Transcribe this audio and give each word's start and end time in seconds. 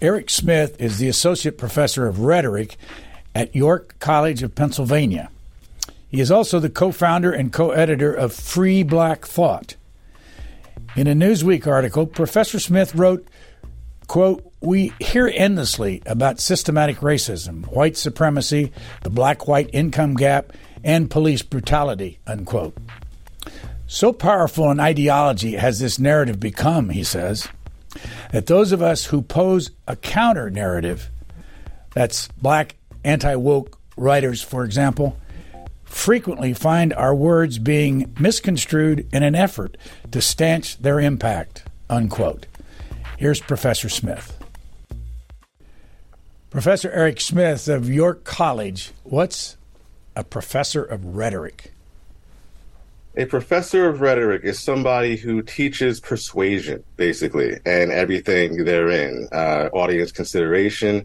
Erec 0.00 0.30
Smith 0.30 0.80
is 0.80 0.98
the 0.98 1.08
Associate 1.08 1.58
Professor 1.58 2.06
of 2.06 2.20
Rhetoric 2.20 2.76
at 3.34 3.54
York 3.54 3.96
College 3.98 4.44
of 4.44 4.54
Pennsylvania. 4.54 5.28
He 6.08 6.20
is 6.20 6.30
also 6.30 6.60
the 6.60 6.70
co 6.70 6.92
founder 6.92 7.32
and 7.32 7.52
co 7.52 7.72
editor 7.72 8.14
of 8.14 8.32
Free 8.32 8.84
Black 8.84 9.26
Thought. 9.26 9.74
In 10.94 11.08
a 11.08 11.14
Newsweek 11.14 11.66
article, 11.66 12.06
Professor 12.06 12.60
Smith 12.60 12.94
wrote, 12.94 13.26
quote, 14.06 14.52
We 14.60 14.92
hear 15.00 15.32
endlessly 15.34 16.00
about 16.06 16.38
systematic 16.38 16.98
racism, 16.98 17.66
white 17.66 17.96
supremacy, 17.96 18.72
the 19.02 19.10
black 19.10 19.48
white 19.48 19.70
income 19.72 20.14
gap, 20.14 20.52
and 20.84 21.10
police 21.10 21.42
brutality, 21.42 22.20
unquote. 22.24 22.76
So 23.88 24.12
powerful 24.12 24.70
an 24.70 24.80
ideology 24.80 25.56
has 25.56 25.80
this 25.80 25.98
narrative 25.98 26.38
become, 26.38 26.90
he 26.90 27.02
says, 27.02 27.48
that 28.32 28.46
those 28.46 28.72
of 28.72 28.82
us 28.82 29.06
who 29.06 29.22
pose 29.22 29.70
a 29.86 29.96
counter 29.96 30.50
narrative, 30.50 31.10
that's 31.94 32.28
black 32.28 32.76
anti 33.04 33.34
woke 33.34 33.78
writers, 33.96 34.42
for 34.42 34.64
example, 34.64 35.18
frequently 35.84 36.52
find 36.54 36.92
our 36.92 37.14
words 37.14 37.58
being 37.58 38.14
misconstrued 38.18 39.08
in 39.12 39.22
an 39.22 39.34
effort 39.34 39.76
to 40.12 40.20
stanch 40.20 40.78
their 40.78 41.00
impact. 41.00 41.64
Unquote. 41.90 42.46
Here's 43.16 43.40
Professor 43.40 43.88
Smith. 43.88 44.38
Professor 46.50 46.88
Erec 46.90 47.20
Smith 47.20 47.68
of 47.68 47.90
York 47.90 48.24
College, 48.24 48.92
what's 49.04 49.56
a 50.14 50.24
professor 50.24 50.82
of 50.82 51.16
rhetoric? 51.16 51.72
A 53.18 53.26
professor 53.26 53.88
of 53.88 54.00
rhetoric 54.00 54.44
is 54.44 54.60
somebody 54.60 55.16
who 55.16 55.42
teaches 55.42 55.98
persuasion, 55.98 56.84
basically, 56.96 57.58
and 57.66 57.90
everything 57.90 58.64
therein 58.64 59.26
uh, 59.32 59.70
audience 59.72 60.12
consideration, 60.12 61.04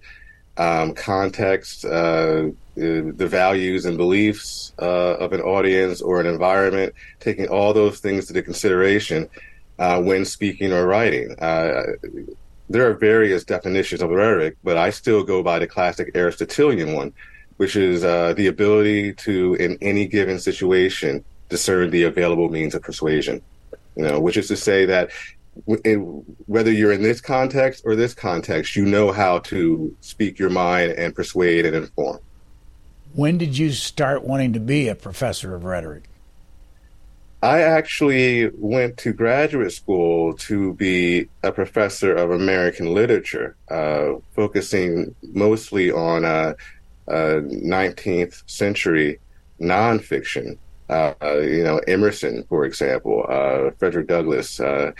um, 0.58 0.94
context, 0.94 1.84
uh, 1.86 2.50
the 2.76 3.28
values 3.28 3.86
and 3.86 3.98
beliefs 3.98 4.74
uh, 4.80 5.16
of 5.16 5.34
an 5.34 5.42
audience 5.42 6.04
or 6.04 6.22
an 6.22 6.28
environment, 6.28 6.94
taking 7.20 7.48
all 7.48 7.74
those 7.74 8.00
things 8.00 8.30
into 8.30 8.44
consideration 8.44 9.28
uh, 9.80 10.00
when 10.00 10.24
speaking 10.24 10.72
or 10.72 10.86
writing. 10.86 11.36
Uh, 11.40 11.82
there 12.70 12.88
are 12.88 12.94
various 12.94 13.44
definitions 13.44 14.04
of 14.04 14.12
rhetoric, 14.12 14.56
but 14.64 14.78
I 14.78 14.92
still 14.92 15.24
go 15.24 15.42
by 15.42 15.58
the 15.58 15.66
classic 15.66 16.12
Aristotelian 16.14 16.94
one, 16.94 17.12
which 17.58 17.76
is 17.76 18.04
uh, 18.04 18.34
the 18.34 18.46
ability 18.46 19.14
to, 19.14 19.56
in 19.56 19.80
any 19.82 20.06
given 20.06 20.38
situation, 20.38 21.26
discern 21.54 21.92
the 21.92 22.04
available 22.04 22.50
means 22.50 22.74
of 22.74 22.82
persuasion. 22.82 23.40
You 23.96 24.06
know, 24.06 24.20
which 24.20 24.38
is 24.38 24.48
to 24.48 24.58
say 24.58 24.86
that 24.88 25.12
in, 25.84 26.00
whether 26.48 26.72
you're 26.72 26.92
in 26.92 27.04
this 27.04 27.22
context 27.22 27.84
or 27.86 27.96
this 27.96 28.16
context, 28.16 28.76
you 28.76 28.86
know 28.86 29.12
how 29.12 29.38
to 29.52 29.96
speak 30.02 30.40
your 30.40 30.50
mind 30.50 30.94
and 30.94 31.14
persuade 31.14 31.68
and 31.68 31.76
inform. 31.76 32.18
When 33.14 33.38
did 33.38 33.56
you 33.56 33.72
start 33.72 34.24
wanting 34.24 34.54
to 34.54 34.60
be 34.60 34.88
a 34.88 34.96
professor 34.96 35.54
of 35.54 35.64
rhetoric? 35.64 36.06
I 37.44 37.62
actually 37.62 38.50
went 38.56 38.98
to 39.00 39.14
graduate 39.14 39.74
school 39.74 40.34
to 40.50 40.74
be 40.74 41.28
a 41.44 41.52
professor 41.52 42.16
of 42.16 42.32
American 42.32 42.96
literature, 42.96 43.56
uh, 43.70 44.14
focusing 44.34 45.14
mostly 45.22 45.92
on 45.92 46.26
uh, 46.26 46.54
uh, 47.08 47.42
19th 47.44 48.42
century 48.50 49.20
nonfiction. 49.60 50.58
Uh, 50.90 51.14
you 51.40 51.64
know, 51.64 51.78
Emerson, 51.88 52.44
for 52.50 52.66
example, 52.66 53.26
uh, 53.30 53.72
Frederick 53.78 54.08
Douglass, 54.08 54.60
uh, 54.60 54.92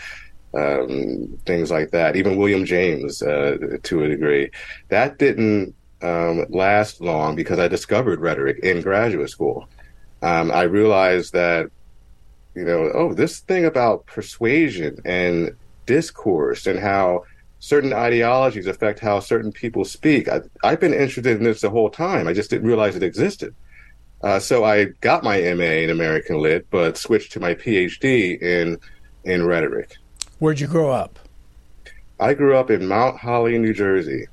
um, 0.54 1.38
things 1.46 1.70
like 1.70 1.90
that. 1.90 2.16
Even 2.16 2.36
William 2.36 2.64
James, 2.64 3.18
to 3.18 4.04
a 4.04 4.08
degree. 4.08 4.50
That 4.88 5.18
didn't 5.18 5.74
um, 6.04 6.44
last 6.50 7.00
long 7.00 7.34
because 7.34 7.58
I 7.58 7.68
discovered 7.68 8.20
rhetoric 8.20 8.58
in 8.62 8.82
graduate 8.82 9.30
school. 9.30 9.68
Um, 10.22 10.50
I 10.50 10.62
realized 10.62 11.32
that, 11.32 11.70
you 12.54 12.64
know, 12.64 12.90
oh, 12.94 13.12
this 13.14 13.40
thing 13.40 13.64
about 13.64 14.06
persuasion 14.06 14.98
and 15.04 15.56
discourse 15.86 16.66
and 16.66 16.78
how 16.78 17.24
certain 17.58 17.92
ideologies 17.92 18.66
affect 18.66 19.00
how 19.00 19.20
certain 19.20 19.50
people 19.50 19.84
speak. 19.84 20.28
I, 20.28 20.40
have 20.62 20.80
been 20.80 20.92
interested 20.92 21.38
in 21.38 21.44
this 21.44 21.62
the 21.62 21.70
whole 21.70 21.90
time. 21.90 22.28
I 22.28 22.32
just 22.34 22.50
didn't 22.50 22.68
realize 22.68 22.96
it 22.96 23.02
existed. 23.02 23.54
Uh, 24.24 24.38
so 24.38 24.64
I 24.64 24.86
got 25.00 25.22
my 25.22 25.40
MA 25.54 25.82
in 25.84 25.90
American 25.90 26.40
Lit, 26.40 26.66
but 26.70 26.96
switched 26.96 27.32
to 27.32 27.40
my 27.40 27.54
PhD 27.54 28.40
in 28.40 28.78
in 29.24 29.46
rhetoric. 29.46 29.96
Where'd 30.38 30.60
you 30.60 30.66
grow 30.66 30.90
up? 30.90 31.18
I 32.18 32.34
grew 32.34 32.56
up 32.56 32.70
in 32.70 32.86
Mount 32.86 33.18
Holly, 33.18 33.58
New 33.58 33.74
Jersey 33.74 34.26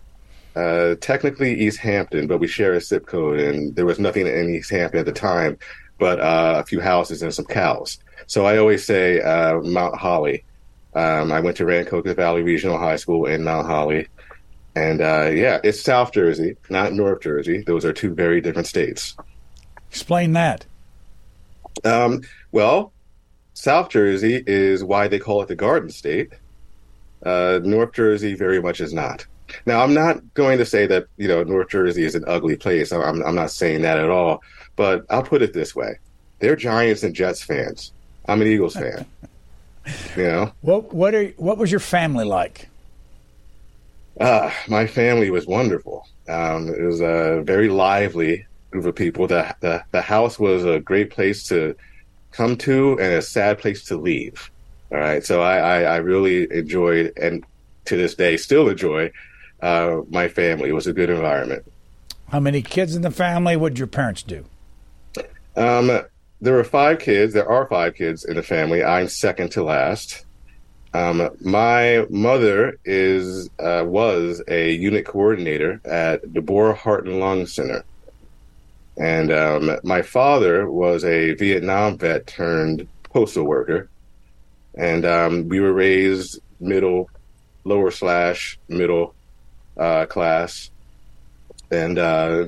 uh, 0.56 0.96
technically 1.00 1.56
Eastampton, 1.57 2.28
but 2.28 2.40
we 2.40 2.47
share 2.47 2.74
a 2.74 2.81
zip 2.81 3.06
code, 3.06 3.40
and 3.40 3.75
there 3.75 3.85
was 3.85 4.00
nothing 4.00 4.28
in 4.28 4.47
Eastampton 4.47 4.96
at 4.96 5.06
the 5.06 5.12
time, 5.12 5.57
but 5.97 6.19
uh, 6.19 6.56
a 6.57 6.66
few 6.66 6.80
houses 6.80 7.22
and 7.22 7.34
some 7.34 7.46
cows. 7.46 8.00
So 8.28 8.46
I 8.46 8.57
always 8.57 8.85
say 8.85 9.22
uh, 9.22 9.59
Mount 9.62 9.96
Holly. 9.96 10.44
Um, 10.94 11.31
I 11.31 11.40
went 11.40 11.56
to 11.57 11.66
Rancocas 11.66 12.16
Valley 12.16 12.41
Regional 12.41 12.78
High 12.78 12.97
School 12.97 13.25
in 13.25 13.44
Mount 13.44 13.66
Holly, 13.66 14.07
and 14.75 15.01
uh, 15.01 15.30
yeah, 15.34 15.59
it's 15.63 15.81
South 15.81 16.12
Jersey, 16.12 16.57
not 16.69 16.94
North 16.94 17.22
Jersey. 17.22 17.63
Those 17.66 17.85
are 17.85 17.94
two 17.94 18.13
very 18.13 18.41
different 18.41 18.68
states. 18.68 19.16
Explain 19.91 20.31
that. 20.34 20.66
Um, 21.84 22.22
well, 22.53 22.94
South 23.53 23.90
Jersey 23.90 24.41
is 24.47 24.85
why 24.85 25.09
they 25.09 25.19
call 25.19 25.41
it 25.41 25.50
the 25.50 25.56
Garden 25.56 25.90
State. 25.90 26.31
Uh, 27.25 27.59
North 27.62 27.91
Jersey 27.91 28.34
very 28.34 28.62
much 28.62 28.80
is 28.80 28.94
not. 28.94 29.25
Now, 29.66 29.84
I'm 29.84 29.94
not 29.94 30.34
going 30.34 30.57
to 30.59 30.66
say 30.66 30.88
that 30.88 31.07
you 31.18 31.28
know 31.28 31.44
North 31.44 31.68
Jersey 31.68 32.03
is 32.03 32.16
an 32.16 32.24
ugly 32.25 32.56
place. 32.56 32.94
I'm 32.94 33.22
I'm 33.22 33.35
not 33.35 33.51
saying 33.51 33.81
that 33.81 34.00
at 34.00 34.09
all. 34.09 34.41
But 34.78 35.06
I'll 35.09 35.24
put 35.24 35.41
it 35.41 35.51
this 35.51 35.75
way: 35.75 36.00
they're 36.40 36.56
Giants 36.56 37.03
and 37.03 37.13
Jets 37.13 37.44
fans. 37.44 37.91
I'm 38.30 38.41
an 38.41 38.47
Eagles 38.47 38.75
fan. 38.75 39.06
you 40.16 40.24
know 40.24 40.53
what? 40.62 40.94
What 40.94 41.13
are 41.13 41.28
what 41.31 41.57
was 41.57 41.69
your 41.69 41.81
family 41.81 42.24
like? 42.24 42.69
Uh, 44.22 44.51
my 44.69 44.88
family 44.88 45.30
was 45.31 45.46
wonderful. 45.46 46.07
Um, 46.30 46.69
it 46.69 46.81
was 46.81 47.01
a 47.01 47.41
very 47.44 47.68
lively 47.68 48.46
group 48.72 48.86
of 48.86 48.96
people. 48.96 49.28
The, 49.28 49.56
the 49.59 49.84
the 49.92 50.02
house 50.02 50.40
was 50.40 50.66
a 50.66 50.80
great 50.80 51.12
place 51.12 51.48
to 51.50 51.76
come 52.32 52.58
to 52.58 52.98
and 53.00 53.14
a 53.14 53.22
sad 53.22 53.59
place 53.59 53.84
to 53.86 53.98
leave. 53.98 54.50
All 54.92 54.98
right, 54.98 55.24
so 55.24 55.42
I, 55.42 55.58
I, 55.58 55.82
I 55.84 55.98
really 55.98 56.52
enjoyed 56.52 57.14
and 57.18 57.46
to 57.86 57.96
this 57.96 58.16
day 58.16 58.38
still 58.38 58.70
enjoy 58.70 59.12
uh, 59.62 60.02
my 60.10 60.28
family. 60.28 60.70
It 60.70 60.74
was 60.74 60.88
a 60.88 60.94
good 60.94 61.10
environment. 61.10 61.64
How 62.30 62.40
many 62.40 62.62
kids 62.62 62.96
in 62.96 63.02
the 63.02 63.12
family? 63.12 63.56
What 63.56 63.70
did 63.70 63.80
your 63.80 63.88
parents 63.88 64.24
do? 64.24 64.46
Um, 65.56 66.02
there 66.40 66.54
were 66.54 66.64
five 66.64 67.00
kids. 67.00 67.34
There 67.34 67.50
are 67.50 67.68
five 67.68 67.96
kids 67.96 68.26
in 68.26 68.36
the 68.36 68.44
family. 68.44 68.84
I'm 68.84 69.08
second 69.08 69.52
to 69.54 69.64
last. 69.64 70.26
Um, 70.94 71.30
my 71.40 72.06
mother 72.10 72.78
is 72.84 73.50
uh, 73.60 73.84
was 73.86 74.42
a 74.48 74.74
unit 74.74 75.06
coordinator 75.06 75.80
at 75.86 76.34
Deborah 76.34 76.76
Heart 76.76 77.08
and 77.08 77.20
Lung 77.20 77.46
Center, 77.46 77.86
and 79.01 79.31
um, 79.31 79.79
my 79.84 80.03
father 80.03 80.69
was 80.69 81.03
a 81.03 81.34
Vietnam 81.34 81.97
vet 81.97 82.28
turned 82.28 82.88
postal 83.01 83.45
worker, 83.45 83.89
and 84.75 85.06
um, 85.06 85.50
we 85.50 85.59
were 85.59 85.73
raised 85.73 86.39
middle, 86.59 87.09
lower 87.63 87.89
slash 87.89 88.59
middle 88.69 89.16
uh, 89.75 90.06
class, 90.06 90.69
and 91.72 91.97
uh, 91.97 92.45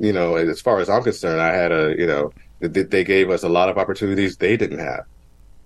you 0.00 0.14
know, 0.14 0.36
as 0.36 0.62
far 0.62 0.80
as 0.80 0.88
I'm 0.88 1.02
concerned, 1.02 1.42
I 1.42 1.54
had 1.54 1.72
a 1.72 1.94
you 1.98 2.06
know 2.06 2.32
they 2.60 3.04
gave 3.04 3.28
us 3.28 3.42
a 3.42 3.50
lot 3.50 3.68
of 3.68 3.76
opportunities 3.76 4.38
they 4.38 4.56
didn't 4.56 4.78
have, 4.78 5.04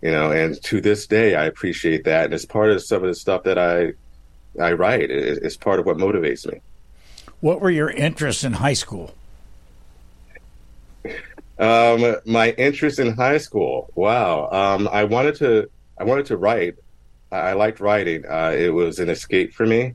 you 0.02 0.10
know, 0.10 0.32
and 0.32 0.60
to 0.64 0.80
this 0.80 1.06
day 1.06 1.36
I 1.36 1.44
appreciate 1.44 2.02
that, 2.02 2.24
and 2.24 2.34
it's 2.34 2.44
part 2.44 2.72
of 2.72 2.82
some 2.82 3.04
of 3.04 3.08
the 3.08 3.14
stuff 3.14 3.44
that 3.44 3.58
I 3.58 3.92
I 4.60 4.72
write. 4.72 5.08
It's 5.08 5.56
part 5.56 5.78
of 5.78 5.86
what 5.86 5.98
motivates 5.98 6.50
me. 6.50 6.62
What 7.38 7.60
were 7.60 7.70
your 7.70 7.90
interests 7.90 8.42
in 8.42 8.54
high 8.54 8.72
school? 8.72 9.14
Um, 11.58 12.16
my 12.26 12.50
interest 12.50 12.98
in 12.98 13.14
high 13.14 13.38
school. 13.38 13.90
Wow. 13.94 14.50
Um, 14.50 14.88
I 14.92 15.04
wanted 15.04 15.36
to. 15.36 15.70
I 15.98 16.04
wanted 16.04 16.26
to 16.26 16.36
write. 16.36 16.74
I, 17.32 17.54
liked 17.54 17.80
writing. 17.80 18.24
Uh, 18.26 18.54
it 18.56 18.72
was 18.72 18.98
an 18.98 19.08
escape 19.08 19.52
for 19.54 19.66
me. 19.66 19.94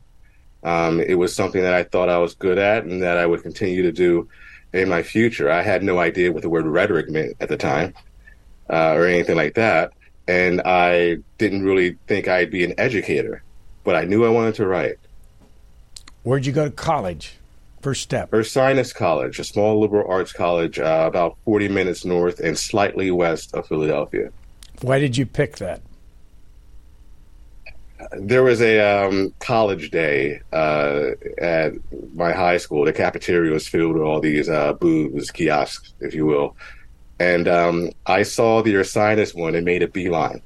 Um, 0.63 0.99
it 0.99 1.15
was 1.15 1.35
something 1.35 1.61
that 1.61 1.73
I 1.73 1.83
thought 1.83 2.09
I 2.09 2.17
was 2.17 2.35
good 2.35 2.57
at 2.57 2.83
and 2.83 3.01
that 3.03 3.17
I 3.17 3.25
would 3.25 3.41
continue 3.41 3.83
to 3.83 3.91
do 3.91 4.27
in 4.73 4.89
my 4.89 5.03
future. 5.03 5.49
I 5.49 5.61
had 5.61 5.83
no 5.83 5.99
idea 5.99 6.31
what 6.31 6.41
the 6.41 6.49
word 6.49 6.65
rhetoric 6.65 7.09
meant 7.09 7.37
at 7.39 7.49
the 7.49 7.57
time 7.57 7.93
uh, 8.69 8.93
or 8.93 9.05
anything 9.05 9.35
like 9.35 9.55
that. 9.55 9.93
And 10.27 10.61
I 10.65 11.17
didn't 11.37 11.63
really 11.63 11.97
think 12.07 12.27
I'd 12.27 12.51
be 12.51 12.63
an 12.63 12.73
educator, 12.77 13.43
but 13.83 13.95
I 13.95 14.05
knew 14.05 14.25
I 14.25 14.29
wanted 14.29 14.55
to 14.55 14.67
write. 14.67 14.97
Where'd 16.23 16.45
you 16.45 16.53
go 16.53 16.65
to 16.65 16.71
college? 16.71 17.35
First 17.81 18.03
step. 18.03 18.31
Ursinus 18.31 18.93
College, 18.93 19.39
a 19.39 19.43
small 19.43 19.79
liberal 19.79 20.09
arts 20.09 20.31
college 20.31 20.77
uh, 20.79 21.05
about 21.07 21.37
40 21.45 21.69
minutes 21.69 22.05
north 22.05 22.39
and 22.39 22.57
slightly 22.57 23.09
west 23.09 23.55
of 23.55 23.67
Philadelphia. 23.67 24.29
Why 24.81 24.99
did 24.99 25.17
you 25.17 25.25
pick 25.25 25.57
that? 25.57 25.81
there 28.11 28.43
was 28.43 28.61
a 28.61 28.79
um, 28.79 29.33
college 29.39 29.91
day 29.91 30.41
uh, 30.51 31.11
at 31.37 31.73
my 32.13 32.31
high 32.31 32.57
school. 32.57 32.85
The 32.85 32.93
cafeteria 32.93 33.51
was 33.51 33.67
filled 33.67 33.93
with 33.93 34.03
all 34.03 34.19
these 34.19 34.49
uh, 34.49 34.73
booths, 34.73 35.31
kiosks, 35.31 35.93
if 35.99 36.13
you 36.13 36.25
will. 36.25 36.55
And 37.19 37.47
um, 37.47 37.91
I 38.05 38.23
saw 38.23 38.61
the 38.61 38.73
Ursinus 38.73 39.35
one 39.35 39.55
and 39.55 39.65
made 39.65 39.83
a 39.83 39.87
beeline. 39.87 40.41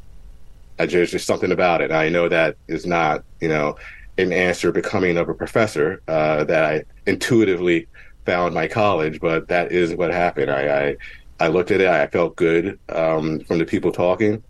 I 0.78 0.86
just, 0.86 1.14
just 1.14 1.26
something 1.26 1.52
about 1.52 1.82
it. 1.82 1.92
I 1.92 2.10
know 2.10 2.28
that 2.28 2.58
is 2.68 2.86
not, 2.86 3.24
you 3.40 3.48
know, 3.48 3.78
an 4.18 4.32
answer 4.32 4.72
becoming 4.72 5.18
of 5.18 5.30
a 5.30 5.34
professor 5.34 6.02
uh, 6.08 6.44
that 6.46 6.64
I 6.64 6.84
intuitively 7.06 7.88
found 8.26 8.54
my 8.54 8.68
college, 8.68 9.20
but 9.20 9.48
that 9.50 9.72
is 9.72 9.94
what 9.94 10.12
happened. 10.12 10.50
I, 10.50 10.88
I, 10.88 10.96
I 11.40 11.48
looked 11.48 11.72
at 11.72 11.82
it. 11.82 11.88
I 11.88 12.08
felt 12.08 12.36
good 12.36 12.80
um, 12.90 13.42
from 13.42 13.60
the 13.60 13.66
people 13.66 13.92
talking. 13.92 14.44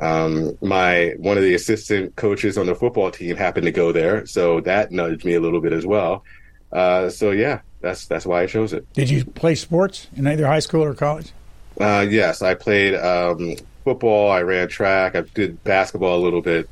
Um, 0.00 0.56
my 0.60 1.14
one 1.18 1.36
of 1.36 1.44
the 1.44 1.54
assistant 1.54 2.16
coaches 2.16 2.58
on 2.58 2.66
the 2.66 2.74
football 2.74 3.10
team 3.10 3.36
happened 3.36 3.66
to 3.66 3.72
go 3.72 3.92
there, 3.92 4.26
so 4.26 4.60
that 4.62 4.90
nudged 4.90 5.24
me 5.24 5.34
a 5.34 5.40
little 5.40 5.60
bit 5.60 5.72
as 5.72 5.86
well. 5.86 6.24
Uh, 6.72 7.08
so 7.08 7.30
yeah, 7.30 7.60
that's 7.80 8.06
that's 8.06 8.26
why 8.26 8.42
I 8.42 8.46
chose 8.46 8.72
it. 8.72 8.90
Did 8.94 9.10
you 9.10 9.24
play 9.24 9.54
sports 9.54 10.08
in 10.16 10.26
either 10.26 10.46
high 10.46 10.58
school 10.58 10.82
or 10.82 10.94
college? 10.94 11.32
Uh, 11.80 12.04
yes, 12.08 12.42
I 12.42 12.54
played 12.54 12.94
um, 12.94 13.56
football. 13.84 14.30
I 14.30 14.42
ran 14.42 14.68
track. 14.68 15.14
I 15.14 15.20
did 15.20 15.62
basketball 15.62 16.18
a 16.18 16.22
little 16.22 16.42
bit 16.42 16.68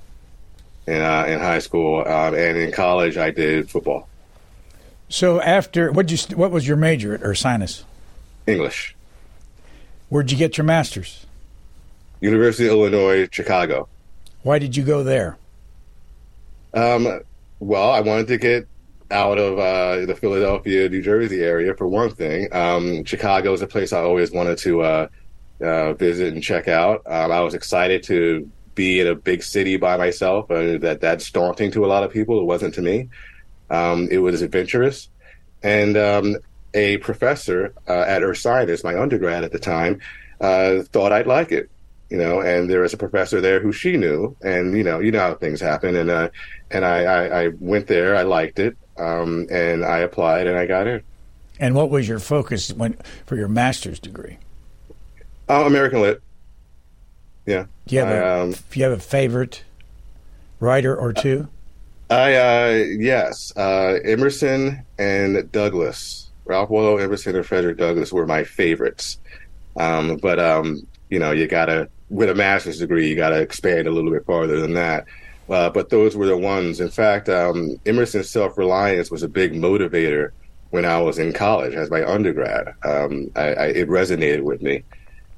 in 0.91 1.03
uh, 1.03 1.25
in 1.25 1.39
high 1.39 1.61
school, 1.61 2.01
um, 2.01 2.35
and 2.35 2.57
in 2.59 2.73
college 2.73 3.17
I 3.17 3.31
did 3.31 3.71
football. 3.71 4.09
So 5.09 5.41
after 5.41 5.93
what 5.93 6.11
you 6.11 6.37
what 6.37 6.51
was 6.51 6.67
your 6.67 6.77
major 6.77 7.15
at 7.15 7.21
Ursinus? 7.21 7.85
English. 8.47 8.97
Where'd 10.09 10.31
you 10.31 10.37
get 10.37 10.59
your 10.59 10.65
master's? 10.65 11.27
University 12.21 12.67
of 12.67 12.73
Illinois, 12.73 13.29
Chicago. 13.31 13.89
Why 14.43 14.59
did 14.59 14.77
you 14.77 14.83
go 14.83 15.03
there? 15.05 15.39
Um, 16.75 17.21
well, 17.61 17.91
I 17.91 18.01
wanted 18.01 18.27
to 18.29 18.39
get 18.39 18.67
out 19.11 19.39
of 19.39 19.59
uh, 19.59 20.07
the 20.07 20.15
Philadelphia, 20.15 20.89
New 20.89 21.03
Jersey 21.03 21.43
area 21.43 21.75
for 21.75 21.87
one 21.87 22.11
thing. 22.11 22.49
Um, 22.53 23.05
Chicago 23.05 23.53
is 23.53 23.63
a 23.63 23.67
place 23.67 23.93
I 23.93 24.01
always 24.01 24.31
wanted 24.33 24.59
to 24.59 24.83
uh, 24.83 25.09
uh, 25.61 25.93
visit 25.95 26.33
and 26.33 26.43
check 26.43 26.69
out. 26.69 27.03
Um, 27.07 27.33
I 27.33 27.41
was 27.41 27.55
excited 27.55 28.03
to 28.05 28.51
be 28.81 29.01
in 29.01 29.07
a 29.07 29.15
big 29.15 29.43
city 29.43 29.77
by 29.77 29.97
myself. 29.97 30.51
Uh, 30.51 30.79
that 30.79 30.99
that's 31.01 31.31
daunting 31.31 31.71
to 31.73 31.85
a 31.85 31.89
lot 31.89 32.03
of 32.03 32.11
people. 32.11 32.41
It 32.41 32.45
wasn't 32.45 32.75
to 32.75 32.83
me. 32.83 33.09
Um, 33.69 34.09
it 34.11 34.19
was 34.19 34.43
adventurous, 34.43 35.09
and 35.63 35.97
um, 35.97 36.37
a 36.75 36.97
professor 36.99 37.73
uh, 37.89 38.05
at 38.15 38.23
Ursinus, 38.23 38.83
my 38.83 39.01
undergrad 39.01 39.45
at 39.45 39.53
the 39.53 39.59
time, 39.59 40.01
uh, 40.41 40.83
thought 40.93 41.13
I'd 41.13 41.27
like 41.27 41.53
it 41.53 41.71
you 42.11 42.17
know, 42.17 42.41
and 42.41 42.69
there 42.69 42.81
was 42.81 42.93
a 42.93 42.97
professor 42.97 43.41
there 43.41 43.61
who 43.61 43.73
she 43.73 43.97
knew, 43.97 44.37
and 44.43 44.77
you 44.77 44.83
know, 44.83 44.99
you 44.99 45.13
know 45.13 45.21
how 45.21 45.35
things 45.35 45.61
happen, 45.61 45.95
and 45.95 46.11
uh, 46.11 46.29
and 46.71 46.85
I, 46.85 47.05
I, 47.05 47.43
I 47.45 47.49
went 47.61 47.87
there, 47.87 48.17
I 48.17 48.23
liked 48.23 48.59
it, 48.59 48.77
um, 48.99 49.47
and 49.49 49.85
I 49.85 49.99
applied, 49.99 50.49
and 50.49 50.59
I 50.59 50.67
got 50.67 50.89
in. 50.89 51.03
And 51.61 51.75
what 51.75 51.89
was 51.89 52.09
your 52.09 52.19
focus 52.19 52.73
when 52.73 52.95
for 53.27 53.37
your 53.37 53.47
master's 53.47 54.01
degree? 54.01 54.39
Uh, 55.49 55.65
American 55.67 56.01
Lit. 56.01 56.21
Yeah. 57.51 57.67
Do 57.87 57.95
you 57.97 58.01
have, 58.01 58.09
I, 58.09 58.13
a, 58.13 58.43
um, 58.45 58.55
you 58.73 58.85
have 58.85 58.93
a 58.93 59.01
favorite 59.01 59.65
writer 60.61 60.97
or 60.97 61.13
two? 61.13 61.49
I 62.09 62.35
uh, 62.35 62.69
yes, 62.99 63.53
uh, 63.57 63.99
Emerson 64.05 64.85
and 64.99 65.51
Douglass, 65.51 66.31
Ralph 66.45 66.71
Waldo 66.71 66.99
Emerson 66.99 67.35
and 67.35 67.45
Frederick 67.45 67.79
Douglass 67.79 68.13
were 68.13 68.27
my 68.27 68.45
favorites. 68.45 69.19
Um, 69.77 70.17
but 70.17 70.39
um, 70.39 70.87
you 71.09 71.19
know, 71.19 71.33
you 71.33 71.49
gotta 71.49 71.89
with 72.09 72.29
a 72.29 72.35
master's 72.35 72.79
degree, 72.79 73.09
you 73.09 73.17
got 73.17 73.31
to 73.31 73.41
expand 73.41 73.87
a 73.87 73.91
little 73.91 74.11
bit 74.11 74.27
farther 74.27 74.61
than 74.61 74.75
that. 74.75 75.07
Uh, 75.49 75.71
but 75.71 75.89
those 75.89 76.17
were 76.17 76.27
the 76.27 76.37
ones. 76.37 76.81
In 76.81 76.89
fact, 76.89 77.29
um, 77.29 77.81
Emerson's 77.87 78.31
self 78.31 78.57
reliance 78.57 79.11
was 79.11 79.25
a 79.25 79.29
big 79.29 79.55
motivator 79.55 80.31
when 80.71 80.85
I 80.85 81.01
was 81.01 81.19
in 81.19 81.33
college 81.33 81.75
as 81.75 81.91
my 81.91 82.05
undergrad. 82.05 82.75
Um, 82.85 83.31
I, 83.35 83.55
I, 83.55 83.67
it 83.67 83.89
resonated 83.89 84.43
with 84.43 84.63
me, 84.63 84.85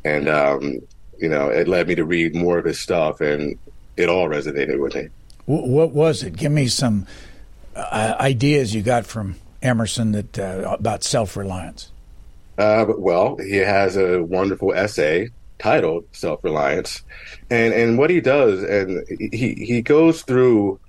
and 0.04 0.28
um, 0.28 0.80
you 1.22 1.28
know, 1.28 1.48
it 1.48 1.68
led 1.68 1.88
me 1.88 1.94
to 1.94 2.04
read 2.04 2.34
more 2.34 2.58
of 2.58 2.64
his 2.64 2.78
stuff, 2.78 3.20
and 3.20 3.58
it 3.96 4.08
all 4.08 4.28
resonated 4.28 4.80
with 4.80 4.94
me. 4.94 5.08
What 5.46 5.92
was 5.92 6.22
it? 6.22 6.36
Give 6.36 6.52
me 6.52 6.66
some 6.68 7.06
uh, 7.74 8.14
ideas 8.18 8.74
you 8.74 8.82
got 8.82 9.06
from 9.06 9.36
Emerson 9.62 10.12
that 10.12 10.38
uh, 10.38 10.76
about 10.78 11.04
self 11.04 11.36
reliance. 11.36 11.90
Uh, 12.58 12.86
well, 12.98 13.36
he 13.38 13.56
has 13.56 13.96
a 13.96 14.22
wonderful 14.22 14.74
essay 14.74 15.30
titled 15.58 16.04
Self 16.12 16.42
Reliance. 16.44 17.02
And 17.50 17.72
and 17.72 17.98
what 17.98 18.10
he 18.10 18.20
does, 18.20 18.62
and 18.62 19.06
he 19.08 19.54
he 19.54 19.80
goes 19.80 20.22
through 20.22 20.80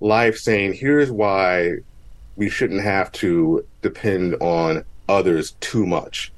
life 0.00 0.38
saying, 0.38 0.74
here's 0.74 1.10
why 1.10 1.76
we 2.36 2.48
shouldn't 2.48 2.82
have 2.82 3.12
to 3.12 3.64
depend 3.82 4.36
on 4.40 4.84
others 5.08 5.52
too 5.60 5.86
much, 5.86 6.32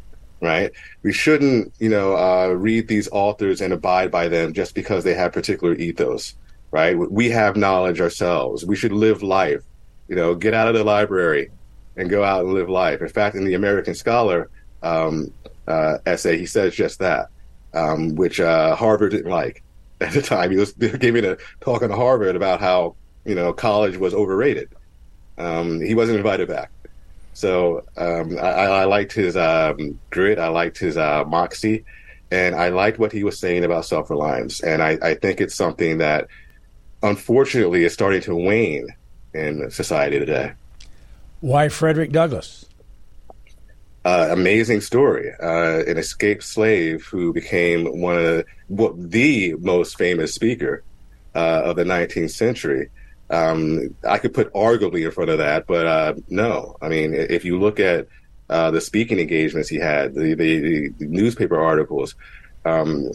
right? 0.47 0.73
We 1.03 1.13
shouldn't, 1.13 1.75
you 1.79 1.89
know, 1.89 2.17
uh, 2.17 2.49
read 2.49 2.89
these 2.89 3.09
authors 3.13 3.61
and 3.61 3.73
abide 3.73 4.11
by 4.11 4.29
them 4.29 4.53
just 4.53 4.75
because 4.75 5.05
they 5.05 5.15
have 5.15 5.33
particular 5.33 5.75
ethos, 5.75 6.35
right? 6.71 6.97
We 6.97 7.31
have 7.31 7.57
knowledge 7.57 8.01
ourselves. 8.01 8.65
We 8.65 8.77
should 8.77 8.93
live 8.93 9.23
life, 9.23 9.63
you 10.09 10.17
know, 10.17 10.35
get 10.35 10.55
out 10.55 10.69
of 10.69 10.75
the 10.75 10.85
library 10.85 11.51
and 11.97 12.09
go 12.09 12.25
out 12.25 12.45
and 12.45 12.55
live 12.55 12.71
life. 12.71 13.03
In 13.03 13.09
fact, 13.09 13.37
in 13.37 13.45
the 13.45 13.55
American 13.55 13.95
Scholar 13.95 14.49
um, 14.83 15.33
uh, 15.67 15.99
essay, 16.07 16.39
he 16.39 16.47
says 16.47 16.75
just 16.75 17.01
that 17.01 17.29
um, 17.77 18.15
which 18.15 18.41
uh, 18.41 18.75
Harvard 18.75 19.13
didn't 19.13 19.31
like 19.31 19.63
at 20.01 20.13
the 20.13 20.23
time. 20.23 20.51
He 20.51 20.57
was 20.57 20.73
giving 20.73 21.25
a 21.25 21.37
talk 21.61 21.83
on 21.83 21.91
Harvard 21.91 22.35
about 22.35 22.61
how 22.61 22.97
you 23.25 23.35
know 23.35 23.53
college 23.53 23.97
was 23.97 24.15
overrated. 24.15 24.71
Um, 25.39 25.81
he 25.81 25.95
wasn't 25.95 26.17
invited 26.17 26.49
back. 26.49 26.71
So 27.37 27.85
um, 27.99 28.39
I, 28.39 28.83
I, 28.83 28.85
liked 28.85 29.13
his 29.13 29.37
um, 29.37 30.01
grit. 30.09 30.39
I 30.39 30.49
liked 30.49 30.79
his 30.79 30.97
uh, 30.97 31.25
moxie, 31.27 31.85
and 32.31 32.55
I 32.55 32.71
liked 32.71 32.99
what 32.99 33.13
he 33.13 33.25
was 33.25 33.39
saying 33.39 33.63
about 33.63 33.85
self 33.85 34.09
reliance. 34.09 34.63
And 34.63 34.83
I, 34.83 34.99
I 35.03 35.15
think 35.15 35.43
it's 35.43 35.55
something 35.55 35.99
that, 35.99 36.29
unfortunately, 37.03 37.85
is 37.85 37.93
starting 37.93 38.23
to 38.23 38.35
wane 38.35 38.89
in 39.35 39.71
society 39.71 40.19
today. 40.19 40.55
Why 41.41 41.69
Frederick 41.69 42.11
Douglass? 42.11 42.65
uh, 44.07 44.29
amazing 44.31 44.81
story. 44.81 45.33
Uh, 45.43 45.83
an 45.85 45.99
escaped 45.99 46.45
slave 46.45 47.05
who 47.07 47.33
became 47.33 48.01
one 48.01 48.17
of 48.17 48.23
the, 48.23 48.45
well, 48.69 48.95
the 48.97 49.55
most 49.59 49.99
famous 49.99 50.33
speaker 50.33 50.85
uh, 51.35 51.63
of 51.65 51.75
the 51.75 51.83
19th 51.83 52.31
century. 52.31 52.89
Um, 53.29 53.95
I 54.09 54.19
could 54.19 54.35
put 54.35 54.53
arguably 54.53 55.05
in 55.05 55.11
front 55.11 55.31
of 55.31 55.39
that, 55.39 55.67
but 55.67 55.87
uh, 55.87 56.15
no. 56.29 56.77
I 56.81 56.89
mean, 56.89 57.13
if 57.15 57.45
you 57.45 57.59
look 57.59 57.81
at 57.81 58.07
uh, 58.49 58.71
the 58.71 58.81
speaking 58.81 59.19
engagements 59.19 59.69
he 59.69 59.77
had, 59.77 60.15
the, 60.15 60.35
the, 60.35 60.89
the 60.91 61.07
newspaper 61.07 61.61
articles, 61.61 62.15
um, 62.65 63.11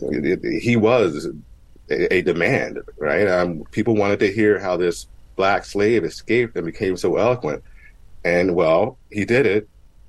he 0.62 0.76
was 0.76 1.30
a, 1.90 2.14
a 2.14 2.22
demand, 2.22 2.80
right? 2.98 3.28
Um, 3.28 3.64
people 3.72 3.96
wanted 3.96 4.20
to 4.20 4.32
hear 4.32 4.60
how 4.60 4.78
this 4.78 5.08
black 5.36 5.66
slave 5.66 6.04
escaped 6.04 6.56
and 6.56 6.66
became 6.66 6.98
so 6.98 7.18
eloquent. 7.18 7.64
And 8.24 8.56
well, 8.56 8.98
he 9.12 9.26
did 9.26 9.46
it 9.46 9.68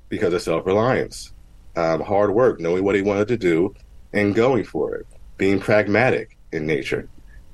because 0.08 0.34
of 0.34 0.42
self 0.42 0.66
reliance, 0.66 1.32
um, 1.76 2.00
hard 2.00 2.32
work, 2.32 2.60
knowing 2.60 2.84
what 2.84 2.94
he 2.94 3.02
wanted 3.02 3.28
to 3.28 3.36
do, 3.36 3.74
and 4.12 4.34
going 4.34 4.64
for 4.64 4.94
it, 4.94 5.06
being 5.38 5.58
pragmatic 5.58 6.36
in 6.52 6.66
nature, 6.66 7.08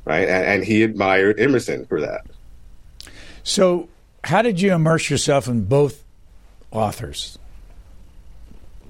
right? 0.04 0.28
And, 0.28 0.44
and 0.44 0.64
he 0.64 0.82
admired 0.82 1.38
Emerson 1.38 1.87
for 1.87 2.00
that. 2.00 2.26
So, 3.49 3.88
how 4.25 4.43
did 4.43 4.61
you 4.61 4.75
immerse 4.75 5.09
yourself 5.09 5.49
in 5.49 5.64
both 5.64 6.05
authors? 6.71 7.38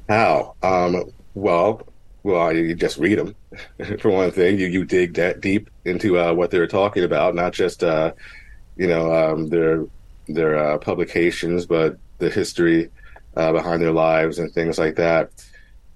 How? 0.09 0.57
Um, 0.65 1.13
well, 1.35 1.87
well, 2.25 2.53
you 2.53 2.75
just 2.75 2.99
read 2.99 3.21
them 3.21 3.37
for 4.01 4.11
one 4.11 4.33
thing. 4.33 4.59
You 4.59 4.67
you 4.67 4.85
dig 4.85 5.15
that 5.15 5.41
deep 5.41 5.71
into 5.85 6.19
uh, 6.19 6.33
what 6.33 6.51
they're 6.51 6.67
talking 6.67 7.05
about, 7.05 7.37
not 7.37 7.53
just 7.53 7.85
uh, 7.85 8.11
you 8.77 8.89
know 8.89 9.15
um, 9.15 9.49
their 9.49 9.85
their 10.27 10.59
uh, 10.59 10.79
publications, 10.79 11.65
but 11.65 11.97
the 12.19 12.29
history 12.29 12.91
uh, 13.37 13.53
behind 13.53 13.81
their 13.81 13.93
lives 13.93 14.41
and 14.41 14.53
things 14.53 14.77
like 14.77 14.97
that. 14.97 15.31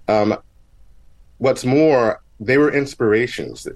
Um, 0.07 0.37
what's 1.37 1.65
more, 1.65 2.21
they 2.39 2.57
were 2.57 2.71
inspirations. 2.71 3.67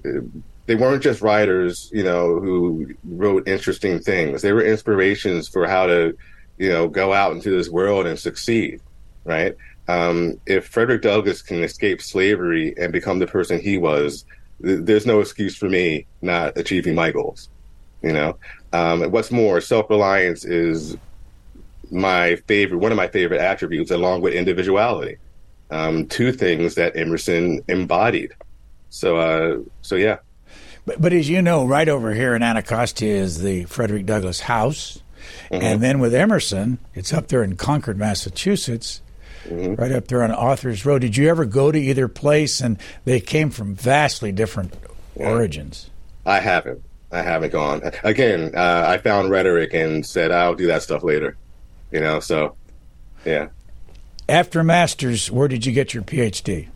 They 0.68 0.74
weren't 0.74 1.02
just 1.02 1.22
writers, 1.22 1.90
you 1.94 2.04
know, 2.04 2.38
who 2.40 2.94
wrote 3.02 3.48
interesting 3.48 4.00
things. 4.00 4.42
They 4.42 4.52
were 4.52 4.62
inspirations 4.62 5.48
for 5.48 5.66
how 5.66 5.86
to, 5.86 6.14
you 6.58 6.68
know, 6.68 6.88
go 6.88 7.14
out 7.14 7.32
into 7.32 7.50
this 7.50 7.70
world 7.70 8.06
and 8.06 8.18
succeed, 8.18 8.82
right? 9.24 9.56
Um, 9.88 10.38
if 10.44 10.66
Frederick 10.66 11.00
Douglass 11.00 11.40
can 11.40 11.62
escape 11.62 12.02
slavery 12.02 12.74
and 12.76 12.92
become 12.92 13.18
the 13.18 13.26
person 13.26 13.58
he 13.58 13.78
was, 13.78 14.26
th- 14.62 14.80
there's 14.82 15.06
no 15.06 15.20
excuse 15.20 15.56
for 15.56 15.70
me 15.70 16.04
not 16.20 16.58
achieving 16.58 16.94
my 16.94 17.12
goals. 17.12 17.48
You 18.02 18.12
know, 18.12 18.36
um, 18.74 19.10
what's 19.10 19.30
more, 19.30 19.62
self 19.62 19.88
reliance 19.88 20.44
is 20.44 20.98
my 21.90 22.36
favorite, 22.46 22.76
one 22.76 22.92
of 22.92 22.96
my 22.96 23.08
favorite 23.08 23.40
attributes, 23.40 23.90
along 23.90 24.20
with 24.20 24.34
individuality. 24.34 25.16
Um, 25.70 26.06
two 26.08 26.30
things 26.32 26.74
that 26.74 26.94
Emerson 26.94 27.62
embodied. 27.68 28.34
So, 28.90 29.16
uh, 29.16 29.58
so 29.80 29.96
yeah. 29.96 30.18
But, 30.88 31.02
but 31.02 31.12
as 31.12 31.28
you 31.28 31.42
know, 31.42 31.66
right 31.66 31.86
over 31.86 32.14
here 32.14 32.34
in 32.34 32.42
Anacostia 32.42 33.14
is 33.14 33.42
the 33.42 33.64
Frederick 33.64 34.06
Douglass 34.06 34.40
House. 34.40 35.02
Mm-hmm. 35.50 35.62
And 35.62 35.82
then 35.82 35.98
with 35.98 36.14
Emerson, 36.14 36.78
it's 36.94 37.12
up 37.12 37.28
there 37.28 37.42
in 37.42 37.56
Concord, 37.56 37.98
Massachusetts, 37.98 39.02
Mm-hmm. 39.46 39.74
right 39.76 39.92
up 39.92 40.08
there 40.08 40.22
on 40.22 40.32
Authors 40.32 40.84
Road. 40.84 41.00
Did 41.00 41.16
you 41.16 41.28
ever 41.28 41.46
go 41.46 41.70
to 41.72 41.78
either 41.78 42.06
place? 42.08 42.60
And 42.60 42.76
they 43.04 43.20
came 43.20 43.48
from 43.50 43.74
vastly 43.74 44.30
different 44.32 44.74
origins. 45.14 45.88
I 46.26 46.40
haven't. 46.40 46.82
I 47.12 47.22
haven't 47.22 47.52
gone. 47.52 47.80
Again, 48.02 48.52
uh, 48.54 48.84
I 48.86 48.98
found 48.98 49.30
rhetoric 49.30 49.72
and 49.72 50.04
said 50.04 50.32
I'll 50.32 50.54
do 50.54 50.66
that 50.66 50.82
stuff 50.82 51.02
later. 51.02 51.36
You 51.90 52.00
know, 52.00 52.20
so 52.20 52.56
yeah. 53.24 53.48
After 54.28 54.62
master's, 54.62 55.30
where 55.30 55.48
did 55.48 55.64
you 55.64 55.72
get 55.72 55.94
your 55.94 56.02
PhD? 56.02 56.68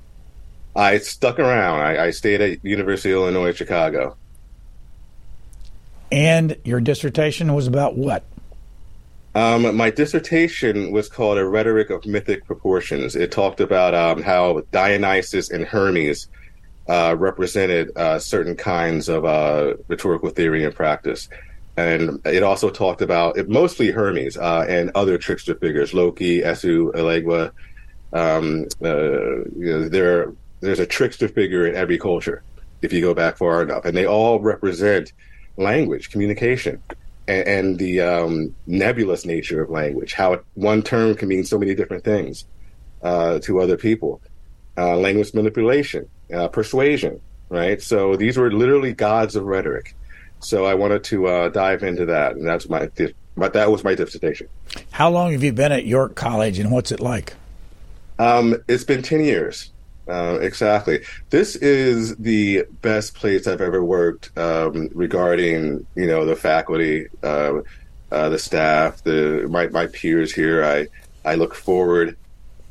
I 0.75 0.99
stuck 0.99 1.39
around. 1.39 1.81
I, 1.81 2.07
I 2.07 2.11
stayed 2.11 2.41
at 2.41 2.65
University 2.65 3.11
of 3.11 3.19
Illinois 3.19 3.53
Chicago. 3.53 4.17
And 6.11 6.57
your 6.65 6.81
dissertation 6.81 7.55
was 7.55 7.67
about 7.67 7.97
what? 7.97 8.25
Um, 9.35 9.77
my 9.77 9.91
dissertation 9.91 10.93
was 10.93 11.09
called 11.09 11.39
A 11.39 11.47
Rhetoric 11.47 11.89
of 11.89 12.05
Mythic 12.05 12.45
Proportions. 12.45 13.17
It 13.17 13.33
talked 13.33 13.61
about 13.61 13.95
um, 13.95 14.23
how 14.23 14.63
Dionysus 14.73 15.51
and 15.51 15.65
Hermes 15.65 16.29
uh, 16.89 17.17
represented 17.19 17.97
uh, 17.97 18.19
certain 18.19 18.57
kinds 18.57 19.09
of 19.09 19.25
uh, 19.25 19.75
rhetorical 19.89 20.29
theory 20.29 20.65
and 20.65 20.75
practice. 20.75 21.29
And 21.79 22.21
it 22.27 22.43
also 22.43 22.69
talked 22.69 23.01
about 23.01 23.39
it, 23.39 23.49
mostly 23.49 23.91
Hermes 23.91 24.37
uh, 24.37 24.67
and 24.69 24.91
other 24.95 25.17
trickster 25.17 25.55
figures, 25.55 25.95
Loki, 25.95 26.43
Esu, 26.43 26.93
Elegua. 26.95 27.53
Um, 28.13 28.67
uh, 28.85 29.49
you 29.57 29.73
know, 29.73 29.89
there, 29.89 30.33
there's 30.63 30.79
a 30.79 30.87
trickster 30.87 31.29
figure 31.29 31.67
in 31.67 31.75
every 31.75 31.99
culture 31.99 32.43
if 32.81 32.93
you 32.93 33.01
go 33.01 33.13
back 33.13 33.37
far 33.37 33.63
enough, 33.63 33.85
and 33.85 33.97
they 33.97 34.07
all 34.07 34.41
represent 34.41 35.13
language, 35.57 36.11
communication, 36.11 36.83
and, 37.29 37.47
and 37.47 37.79
the 37.79 38.01
um, 38.01 38.55
nebulous 38.67 39.27
nature 39.27 39.63
of 39.63 39.71
language. 39.71 40.15
How 40.15 40.41
one 40.55 40.83
term 40.83 41.15
can 41.15 41.29
mean 41.29 41.45
so 41.45 41.59
many 41.59 41.75
different 41.75 42.05
things 42.05 42.47
uh, 43.03 43.41
to 43.41 43.61
other 43.61 43.77
people. 43.77 44.21
Uh, 44.79 44.97
language 44.97 45.35
manipulation, 45.35 46.09
uh, 46.35 46.49
persuasion, 46.49 47.21
right? 47.51 47.83
So 47.83 48.17
these 48.17 48.39
were 48.39 48.51
literally 48.51 48.95
gods 48.95 49.37
of 49.37 49.45
rhetoric. 49.45 49.95
So 50.41 50.65
I 50.65 50.75
wanted 50.75 51.05
to 51.05 51.27
uh, 51.27 51.49
dive 51.51 51.83
into 51.83 52.07
that, 52.07 52.37
and 52.37 52.47
that's 52.47 52.69
my, 52.69 52.89
my 53.37 53.49
that 53.49 53.71
was 53.71 53.85
my 53.85 53.95
dissertation. 53.95 54.49
How 54.91 55.11
long 55.11 55.33
have 55.33 55.45
you 55.45 55.53
been 55.53 55.73
at 55.73 55.85
York 55.87 56.15
College, 56.15 56.59
and 56.59 56.71
what's 56.71 56.91
it 56.91 57.01
like? 57.01 57.35
Um, 58.19 58.57
it's 58.67 58.85
been 58.85 59.03
ten 59.03 59.25
years. 59.25 59.71
Uh, 60.09 60.39
exactly. 60.41 61.05
This 61.31 61.55
is 61.57 62.17
the 62.17 62.65
best 62.83 63.15
place 63.15 63.47
I've 63.47 63.61
ever 63.61 63.85
worked 63.85 64.37
um, 64.37 64.89
regarding, 64.93 65.87
you 65.95 66.07
know, 66.07 66.27
the 66.27 66.35
faculty, 66.35 67.07
uh, 67.23 67.61
uh, 68.11 68.29
the 68.29 68.39
staff, 68.39 69.03
the 69.05 69.47
my, 69.49 69.69
my 69.69 69.87
peers 69.87 70.33
here. 70.33 70.65
I 70.65 70.89
I 71.25 71.37
look 71.37 71.55
forward 71.55 72.17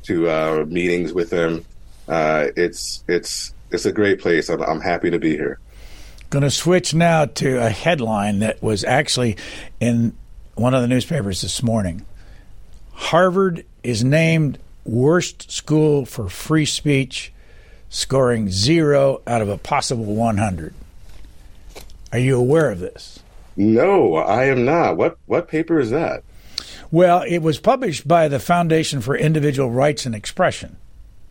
to 0.04 0.28
uh, 0.28 0.64
meetings 0.68 1.12
with 1.12 1.30
them. 1.30 1.64
Uh, 2.06 2.48
it's 2.56 3.02
it's 3.08 3.54
it's 3.70 3.86
a 3.86 3.92
great 3.92 4.20
place. 4.20 4.48
I'm, 4.48 4.62
I'm 4.62 4.80
happy 4.80 5.10
to 5.10 5.18
be 5.18 5.30
here. 5.30 5.58
Going 6.30 6.42
to 6.42 6.50
switch 6.50 6.94
now 6.94 7.26
to 7.26 7.64
a 7.64 7.70
headline 7.70 8.40
that 8.40 8.62
was 8.62 8.84
actually 8.84 9.36
in 9.80 10.14
one 10.54 10.74
of 10.74 10.82
the 10.82 10.88
newspapers 10.88 11.42
this 11.42 11.62
morning. 11.62 12.04
Harvard 12.92 13.64
is 13.82 14.04
named 14.04 14.58
worst 14.84 15.50
school 15.50 16.04
for 16.04 16.28
free 16.28 16.66
speech, 16.66 17.32
scoring 17.88 18.50
zero 18.50 19.20
out 19.26 19.42
of 19.42 19.48
a 19.48 19.58
possible 19.58 20.14
100. 20.14 20.74
Are 22.12 22.18
you 22.18 22.38
aware 22.38 22.70
of 22.70 22.78
this? 22.78 23.20
No, 23.56 24.16
I 24.16 24.44
am 24.44 24.64
not. 24.64 24.96
What 24.96 25.18
what 25.26 25.48
paper 25.48 25.78
is 25.78 25.90
that? 25.90 26.24
Well, 26.90 27.22
it 27.26 27.38
was 27.38 27.58
published 27.58 28.06
by 28.06 28.28
the 28.28 28.38
Foundation 28.38 29.00
for 29.00 29.16
Individual 29.16 29.70
Rights 29.70 30.04
and 30.04 30.14
Expression. 30.14 30.76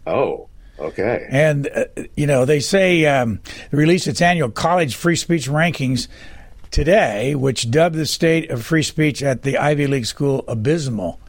Oh, 0.08 0.50
okay. 0.80 1.28
And, 1.30 1.68
uh, 1.68 1.86
you 2.16 2.26
know, 2.26 2.46
they 2.46 2.60
say 2.60 3.06
um, 3.06 3.40
it 3.72 3.76
released 3.76 4.08
its 4.08 4.22
annual 4.22 4.50
college 4.50 4.96
free 4.96 5.16
speech 5.16 5.48
rankings 5.48 6.08
today, 6.72 7.36
which 7.36 7.70
dubbed 7.70 7.96
the 7.96 8.08
state 8.08 8.50
of 8.50 8.66
free 8.66 8.82
speech 8.82 9.22
at 9.22 9.44
the 9.44 9.60
Ivy 9.60 9.86
League 9.86 10.08
school 10.08 10.44
abysmal. 10.48 11.20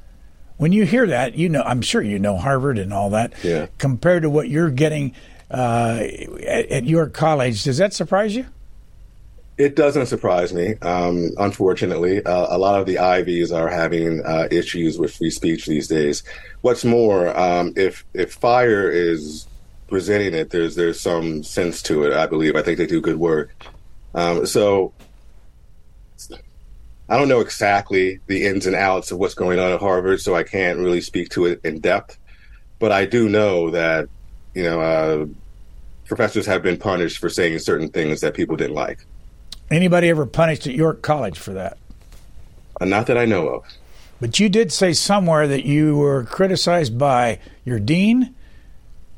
When 0.63 0.71
you 0.71 0.85
hear 0.85 1.09
that, 1.09 1.35
you 1.35 1.49
know, 1.49 1.63
I'm 1.63 1.83
sure 1.83 2.01
you 2.01 2.21
know 2.21 2.37
Harvard 2.37 2.79
and 2.79 2.93
all 2.93 3.11
that. 3.11 3.33
Yeah. 3.43 3.67
Compared 3.79 4.23
to 4.23 4.31
what 4.31 4.49
you're 4.49 4.71
getting 4.71 5.13
uh, 5.51 5.99
at, 6.47 6.67
at 6.67 6.85
your 6.85 7.09
college, 7.09 7.65
does 7.65 7.79
that 7.79 7.93
surprise 7.93 8.37
you? 8.37 8.47
It 9.59 9.75
doesn't 9.75 10.07
surprise 10.07 10.55
me. 10.55 10.77
Um, 10.77 11.31
unfortunately, 11.37 12.25
uh, 12.25 12.47
a 12.57 12.59
lot 12.59 12.79
of 12.79 12.87
the 12.87 12.99
Ivies 12.99 13.51
are 13.51 13.67
having 13.67 14.25
uh, 14.25 14.47
issues 14.53 15.01
with 15.01 15.13
free 15.17 15.31
speech 15.31 15.67
these 15.67 15.89
days. 15.89 16.23
What's 16.61 16.85
more, 16.85 17.37
um, 17.37 17.73
if 17.75 18.05
if 18.15 18.35
Fire 18.35 18.89
is 18.89 19.49
presenting 19.89 20.33
it, 20.33 20.51
there's 20.51 20.77
there's 20.77 21.01
some 21.01 21.43
sense 21.43 21.83
to 21.83 22.05
it. 22.05 22.13
I 22.13 22.27
believe. 22.27 22.55
I 22.55 22.63
think 22.63 22.79
they 22.79 22.87
do 22.87 23.01
good 23.01 23.19
work. 23.19 23.51
Um, 24.15 24.47
so 24.47 24.93
I 27.09 27.19
don't 27.19 27.29
know 27.29 27.41
exactly 27.41 28.21
the 28.27 28.47
ins 28.47 28.67
and 28.67 28.77
outs 28.77 29.11
of 29.11 29.19
what's 29.19 29.35
going 29.35 29.59
on 29.59 29.73
at 29.73 29.81
Harvard, 29.81 30.21
so 30.21 30.35
I 30.35 30.45
can't 30.45 30.79
really 30.79 31.01
speak 31.01 31.29
to 31.31 31.47
it 31.47 31.61
in 31.65 31.81
depth. 31.81 32.19
But 32.79 32.93
I 32.93 33.05
do 33.05 33.29
know 33.29 33.71
that 33.71 34.09
you 34.55 34.63
know 34.63 34.81
uh, 34.81 35.27
professors 36.07 36.47
have 36.47 36.63
been 36.63 36.79
punished 36.79 37.19
for 37.19 37.29
saying 37.29 37.59
certain 37.59 37.89
things 37.89 38.21
that 38.21 38.35
people 38.35 38.57
didn't 38.57 38.75
like. 38.75 39.05
Anybody 39.71 40.09
ever 40.09 40.27
punished 40.27 40.67
at 40.67 40.75
York 40.75 41.03
College 41.03 41.39
for 41.39 41.53
that? 41.55 41.79
Uh, 42.81 42.85
not 42.85 43.07
that 43.07 43.17
I 43.17 43.25
know 43.25 43.49
of. 43.49 43.65
But 44.21 44.39
you 44.39 44.49
did 44.49 44.71
say 44.73 44.93
somewhere 44.93 45.49
that 45.49 45.65
you 45.65 45.97
were 45.97 46.25
criticized 46.25 46.97
by 46.97 47.41
your 47.65 47.81
dean 47.81 48.35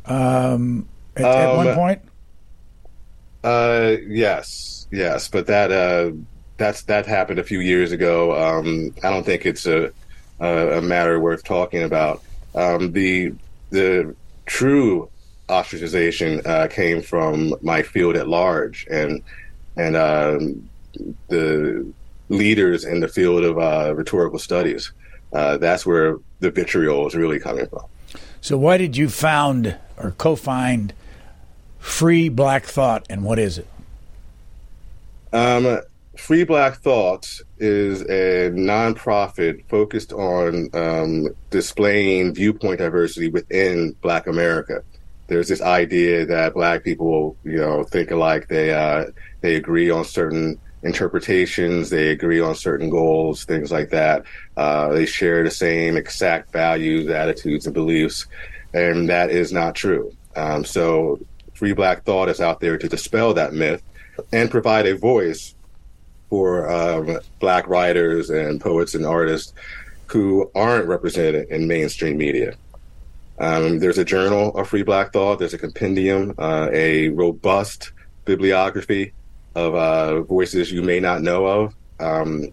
um, 0.06 0.88
at, 1.16 1.24
at 1.24 1.50
Um, 1.50 1.56
one 1.56 1.74
point. 1.74 2.02
Uh, 3.42 3.96
yes, 4.06 4.86
yes, 4.90 5.28
but 5.28 5.46
that 5.48 5.70
uh, 5.70 6.12
that's 6.56 6.82
that 6.82 7.06
happened 7.06 7.38
a 7.38 7.44
few 7.44 7.61
years 7.61 7.92
ago. 7.92 8.34
Um, 8.37 8.94
I 9.02 9.11
don't 9.11 9.25
think 9.25 9.46
it's 9.46 9.66
a 9.66 9.92
a, 10.40 10.78
a 10.78 10.82
matter 10.82 11.20
worth 11.20 11.44
talking 11.44 11.82
about. 11.82 12.23
Um, 12.54 12.92
the 12.92 13.34
the 13.70 14.14
true 14.46 15.08
ostracization 15.49 16.44
uh, 16.46 16.68
came 16.68 17.02
from 17.02 17.54
my 17.62 17.82
field 17.82 18.16
at 18.16 18.28
large, 18.28 18.87
and 18.90 19.23
and 19.76 19.96
um, 19.96 20.68
the 21.28 21.87
leaders 22.28 22.84
in 22.84 23.00
the 23.00 23.08
field 23.08 23.44
of 23.44 23.58
uh, 23.58 23.94
rhetorical 23.94 24.38
studies. 24.38 24.92
Uh, 25.32 25.56
that's 25.56 25.84
where 25.84 26.18
the 26.40 26.50
vitriol 26.50 27.06
is 27.06 27.14
really 27.14 27.40
coming 27.40 27.66
from. 27.66 27.82
So, 28.40 28.56
why 28.56 28.76
did 28.76 28.96
you 28.96 29.08
found 29.08 29.76
or 29.96 30.12
co-find 30.12 30.92
Free 31.78 32.28
Black 32.28 32.64
Thought, 32.64 33.04
and 33.11 33.25
what 33.25 33.38
is 33.38 33.58
it? 33.58 33.66
Um, 35.32 35.80
Free 36.16 36.44
Black 36.44 36.76
Thought 36.76 37.26
is 37.59 38.02
a 38.02 38.50
nonprofit 38.50 39.68
focused 39.68 40.12
on 40.12 40.71
um, 40.73 41.28
displaying 41.50 42.35
viewpoint 42.35 42.78
diversity 42.78 43.28
within 43.28 43.92
Black 44.00 44.26
America. 44.26 44.83
There's 45.26 45.49
this 45.49 45.61
idea 45.61 46.25
that 46.26 46.54
Black 46.54 46.85
people, 46.85 47.37
you 47.44 47.56
know, 47.56 47.83
think 47.85 48.11
alike. 48.11 48.49
They 48.49 48.73
uh, 48.73 49.06
they 49.40 49.56
agree 49.56 49.90
on 49.90 50.04
certain 50.04 50.59
interpretations. 50.83 51.90
They 51.90 52.11
agree 52.11 52.40
on 52.40 52.54
certain 52.54 52.90
goals, 52.90 53.44
things 53.44 53.73
like 53.73 53.90
that. 53.90 54.25
Uh, 54.56 54.90
they 54.90 55.06
share 55.06 55.42
the 55.42 55.50
same 55.50 55.97
exact 55.97 56.52
values, 56.52 57.09
attitudes, 57.09 57.66
and 57.66 57.75
beliefs, 57.75 58.26
and 58.73 59.09
that 59.09 59.30
is 59.30 59.52
not 59.52 59.75
true. 59.75 60.14
Um, 60.37 60.64
so, 60.64 61.18
Free 61.54 61.73
Black 61.73 62.04
Thought 62.04 62.28
is 62.28 62.40
out 62.40 62.61
there 62.61 62.78
to 62.78 62.88
dispel 62.88 63.35
that 63.35 63.52
myth 63.52 63.83
and 64.33 64.50
provide 64.50 64.87
a 64.87 64.97
voice 64.97 65.54
for 66.34 66.68
um, 66.68 67.20
black 67.38 67.64
writers 67.68 68.28
and 68.28 68.60
poets 68.60 68.96
and 68.96 69.06
artists 69.06 69.52
who 70.06 70.50
aren't 70.56 70.88
represented 70.88 71.48
in 71.48 71.68
mainstream 71.68 72.18
media. 72.18 72.56
Um, 73.38 73.78
there's 73.78 73.98
a 73.98 74.04
journal 74.04 74.52
of 74.56 74.68
Free 74.68 74.82
Black 74.82 75.12
Thought. 75.12 75.38
There's 75.38 75.54
a 75.54 75.58
compendium, 75.58 76.34
uh, 76.36 76.70
a 76.72 77.10
robust 77.10 77.92
bibliography 78.24 79.12
of 79.54 79.76
uh, 79.76 80.22
voices 80.22 80.72
you 80.72 80.82
may 80.82 80.98
not 80.98 81.22
know 81.22 81.46
of, 81.46 81.74
um, 82.00 82.52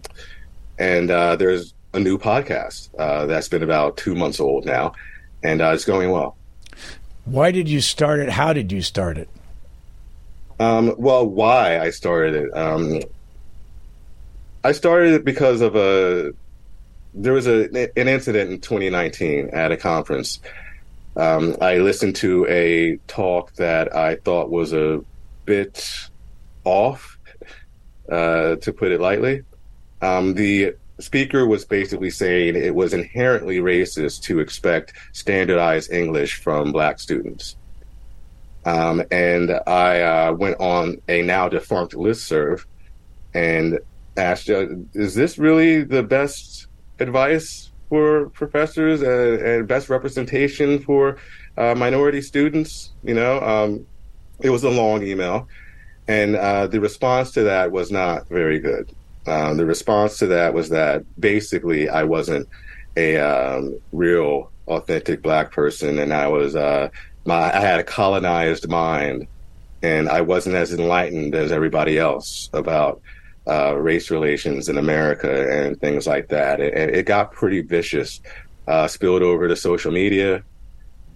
and 0.78 1.10
uh, 1.10 1.34
there's 1.34 1.74
a 1.92 1.98
new 1.98 2.18
podcast 2.18 2.88
uh, 3.00 3.26
that's 3.26 3.48
been 3.48 3.64
about 3.64 3.96
two 3.96 4.14
months 4.14 4.38
old 4.38 4.64
now, 4.64 4.92
and 5.42 5.60
uh, 5.60 5.72
it's 5.74 5.84
going 5.84 6.12
well. 6.12 6.36
Why 7.24 7.50
did 7.50 7.68
you 7.68 7.80
start 7.80 8.20
it? 8.20 8.28
How 8.28 8.52
did 8.52 8.70
you 8.70 8.80
start 8.80 9.18
it? 9.18 9.28
Um, 10.60 10.94
well, 10.98 11.26
why 11.26 11.80
I 11.80 11.90
started 11.90 12.44
it? 12.44 12.56
Um, 12.56 13.00
I 14.64 14.72
started 14.72 15.14
it 15.14 15.24
because 15.24 15.60
of 15.60 15.74
a 15.74 16.32
there 17.14 17.32
was 17.32 17.46
a 17.46 17.64
an 17.98 18.08
incident 18.08 18.50
in 18.50 18.60
2019 18.60 19.50
at 19.52 19.72
a 19.72 19.76
conference. 19.76 20.40
Um, 21.16 21.56
I 21.60 21.78
listened 21.78 22.16
to 22.16 22.46
a 22.48 22.96
talk 23.06 23.52
that 23.54 23.94
I 23.94 24.16
thought 24.16 24.50
was 24.50 24.72
a 24.72 25.04
bit 25.44 26.08
off, 26.64 27.18
uh, 28.10 28.56
to 28.56 28.72
put 28.72 28.92
it 28.92 29.00
lightly. 29.00 29.42
Um, 30.00 30.34
the 30.34 30.74
speaker 31.00 31.46
was 31.46 31.64
basically 31.64 32.10
saying 32.10 32.56
it 32.56 32.74
was 32.74 32.94
inherently 32.94 33.58
racist 33.58 34.22
to 34.22 34.40
expect 34.40 34.94
standardized 35.12 35.92
English 35.92 36.36
from 36.36 36.72
black 36.72 37.00
students. 37.00 37.56
Um, 38.64 39.02
and 39.10 39.50
I 39.66 40.00
uh, 40.00 40.32
went 40.32 40.60
on 40.60 41.02
a 41.08 41.22
now 41.22 41.48
defunct 41.48 41.94
listserv 41.94 42.64
and 43.34 43.80
asked, 44.16 44.50
uh, 44.50 44.66
is 44.94 45.14
this 45.14 45.38
really 45.38 45.82
the 45.82 46.02
best 46.02 46.66
advice 46.98 47.70
for 47.88 48.28
professors 48.30 49.02
and, 49.02 49.40
and 49.40 49.68
best 49.68 49.88
representation 49.88 50.78
for 50.78 51.18
uh, 51.56 51.74
minority 51.74 52.22
students? 52.22 52.92
You 53.02 53.14
know, 53.14 53.40
um, 53.40 53.86
it 54.40 54.50
was 54.50 54.64
a 54.64 54.70
long 54.70 55.02
email. 55.02 55.48
And 56.08 56.36
uh, 56.36 56.66
the 56.66 56.80
response 56.80 57.30
to 57.32 57.42
that 57.44 57.70
was 57.70 57.90
not 57.90 58.28
very 58.28 58.58
good. 58.58 58.90
Um, 59.26 59.56
the 59.56 59.66
response 59.66 60.18
to 60.18 60.26
that 60.28 60.52
was 60.52 60.68
that 60.70 61.04
basically 61.18 61.88
I 61.88 62.02
wasn't 62.02 62.48
a 62.96 63.18
um, 63.18 63.78
real, 63.92 64.50
authentic 64.66 65.22
black 65.22 65.52
person, 65.52 65.98
and 65.98 66.12
I 66.12 66.26
was 66.28 66.56
uh, 66.56 66.88
my 67.24 67.56
I 67.56 67.60
had 67.60 67.78
a 67.78 67.84
colonized 67.84 68.68
mind, 68.68 69.28
and 69.82 70.08
I 70.08 70.22
wasn't 70.22 70.56
as 70.56 70.72
enlightened 70.72 71.34
as 71.34 71.52
everybody 71.52 71.98
else 71.98 72.50
about 72.52 73.00
uh, 73.46 73.74
race 73.76 74.10
relations 74.10 74.68
in 74.68 74.78
America 74.78 75.50
and 75.50 75.80
things 75.80 76.06
like 76.06 76.28
that. 76.28 76.60
And 76.60 76.90
it, 76.94 77.06
got 77.06 77.32
pretty 77.32 77.60
vicious, 77.60 78.20
uh, 78.68 78.86
spilled 78.88 79.22
over 79.22 79.48
to 79.48 79.56
social 79.56 79.92
media, 79.92 80.42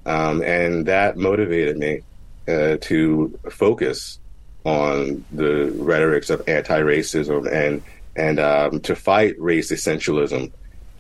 um, 0.05 0.43
and 0.43 0.87
that 0.87 1.17
motivated 1.17 1.77
me 1.77 2.03
uh, 2.49 2.77
to 2.81 3.39
focus 3.51 4.19
on 4.65 5.25
the 5.33 5.71
rhetorics 5.77 6.31
of 6.31 6.49
anti-racism 6.49 7.51
and 7.53 7.83
and 8.17 8.41
um, 8.41 8.81
to 8.81 8.97
fight 8.97 9.39
race 9.39 9.71
essentialism 9.71 10.51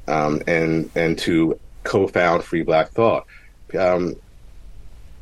um, 0.06 0.42
and 0.46 0.90
and 0.94 1.18
to 1.18 1.58
co-found 1.82 2.44
Free 2.44 2.62
Black 2.62 2.90
Thought. 2.90 3.26
Um, 3.76 4.14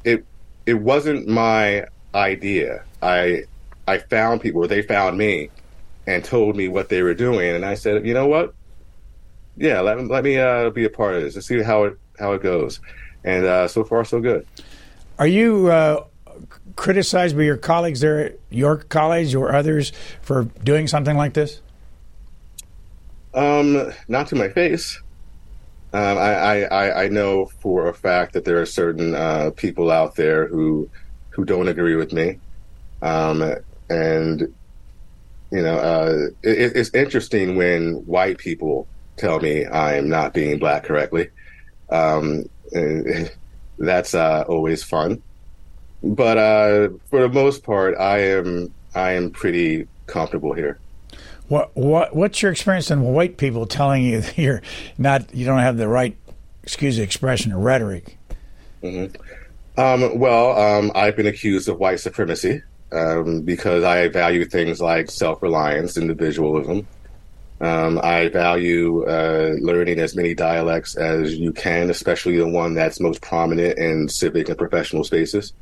it 0.05 0.25
it 0.67 0.75
wasn't 0.75 1.29
my 1.29 1.87
idea. 2.15 2.85
I 3.03 3.45
I 3.87 3.99
found 3.99 4.41
people, 4.41 4.67
they 4.67 4.83
found 4.83 5.19
me, 5.19 5.51
and 6.07 6.25
told 6.25 6.57
me 6.57 6.69
what 6.69 6.89
they 6.89 7.03
were 7.03 7.15
doing, 7.15 7.55
and 7.55 7.65
I 7.65 7.75
said, 7.75 8.07
you 8.07 8.15
know 8.15 8.27
what? 8.27 8.55
Yeah, 9.57 9.81
let, 9.81 10.05
let 10.07 10.25
me 10.25 10.39
uh, 10.39 10.71
be 10.71 10.85
a 10.85 10.91
part 10.91 11.15
of 11.15 11.23
this. 11.23 11.35
Let's 11.35 11.47
see 11.47 11.63
how 11.63 11.85
it 11.85 11.99
how 12.19 12.33
it 12.33 12.43
goes. 12.43 12.81
And 13.25 13.45
uh, 13.47 13.69
so 13.69 13.85
far, 13.85 14.05
so 14.05 14.21
good. 14.21 14.47
Are 15.19 15.27
you 15.27 15.69
uh, 15.69 16.05
criticized 16.77 17.37
by 17.37 17.45
your 17.45 17.57
colleagues 17.57 18.01
there 18.01 18.19
at 18.27 18.39
York 18.51 18.89
College 18.89 19.35
or 19.35 19.55
others 19.55 19.93
for 20.23 20.45
doing 20.63 20.89
something 20.89 21.17
like 21.17 21.35
this? 21.35 21.61
Um, 23.33 23.93
not 24.09 24.29
to 24.29 24.37
my 24.37 24.49
face. 24.49 25.01
Um, 25.93 26.19
I, 26.19 26.65
I, 26.65 27.05
I 27.05 27.09
know 27.09 27.47
for 27.47 27.89
a 27.89 27.95
fact 27.95 28.33
that 28.33 28.45
there 28.45 28.61
are 28.61 28.67
certain 28.67 29.15
uh, 29.15 29.53
people 29.55 29.93
out 29.93 30.17
there 30.17 30.49
who 30.49 30.91
who 31.31 31.45
don't 31.45 31.69
agree 31.69 31.95
with 31.95 32.13
me, 32.13 32.39
um, 33.03 33.55
and 33.89 34.55
you 35.55 35.63
know, 35.63 35.79
uh, 35.79 36.29
it, 36.43 36.73
it's 36.75 36.93
interesting 36.93 37.55
when 37.55 38.05
white 38.07 38.39
people 38.39 38.89
tell 39.17 39.39
me 39.39 39.65
I'm 39.65 40.09
not 40.09 40.35
being 40.35 40.59
black 40.59 40.83
correctly. 40.83 41.31
Um, 41.91 42.49
that's 43.79 44.15
uh, 44.15 44.45
always 44.49 44.83
fun, 44.83 45.23
but 46.03 46.39
uh, 46.39 46.89
for 47.09 47.21
the 47.21 47.29
most 47.29 47.63
part, 47.63 47.97
I 47.97 48.19
am 48.19 48.75
I 48.97 49.13
am 49.13 49.31
pretty 49.31 49.87
comfortable 50.09 50.55
here. 50.55 50.81
What 51.47 51.71
what 51.77 52.17
what's 52.17 52.43
your 52.43 52.51
experience 52.51 52.91
in 52.91 53.03
white 53.03 53.37
people 53.37 53.65
telling 53.67 54.03
you 54.03 54.23
that 54.23 54.37
you're 54.37 54.63
not 54.99 55.33
you 55.33 55.47
don't 55.47 55.61
have 55.61 55.77
the 55.77 55.87
right 55.87 56.17
excuse 56.65 56.97
the 56.97 57.05
expression 57.05 57.53
or 57.53 57.61
rhetoric? 57.61 58.19
Mm-hmm. 58.83 59.81
Um, 59.81 60.19
well, 60.19 60.59
um, 60.59 60.91
I've 60.97 61.15
been 61.15 61.27
accused 61.29 61.69
of 61.69 61.79
white 61.79 62.01
supremacy 62.01 62.63
um, 62.95 63.43
because 63.43 63.83
I 63.85 64.09
value 64.09 64.45
things 64.45 64.81
like 64.81 65.11
self 65.11 65.43
reliance, 65.43 65.97
individualism. 65.97 66.87
Um, 67.61 68.01
I 68.03 68.29
value 68.29 69.05
uh, 69.05 69.55
learning 69.61 69.99
as 69.99 70.17
many 70.17 70.35
dialects 70.35 70.97
as 70.97 71.37
you 71.37 71.53
can, 71.53 71.89
especially 71.91 72.37
the 72.37 72.49
one 72.49 72.75
that's 72.75 73.01
most 73.01 73.21
prominent 73.21 73.79
in 73.79 74.09
civic 74.09 74.49
and 74.49 74.59
professional 74.59 75.05
spaces. 75.05 75.53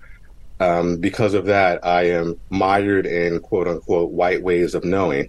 Um, 0.60 0.98
because 0.98 1.34
of 1.34 1.46
that, 1.46 1.84
I 1.84 2.10
am 2.10 2.38
mired 2.50 3.06
in 3.06 3.40
quote 3.40 3.68
unquote 3.68 4.10
white 4.10 4.42
ways 4.42 4.74
of 4.74 4.84
knowing 4.84 5.28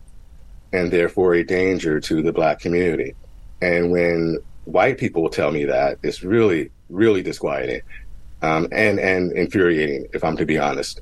and 0.72 0.92
therefore 0.92 1.36
a 1.36 1.44
danger 1.44 2.00
to 2.00 2.22
the 2.22 2.34
black 2.34 2.60
community. 2.60 3.16
And 3.62 3.92
when 3.92 4.40
white 4.66 4.98
people 4.98 5.30
tell 5.30 5.52
me 5.52 5.66
that, 5.66 6.00
it's 6.04 6.24
really, 6.24 6.72
really 6.90 7.22
disquieting 7.22 7.82
um, 8.42 8.68
and, 8.72 9.00
and 9.00 9.32
infuriating, 9.34 10.08
if 10.14 10.24
I'm 10.24 10.38
to 10.38 10.46
be 10.46 10.58
honest. 10.58 11.02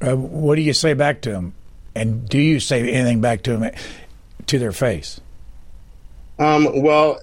Uh, 0.00 0.16
what 0.16 0.56
do 0.56 0.62
you 0.62 0.72
say 0.72 0.94
back 0.94 1.20
to 1.22 1.30
them? 1.30 1.54
And 1.94 2.28
do 2.28 2.38
you 2.38 2.60
say 2.60 2.90
anything 2.90 3.20
back 3.20 3.42
to 3.44 3.56
them 3.56 3.70
to 4.46 4.58
their 4.58 4.72
face? 4.72 5.20
Um, 6.38 6.82
well, 6.82 7.18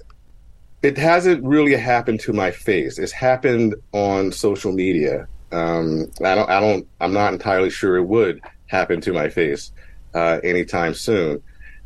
it 0.82 0.98
hasn't 0.98 1.44
really 1.44 1.76
happened 1.76 2.20
to 2.20 2.32
my 2.32 2.50
face. 2.50 2.98
It's 2.98 3.12
happened 3.12 3.74
on 3.92 4.32
social 4.32 4.72
media. 4.72 5.28
Um, 5.52 6.10
I 6.24 6.34
don't, 6.34 6.50
I 6.50 6.60
don't, 6.60 6.88
I'm 7.00 7.12
not 7.12 7.32
entirely 7.32 7.70
sure 7.70 7.96
it 7.96 8.04
would 8.04 8.40
happen 8.66 9.00
to 9.02 9.12
my 9.12 9.28
face 9.28 9.70
uh, 10.12 10.40
anytime 10.42 10.94
soon. 10.94 11.42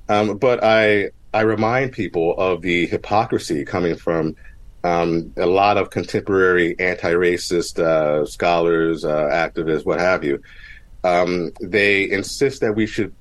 Um, 0.09 0.39
but 0.39 0.65
I 0.65 1.11
I 1.35 1.43
remind 1.43 1.93
people 1.93 2.35
of 2.39 2.63
the 2.63 2.87
hypocrisy 2.87 3.65
coming 3.65 3.97
from 3.97 4.35
um, 4.83 5.33
a 5.37 5.45
lot 5.45 5.77
of 5.77 5.91
contemporary 5.91 6.75
anti-racist 6.79 7.79
uh, 7.79 8.25
scholars, 8.25 9.05
uh, 9.05 9.25
activists, 9.25 9.85
what 9.85 10.01
have 10.01 10.25
you. 10.25 10.41
Um, 11.05 11.53
they 11.61 12.11
insist 12.11 12.61
that 12.61 12.75
we 12.75 12.87
should 12.87 13.15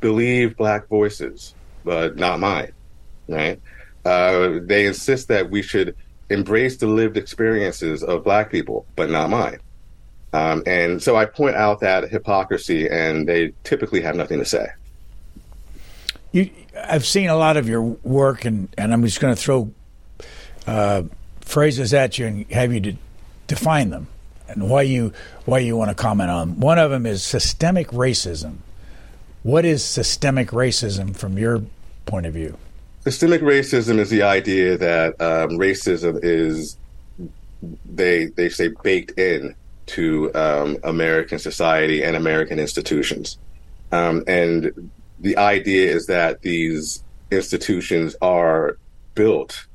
believe 0.00 0.56
black 0.56 0.88
voices, 0.88 1.54
but 1.84 2.16
not 2.16 2.40
mine. 2.40 2.72
Right? 3.28 3.60
Uh, 4.04 4.58
they 4.62 4.86
insist 4.86 5.28
that 5.28 5.50
we 5.50 5.62
should 5.62 5.96
embrace 6.30 6.76
the 6.76 6.86
lived 6.86 7.16
experiences 7.16 8.02
of 8.02 8.24
black 8.24 8.50
people, 8.50 8.86
but 8.96 9.10
not 9.10 9.30
mine. 9.30 9.60
Um, 10.32 10.62
and 10.66 11.02
so 11.02 11.16
I 11.16 11.26
point 11.26 11.54
out 11.54 11.80
that 11.80 12.10
hypocrisy, 12.10 12.88
and 12.88 13.28
they 13.28 13.52
typically 13.62 14.00
have 14.00 14.16
nothing 14.16 14.40
to 14.40 14.44
say. 14.44 14.66
You, 16.32 16.50
I've 16.76 17.06
seen 17.06 17.28
a 17.28 17.36
lot 17.36 17.56
of 17.56 17.68
your 17.68 17.82
work, 17.82 18.44
and, 18.44 18.68
and 18.76 18.92
I'm 18.92 19.04
just 19.04 19.20
going 19.20 19.34
to 19.34 19.40
throw 19.40 19.72
uh, 20.66 21.04
phrases 21.40 21.94
at 21.94 22.18
you 22.18 22.26
and 22.26 22.50
have 22.50 22.72
you 22.72 22.80
to 22.80 22.96
define 23.46 23.90
them 23.90 24.08
and 24.48 24.68
why 24.68 24.82
you 24.82 25.12
why 25.44 25.58
you 25.58 25.76
want 25.76 25.90
to 25.90 25.94
comment 25.94 26.30
on. 26.30 26.60
One 26.60 26.78
of 26.78 26.90
them 26.90 27.06
is 27.06 27.22
systemic 27.22 27.88
racism. 27.88 28.58
What 29.42 29.64
is 29.64 29.84
systemic 29.84 30.48
racism 30.48 31.14
from 31.16 31.38
your 31.38 31.62
point 32.06 32.26
of 32.26 32.34
view? 32.34 32.56
Systemic 33.00 33.42
racism 33.42 33.98
is 33.98 34.08
the 34.08 34.22
idea 34.22 34.78
that 34.78 35.20
um, 35.20 35.50
racism 35.50 36.20
is 36.22 36.76
they 37.84 38.26
they 38.26 38.48
say 38.48 38.68
baked 38.82 39.18
in 39.18 39.54
to 39.86 40.34
um, 40.34 40.78
American 40.82 41.38
society 41.38 42.02
and 42.02 42.16
American 42.16 42.58
institutions. 42.58 43.38
Um, 43.92 44.24
and 44.26 44.90
the 45.20 45.36
idea 45.36 45.90
is 45.90 46.06
that 46.06 46.42
these 46.42 47.04
institutions 47.30 48.16
are 48.22 48.78
built 49.14 49.66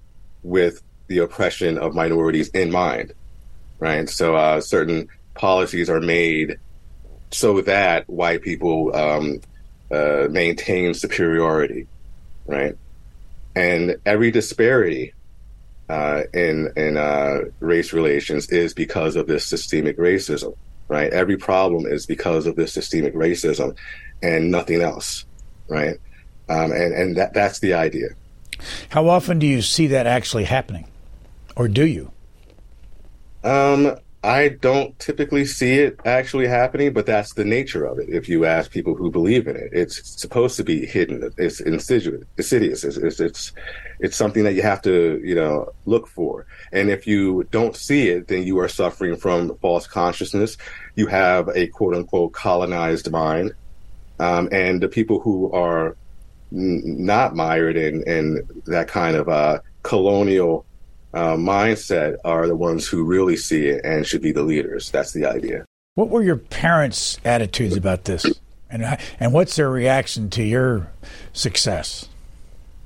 with 0.43 0.82
the 1.08 1.19
oppression 1.19 1.77
of 1.77 1.93
minorities 1.93 2.49
in 2.49 2.71
mind, 2.71 3.13
right? 3.80 4.10
So 4.10 4.36
uh, 4.36 4.62
certain 4.62 5.08
policies 5.34 5.89
are 5.89 6.02
made 6.02 6.60
so 7.32 7.62
that 7.62 8.10
white 8.10 8.42
people 8.42 8.96
um, 8.96 9.42
uh, 9.92 10.28
maintain 10.30 10.94
superiority, 10.94 11.88
right? 12.46 12.76
And 13.56 13.98
every 14.06 14.32
disparity 14.32 15.13
uh, 15.89 16.24
in 16.34 16.72
in 16.76 16.98
uh, 16.98 17.39
race 17.60 17.94
relations 17.94 18.48
is 18.50 18.74
because 18.74 19.15
of 19.15 19.28
this 19.28 19.46
systemic 19.46 19.98
racism, 19.98 20.56
right? 20.88 21.12
Every 21.12 21.38
problem 21.38 21.86
is 21.86 22.06
because 22.06 22.46
of 22.46 22.56
this 22.56 22.74
systemic 22.74 23.15
racism, 23.15 23.76
and 24.22 24.52
nothing 24.52 24.82
else, 24.82 25.26
right? 25.68 25.98
Um, 26.48 26.72
and 26.72 26.94
and 26.94 27.18
that 27.18 27.34
that's 27.34 27.60
the 27.60 27.74
idea. 27.74 28.10
How 28.89 29.08
often 29.08 29.39
do 29.39 29.48
you 29.48 29.62
see 29.62 29.88
that 29.88 30.06
actually 30.06 30.44
happening, 30.44 30.88
or 31.56 31.68
do 31.68 31.86
you? 31.86 32.12
Um, 33.43 33.97
I 34.21 34.49
don't 34.49 34.99
typically 34.99 35.45
see 35.45 35.75
it 35.75 35.97
actually 36.04 36.47
happening, 36.47 36.91
but 36.91 37.06
that's 37.06 37.34
the 37.34 37.45
nature 37.45 37.86
of 37.86 37.99
it. 37.99 38.10
If 38.10 38.28
you 38.28 38.43
ask 38.43 38.69
people 38.69 38.93
who 38.93 39.10
believe 39.10 39.47
in 39.47 39.56
it, 39.56 39.69
it's 39.71 40.19
supposed 40.19 40.58
to 40.58 40.63
be 40.63 40.86
hidden. 40.86 41.32
It's 41.38 41.62
insidious. 41.62 42.25
It's, 42.38 42.97
it's, 42.97 43.19
it's, 43.21 43.54
it's 44.02 44.17
something 44.17 44.43
that 44.43 44.56
you 44.56 44.62
have 44.62 44.82
to, 44.82 45.21
you 45.23 45.36
know, 45.36 45.71
look 45.86 46.08
for. 46.08 46.45
And 46.73 46.89
if 46.89 47.08
you 47.08 47.47
don't 47.52 47.78
see 47.78 48.10
it, 48.10 48.28
then 48.28 48.43
you 48.43 48.60
are 48.60 48.67
suffering 48.67 49.15
from 49.15 49.58
false 49.60 49.88
consciousness. 49.88 50.58
You 50.95 51.08
have 51.08 51.47
a 51.56 51.67
quote 51.67 51.95
unquote 51.95 52.34
colonized 52.34 53.10
mind. 53.10 53.54
Um, 54.19 54.49
and 54.52 54.82
the 54.82 54.89
people 54.89 55.21
who 55.21 55.49
are 55.54 55.95
n- 56.52 56.82
not 57.06 57.38
mired 57.38 57.78
in, 57.78 58.04
in 58.04 58.45
that 58.65 58.89
kind 58.89 59.15
of, 59.15 59.30
uh, 59.30 59.60
colonial 59.84 60.65
uh, 61.13 61.36
mindset 61.36 62.17
are 62.24 62.48
the 62.48 62.56
ones 62.56 62.88
who 62.88 63.04
really 63.04 63.38
see 63.38 63.67
it 63.67 63.84
and 63.84 64.06
should 64.06 64.22
be 64.22 64.32
the 64.32 64.43
leaders. 64.43 64.91
That's 64.91 65.12
the 65.12 65.26
idea. 65.26 65.65
What 65.95 66.10
were 66.10 66.24
your 66.24 66.38
parents' 66.38 67.19
attitudes 67.26 67.76
about 67.76 68.06
this, 68.06 68.26
and 68.69 68.98
and 69.19 69.34
what's 69.34 69.56
their 69.56 69.69
reaction 69.69 70.30
to 70.32 70.43
your 70.43 70.91
success? 71.34 72.08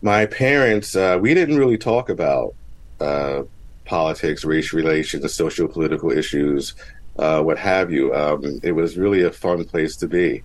My 0.02 0.26
parents, 0.26 0.96
uh, 0.96 1.18
we 1.22 1.34
didn't 1.34 1.58
really 1.58 1.78
talk 1.78 2.10
about 2.10 2.56
uh, 3.00 3.44
politics, 3.86 4.44
race 4.44 4.74
relations, 4.74 5.32
social 5.34 5.68
political 5.68 6.12
issues, 6.12 6.74
uh, 7.20 7.42
what 7.42 7.58
have 7.58 7.92
you. 7.92 8.14
Um, 8.14 8.60
it 8.64 8.72
was 8.72 8.98
really 8.98 9.24
a 9.24 9.32
fun 9.32 9.64
place 9.66 9.96
to 9.98 10.08
be. 10.08 10.44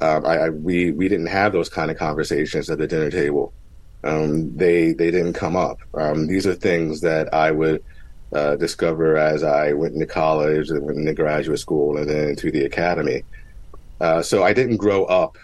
Um, 0.00 0.26
I, 0.26 0.38
I, 0.38 0.48
we 0.48 0.90
we 0.90 1.08
didn't 1.08 1.26
have 1.26 1.52
those 1.52 1.68
kind 1.68 1.90
of 1.90 1.96
conversations 1.96 2.68
at 2.68 2.78
the 2.78 2.86
dinner 2.86 3.10
table 3.10 3.52
um, 4.04 4.56
they 4.56 4.92
they 4.92 5.10
didn't 5.10 5.34
come 5.34 5.56
up. 5.56 5.78
Um, 5.94 6.26
these 6.26 6.46
are 6.46 6.54
things 6.54 7.00
that 7.02 7.32
I 7.32 7.50
would 7.50 7.84
uh, 8.32 8.56
discover 8.56 9.16
as 9.16 9.42
I 9.42 9.72
went 9.72 9.94
into 9.94 10.06
college 10.06 10.70
and 10.70 10.82
went 10.82 10.98
into 10.98 11.14
graduate 11.14 11.58
school 11.58 11.96
and 11.96 12.08
then 12.08 12.30
into 12.30 12.50
the 12.50 12.64
academy. 12.64 13.24
Uh, 14.00 14.22
so 14.22 14.42
I 14.42 14.52
didn't 14.52 14.78
grow 14.78 15.04
up 15.04 15.36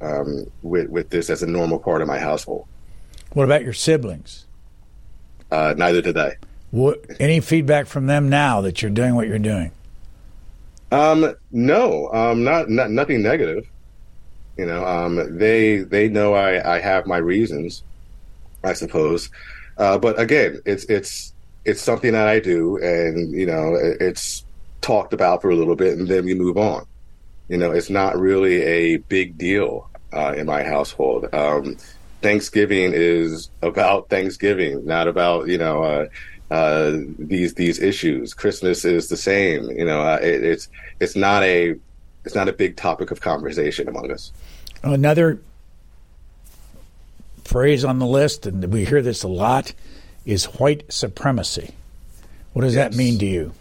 um, 0.00 0.46
with 0.62 0.88
with 0.88 1.10
this 1.10 1.30
as 1.30 1.42
a 1.42 1.46
normal 1.46 1.78
part 1.78 2.02
of 2.02 2.08
my 2.08 2.18
household. 2.18 2.66
What 3.32 3.44
about 3.44 3.62
your 3.62 3.72
siblings? 3.72 4.46
Uh, 5.50 5.74
neither 5.76 6.02
did 6.02 6.16
I. 6.16 6.36
What 6.70 7.04
any 7.20 7.40
feedback 7.40 7.86
from 7.86 8.06
them 8.06 8.28
now 8.28 8.60
that 8.62 8.82
you're 8.82 8.90
doing 8.90 9.14
what 9.14 9.28
you're 9.28 9.38
doing? 9.38 9.70
Um, 10.92 11.34
no, 11.50 12.12
um, 12.12 12.44
not, 12.44 12.68
not 12.68 12.90
nothing 12.90 13.22
negative. 13.22 13.68
You 14.56 14.66
know, 14.66 14.84
um, 14.86 15.38
they 15.38 15.78
they 15.78 16.08
know 16.08 16.34
I, 16.34 16.76
I 16.76 16.80
have 16.80 17.06
my 17.06 17.18
reasons. 17.18 17.82
I 18.66 18.72
suppose. 18.72 19.30
Uh, 19.78 19.98
but 19.98 20.18
again, 20.20 20.60
it's 20.64 20.84
it's 20.84 21.32
it's 21.64 21.80
something 21.80 22.12
that 22.12 22.28
I 22.28 22.40
do, 22.40 22.76
and 22.78 23.32
you 23.32 23.46
know, 23.46 23.76
it's 24.00 24.44
talked 24.80 25.12
about 25.12 25.42
for 25.42 25.50
a 25.50 25.56
little 25.56 25.76
bit, 25.76 25.98
and 25.98 26.08
then 26.08 26.24
we 26.24 26.34
move 26.34 26.56
on. 26.56 26.86
You 27.48 27.58
know, 27.58 27.70
it's 27.70 27.90
not 27.90 28.18
really 28.18 28.62
a 28.62 28.96
big 28.96 29.38
deal 29.38 29.88
uh, 30.12 30.34
in 30.36 30.46
my 30.46 30.62
household. 30.62 31.32
Um, 31.32 31.76
Thanksgiving 32.22 32.92
is 32.94 33.50
about 33.62 34.08
Thanksgiving, 34.08 34.84
not 34.84 35.08
about 35.08 35.48
you 35.48 35.58
know 35.58 35.82
uh, 35.82 36.06
uh, 36.52 36.98
these 37.18 37.54
these 37.54 37.80
issues. 37.80 38.34
Christmas 38.34 38.84
is 38.84 39.08
the 39.08 39.16
same. 39.16 39.70
You 39.70 39.84
know, 39.84 40.00
uh, 40.00 40.18
it, 40.22 40.44
it's 40.44 40.68
it's 41.00 41.16
not 41.16 41.42
a 41.42 41.76
it's 42.24 42.34
not 42.34 42.48
a 42.48 42.52
big 42.52 42.76
topic 42.76 43.10
of 43.10 43.20
conversation 43.20 43.88
among 43.88 44.10
us. 44.10 44.32
Another 44.82 45.38
phrase 47.46 47.84
on 47.84 47.98
the 47.98 48.06
list, 48.06 48.46
and 48.46 48.72
we 48.72 48.84
hear 48.84 49.02
this 49.02 49.22
a 49.22 49.28
lot, 49.28 49.72
is 50.24 50.44
white 50.46 50.84
supremacy. 50.92 51.74
What 52.52 52.62
does 52.62 52.74
yes. 52.74 52.90
that 52.90 52.96
mean 52.96 53.18
to 53.18 53.26
you? 53.26 53.52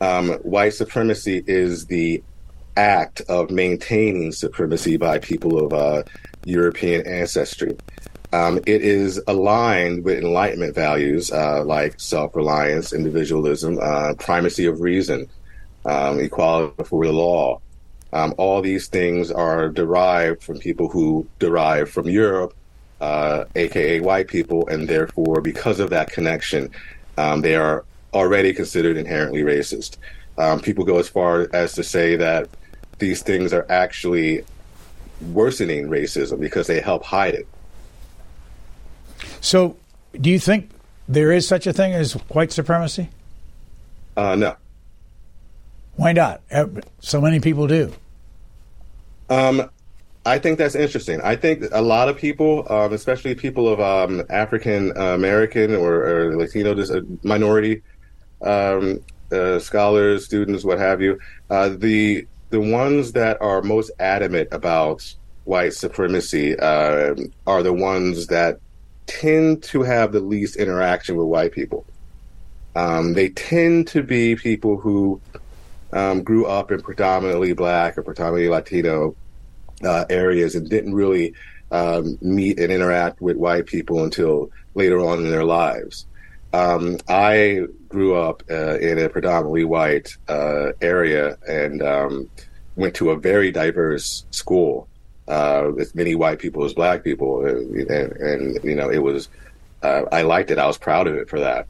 Um, 0.00 0.30
white 0.42 0.74
supremacy 0.74 1.44
is 1.46 1.86
the 1.86 2.22
act 2.76 3.20
of 3.28 3.50
maintaining 3.50 4.32
supremacy 4.32 4.96
by 4.96 5.18
people 5.18 5.64
of 5.64 5.72
uh, 5.72 6.02
European 6.44 7.06
ancestry. 7.06 7.76
Um, 8.32 8.58
it 8.58 8.82
is 8.82 9.20
aligned 9.26 10.04
with 10.04 10.18
Enlightenment 10.18 10.74
values 10.74 11.32
uh, 11.32 11.64
like 11.64 11.98
self 12.00 12.34
reliance, 12.34 12.92
individualism, 12.92 13.78
uh, 13.82 14.14
primacy 14.14 14.66
of 14.66 14.80
reason, 14.80 15.28
um, 15.84 16.20
equality 16.20 16.72
before 16.76 17.06
the 17.06 17.12
law. 17.12 17.60
Um, 18.12 18.34
all 18.38 18.62
these 18.62 18.88
things 18.88 19.30
are 19.30 19.68
derived 19.68 20.42
from 20.42 20.58
people 20.58 20.88
who 20.88 21.28
derive 21.38 21.90
from 21.90 22.08
Europe 22.08 22.54
uh, 23.00 23.44
aka 23.56 24.00
white 24.00 24.28
people, 24.28 24.66
and 24.68 24.88
therefore, 24.88 25.40
because 25.40 25.80
of 25.80 25.90
that 25.90 26.10
connection, 26.10 26.70
um, 27.16 27.40
they 27.40 27.56
are 27.56 27.84
already 28.12 28.52
considered 28.52 28.96
inherently 28.96 29.42
racist. 29.42 29.96
Um, 30.38 30.60
people 30.60 30.84
go 30.84 30.98
as 30.98 31.08
far 31.08 31.48
as 31.52 31.74
to 31.74 31.84
say 31.84 32.16
that 32.16 32.48
these 32.98 33.22
things 33.22 33.52
are 33.52 33.66
actually 33.68 34.44
worsening 35.32 35.88
racism 35.88 36.40
because 36.40 36.66
they 36.66 36.80
help 36.80 37.04
hide 37.04 37.34
it. 37.34 37.46
So, 39.40 39.76
do 40.18 40.30
you 40.30 40.38
think 40.38 40.70
there 41.08 41.32
is 41.32 41.46
such 41.46 41.66
a 41.66 41.72
thing 41.72 41.92
as 41.92 42.12
white 42.28 42.52
supremacy? 42.52 43.08
Uh, 44.16 44.34
no. 44.34 44.56
Why 45.96 46.12
not? 46.12 46.40
So 47.00 47.20
many 47.20 47.40
people 47.40 47.66
do. 47.66 47.92
Um, 49.28 49.70
I 50.26 50.38
think 50.38 50.58
that's 50.58 50.74
interesting. 50.74 51.20
I 51.22 51.36
think 51.36 51.64
a 51.72 51.80
lot 51.80 52.08
of 52.08 52.18
people, 52.18 52.70
um, 52.70 52.92
especially 52.92 53.34
people 53.34 53.68
of 53.68 53.80
um, 53.80 54.22
African 54.28 54.96
American 54.96 55.74
or, 55.74 55.94
or, 56.06 56.36
Latino 56.36 56.78
uh, 56.78 57.00
minority 57.22 57.82
um, 58.42 59.00
uh, 59.32 59.58
scholars, 59.58 60.26
students, 60.26 60.62
what 60.62 60.78
have 60.78 61.00
you, 61.00 61.18
uh, 61.48 61.70
the 61.70 62.26
the 62.50 62.60
ones 62.60 63.12
that 63.12 63.40
are 63.40 63.62
most 63.62 63.90
adamant 63.98 64.48
about 64.52 65.14
white 65.44 65.72
supremacy 65.72 66.58
uh, 66.58 67.14
are 67.46 67.62
the 67.62 67.72
ones 67.72 68.26
that 68.26 68.60
tend 69.06 69.62
to 69.62 69.82
have 69.82 70.12
the 70.12 70.20
least 70.20 70.56
interaction 70.56 71.16
with 71.16 71.26
white 71.26 71.52
people. 71.52 71.86
Um, 72.76 73.14
they 73.14 73.30
tend 73.30 73.88
to 73.88 74.02
be 74.02 74.36
people 74.36 74.76
who 74.76 75.20
um, 75.92 76.22
grew 76.22 76.46
up 76.46 76.70
in 76.70 76.82
predominantly 76.82 77.52
black 77.52 77.96
or 77.96 78.02
predominantly 78.02 78.48
Latino 78.48 79.16
uh, 79.84 80.04
areas 80.10 80.54
and 80.54 80.68
didn't 80.68 80.94
really 80.94 81.34
um, 81.70 82.18
meet 82.20 82.58
and 82.58 82.72
interact 82.72 83.20
with 83.20 83.36
white 83.36 83.66
people 83.66 84.04
until 84.04 84.50
later 84.74 85.00
on 85.00 85.18
in 85.18 85.30
their 85.30 85.44
lives. 85.44 86.06
Um, 86.52 86.98
I 87.08 87.66
grew 87.88 88.16
up 88.16 88.42
uh, 88.50 88.78
in 88.78 88.98
a 88.98 89.08
predominantly 89.08 89.64
white 89.64 90.16
uh, 90.28 90.72
area 90.80 91.36
and 91.46 91.82
um, 91.82 92.30
went 92.74 92.94
to 92.96 93.10
a 93.10 93.16
very 93.16 93.52
diverse 93.52 94.24
school 94.30 94.88
uh, 95.28 95.70
with 95.74 95.94
many 95.94 96.16
white 96.16 96.40
people 96.40 96.64
as 96.64 96.74
black 96.74 97.04
people, 97.04 97.46
and, 97.46 97.88
and, 97.88 98.12
and 98.12 98.64
you 98.64 98.74
know 98.74 98.90
it 98.90 98.98
was 98.98 99.28
uh, 99.82 100.02
I 100.10 100.22
liked 100.22 100.50
it. 100.50 100.58
I 100.58 100.66
was 100.66 100.76
proud 100.76 101.06
of 101.06 101.14
it 101.14 101.28
for 101.28 101.40
that, 101.40 101.68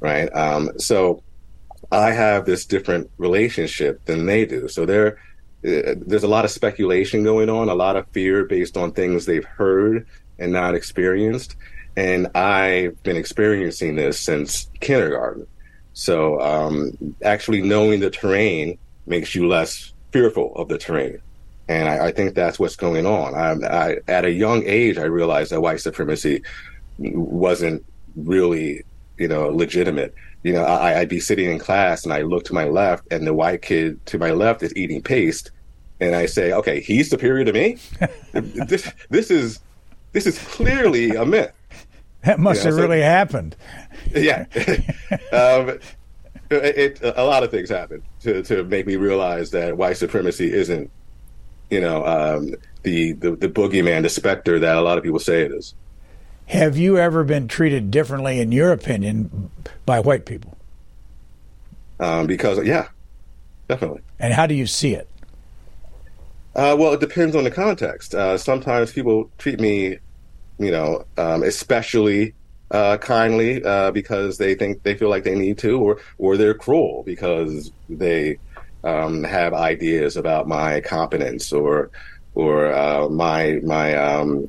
right? 0.00 0.34
Um, 0.34 0.70
so 0.78 1.22
I 1.92 2.12
have 2.12 2.46
this 2.46 2.64
different 2.64 3.10
relationship 3.18 4.04
than 4.06 4.24
they 4.24 4.46
do. 4.46 4.68
So 4.68 4.86
they're 4.86 5.08
uh, 5.08 5.20
there's 5.62 6.22
a 6.22 6.28
lot 6.28 6.44
of 6.44 6.50
speculation 6.50 7.24
going 7.24 7.48
on, 7.48 7.68
a 7.68 7.74
lot 7.74 7.96
of 7.96 8.06
fear 8.08 8.44
based 8.44 8.76
on 8.76 8.92
things 8.92 9.26
they've 9.26 9.44
heard 9.44 10.06
and 10.38 10.52
not 10.52 10.74
experienced. 10.74 11.56
And 11.96 12.28
I've 12.36 13.02
been 13.02 13.16
experiencing 13.16 13.96
this 13.96 14.20
since 14.20 14.68
kindergarten. 14.80 15.46
So 15.94 16.40
um, 16.40 16.92
actually 17.24 17.62
knowing 17.62 18.00
the 18.00 18.10
terrain 18.10 18.78
makes 19.06 19.34
you 19.34 19.48
less 19.48 19.92
fearful 20.12 20.54
of 20.56 20.68
the 20.68 20.78
terrain. 20.78 21.20
And 21.68 21.88
I, 21.88 22.08
I 22.08 22.12
think 22.12 22.34
that's 22.34 22.58
what's 22.58 22.76
going 22.76 23.06
on. 23.06 23.34
I, 23.34 23.66
I, 23.66 23.96
at 24.06 24.24
a 24.24 24.30
young 24.30 24.62
age, 24.66 24.98
I 24.98 25.04
realized 25.04 25.52
that 25.52 25.60
white 25.60 25.80
supremacy 25.80 26.42
wasn't 26.98 27.84
really, 28.14 28.84
you 29.18 29.28
know, 29.28 29.48
legitimate. 29.48 30.14
You 30.46 30.52
know, 30.52 30.62
I, 30.62 31.00
I'd 31.00 31.08
be 31.08 31.18
sitting 31.18 31.50
in 31.50 31.58
class 31.58 32.04
and 32.04 32.12
I 32.12 32.22
look 32.22 32.44
to 32.44 32.54
my 32.54 32.66
left, 32.66 33.10
and 33.10 33.26
the 33.26 33.34
white 33.34 33.62
kid 33.62 34.06
to 34.06 34.16
my 34.16 34.30
left 34.30 34.62
is 34.62 34.72
eating 34.76 35.02
paste, 35.02 35.50
and 35.98 36.14
I 36.14 36.26
say, 36.26 36.52
okay, 36.52 36.78
he's 36.78 37.10
superior 37.10 37.44
to 37.44 37.52
me. 37.52 37.78
this 38.32 38.92
this 39.10 39.32
is 39.32 39.58
this 40.12 40.24
is 40.24 40.38
clearly 40.38 41.16
a 41.16 41.26
myth. 41.26 41.50
That 42.22 42.38
must 42.38 42.60
you 42.60 42.70
know, 42.70 42.76
have 42.76 42.80
so, 42.80 42.88
really 42.88 43.02
happened. 43.02 43.56
Yeah, 44.14 44.44
um, 45.32 45.80
it, 46.48 47.00
it, 47.00 47.00
a 47.02 47.24
lot 47.24 47.42
of 47.42 47.50
things 47.50 47.68
happened 47.68 48.04
to 48.20 48.44
to 48.44 48.62
make 48.62 48.86
me 48.86 48.94
realize 48.94 49.50
that 49.50 49.76
white 49.76 49.96
supremacy 49.96 50.52
isn't, 50.52 50.92
you 51.70 51.80
know, 51.80 52.06
um, 52.06 52.54
the, 52.84 53.14
the 53.14 53.32
the 53.32 53.48
boogeyman, 53.48 54.02
the 54.02 54.08
specter 54.08 54.60
that 54.60 54.76
a 54.76 54.80
lot 54.80 54.96
of 54.96 55.02
people 55.02 55.18
say 55.18 55.42
it 55.42 55.50
is. 55.50 55.74
Have 56.46 56.76
you 56.76 56.96
ever 56.96 57.24
been 57.24 57.48
treated 57.48 57.90
differently, 57.90 58.40
in 58.40 58.52
your 58.52 58.72
opinion, 58.72 59.50
by 59.84 60.00
white 60.00 60.24
people? 60.24 60.56
Um, 61.98 62.26
because 62.26 62.64
yeah, 62.64 62.88
definitely. 63.68 64.02
And 64.18 64.32
how 64.32 64.46
do 64.46 64.54
you 64.54 64.66
see 64.66 64.94
it? 64.94 65.08
Uh, 66.54 66.76
well, 66.78 66.92
it 66.92 67.00
depends 67.00 67.34
on 67.34 67.44
the 67.44 67.50
context. 67.50 68.14
Uh, 68.14 68.38
sometimes 68.38 68.92
people 68.92 69.30
treat 69.38 69.60
me, 69.60 69.98
you 70.58 70.70
know, 70.70 71.04
um, 71.18 71.42
especially 71.42 72.34
uh, 72.70 72.96
kindly 72.98 73.62
uh, 73.62 73.90
because 73.90 74.38
they 74.38 74.54
think 74.54 74.82
they 74.82 74.94
feel 74.94 75.10
like 75.10 75.24
they 75.24 75.34
need 75.34 75.58
to, 75.58 75.78
or 75.80 76.00
or 76.18 76.36
they're 76.36 76.54
cruel 76.54 77.02
because 77.04 77.72
they 77.88 78.38
um, 78.84 79.24
have 79.24 79.52
ideas 79.52 80.16
about 80.16 80.46
my 80.46 80.80
competence 80.80 81.52
or 81.52 81.90
or 82.34 82.72
uh, 82.72 83.08
my 83.08 83.58
my 83.64 83.94
um, 83.94 84.48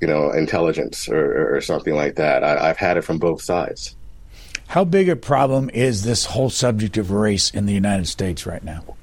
you 0.00 0.06
know 0.06 0.30
intelligence 0.30 1.08
or, 1.08 1.56
or 1.56 1.60
something 1.60 1.94
like 1.94 2.16
that. 2.16 2.42
I, 2.42 2.68
have 2.68 2.76
had 2.76 2.96
it 2.96 3.02
from 3.02 3.18
both 3.18 3.42
sides. 3.42 3.96
How 4.68 4.84
big 4.84 5.08
a 5.08 5.16
problem 5.16 5.68
is 5.70 6.04
this 6.04 6.26
whole 6.26 6.50
subject 6.50 6.96
of 6.96 7.10
race 7.10 7.50
in 7.50 7.66
the 7.66 7.72
United 7.72 8.06
States 8.06 8.46
right 8.46 8.62
now? 8.62 8.96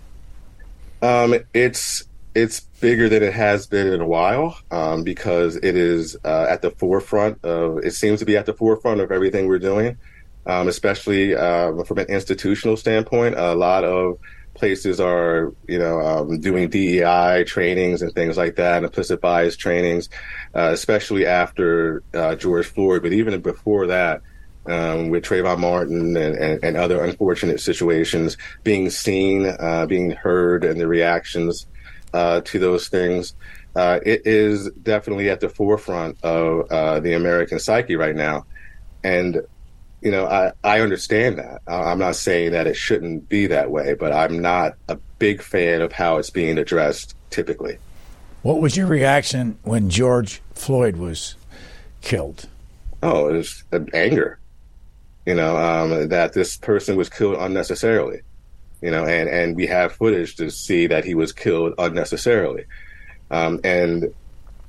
Um, 1.02 1.36
it's 1.54 2.04
it's 2.34 2.60
bigger 2.60 3.10
than 3.10 3.24
it 3.24 3.34
has 3.34 3.68
been 3.68 3.88
in 3.88 4.00
a 4.00 4.08
while 4.08 4.58
um, 4.72 5.04
because 5.04 5.56
it 5.56 5.76
is 5.76 6.16
uh, 6.24 6.46
at 6.50 6.62
the 6.62 6.72
forefront 6.72 7.44
of. 7.44 7.80
It 7.80 7.92
seems 7.92 8.20
to 8.20 8.26
be 8.26 8.38
at 8.38 8.46
the 8.46 8.54
forefront 8.54 9.02
of 9.02 9.12
everything 9.12 9.48
we're 9.48 9.60
doing, 9.60 9.98
um, 10.46 10.68
especially 10.68 11.36
uh, 11.36 11.84
from 11.84 11.98
an 12.00 12.08
institutional 12.08 12.78
standpoint. 12.78 13.36
A 13.38 13.54
lot 13.54 13.84
of 13.84 14.20
places 14.58 15.00
are, 15.00 15.54
you 15.67 15.80
know, 15.80 16.00
um, 16.00 16.39
doing 16.39 16.70
DEI 16.70 17.43
trainings 17.46 18.02
and 18.02 18.13
things 18.13 18.38
like 18.38 18.56
that, 18.56 18.78
and 18.78 18.86
implicit 18.86 19.22
bias 19.22 19.56
trainings, 19.56 20.10
uh, 20.56 20.72
especially 20.74 21.26
after 21.26 22.04
uh, 22.13 22.36
George 22.36 22.67
Floyd. 22.67 23.04
But 23.04 23.13
even 23.13 23.39
before 23.41 23.88
that, 23.88 24.22
um, 24.65 25.10
with 25.10 25.24
Trayvon 25.24 25.60
Martin 25.60 26.17
and, 26.17 26.36
and, 26.36 26.63
and, 26.63 26.76
other 26.76 27.02
unfortunate 27.04 27.62
situations, 27.62 28.36
being 28.63 28.89
seen, 28.89 29.46
uh, 29.46 29.86
being 29.86 30.12
heard, 30.12 30.65
and 30.65 30.80
the 30.80 30.88
reactions 30.88 31.67
uh, 32.13 32.41
to 32.41 32.60
those 32.60 32.89
things. 32.89 33.34
Uh, 33.76 34.00
it 34.06 34.24
is 34.26 34.70
definitely 34.72 35.30
at 35.30 35.39
the 35.39 35.50
forefront 35.50 36.17
of 36.24 36.70
uh, 36.72 37.00
the 37.00 37.13
American 37.13 37.60
psyche 37.60 37.96
right 37.96 38.15
now. 38.15 38.46
And 39.04 39.41
you 40.02 40.12
know, 40.12 40.26
I, 40.28 40.52
I 40.64 40.82
understand 40.82 41.40
that. 41.40 41.62
I'm 41.68 42.00
not 42.00 42.16
saying 42.16 42.52
that 42.52 42.68
it 42.68 42.76
shouldn't 42.76 43.30
be 43.30 43.48
that 43.48 43.72
way, 43.72 43.96
but 43.96 44.14
I'm 44.14 44.40
not 44.42 44.74
a 44.88 44.98
big 45.18 45.42
fan 45.42 45.82
of 45.82 45.92
how 45.92 46.18
it's 46.18 46.30
being 46.30 46.58
addressed 46.58 47.16
typically. 47.30 47.78
What 48.44 48.62
was 48.62 48.78
your 48.78 48.88
reaction 48.88 49.58
when 49.64 49.90
George 49.90 50.42
Floyd 50.54 50.98
was 50.98 51.36
killed? 52.02 52.48
Oh, 53.02 53.28
it 53.28 53.34
was 53.34 53.64
anger. 53.94 54.40
You 55.26 55.36
know, 55.36 55.58
um, 55.58 56.10
that 56.10 56.34
this 56.34 56.56
person 56.58 56.96
was 56.96 57.10
killed 57.10 57.38
unnecessarily. 57.40 58.22
You 58.82 58.92
know, 58.92 59.06
and, 59.06 59.28
and 59.28 59.56
we 59.56 59.66
have 59.66 59.94
footage 59.94 60.36
to 60.36 60.52
see 60.52 60.86
that 60.88 61.04
he 61.04 61.16
was 61.16 61.34
killed 61.34 61.74
unnecessarily. 61.80 62.66
Um, 63.32 63.60
and, 63.64 64.14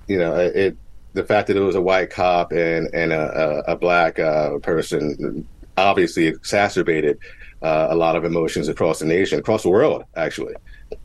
you 0.09 0.19
know, 0.19 0.35
it, 0.35 0.77
the 1.19 1.25
fact 1.25 1.49
that 1.49 1.57
it 1.57 1.61
was 1.61 1.75
a 1.75 1.81
white 1.81 2.11
cop 2.11 2.53
and 2.53 2.89
and 2.95 3.13
a, 3.13 3.65
a, 3.69 3.73
a 3.73 3.77
black 3.77 4.19
uh, 4.19 4.59
person 4.59 5.47
obviously 5.77 6.27
exacerbated 6.27 7.19
uh, 7.63 7.89
a 7.91 7.95
lot 7.95 8.17
of 8.17 8.25
emotions 8.25 8.69
across 8.69 9.01
the 9.01 9.05
nation, 9.05 9.39
across 9.39 9.63
the 9.63 9.69
world, 9.69 10.05
actually. 10.17 10.55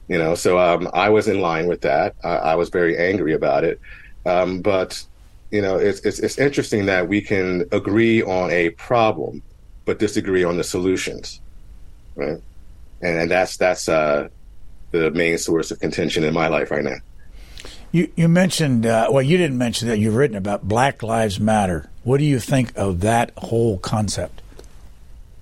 You 0.07 0.17
know, 0.17 0.35
so 0.35 0.59
um, 0.59 0.89
I 0.93 1.09
was 1.09 1.27
in 1.27 1.41
line 1.41 1.67
with 1.67 1.81
that. 1.81 2.15
I, 2.23 2.35
I 2.35 2.55
was 2.55 2.69
very 2.69 2.97
angry 2.97 3.33
about 3.33 3.63
it, 3.63 3.81
um, 4.25 4.61
but 4.61 5.03
you 5.51 5.61
know, 5.61 5.77
it's, 5.77 5.99
it's 6.01 6.19
it's 6.19 6.37
interesting 6.37 6.85
that 6.85 7.07
we 7.07 7.21
can 7.21 7.65
agree 7.71 8.23
on 8.23 8.51
a 8.51 8.69
problem, 8.71 9.41
but 9.85 9.99
disagree 9.99 10.43
on 10.43 10.57
the 10.57 10.63
solutions, 10.63 11.41
right? 12.15 12.41
And, 13.01 13.17
and 13.21 13.31
that's 13.31 13.57
that's 13.57 13.89
uh, 13.89 14.29
the 14.91 15.11
main 15.11 15.37
source 15.37 15.71
of 15.71 15.79
contention 15.79 16.23
in 16.23 16.33
my 16.33 16.47
life 16.47 16.71
right 16.71 16.83
now. 16.83 16.97
You 17.93 18.11
you 18.15 18.27
mentioned 18.27 18.87
uh, 18.87 19.07
well, 19.11 19.21
you 19.21 19.37
didn't 19.37 19.59
mention 19.59 19.87
that 19.87 19.99
you've 19.99 20.15
written 20.15 20.35
about 20.35 20.67
Black 20.67 21.03
Lives 21.03 21.39
Matter. 21.39 21.91
What 22.03 22.17
do 22.17 22.25
you 22.25 22.39
think 22.39 22.75
of 22.75 23.01
that 23.01 23.31
whole 23.37 23.77
concept? 23.77 24.41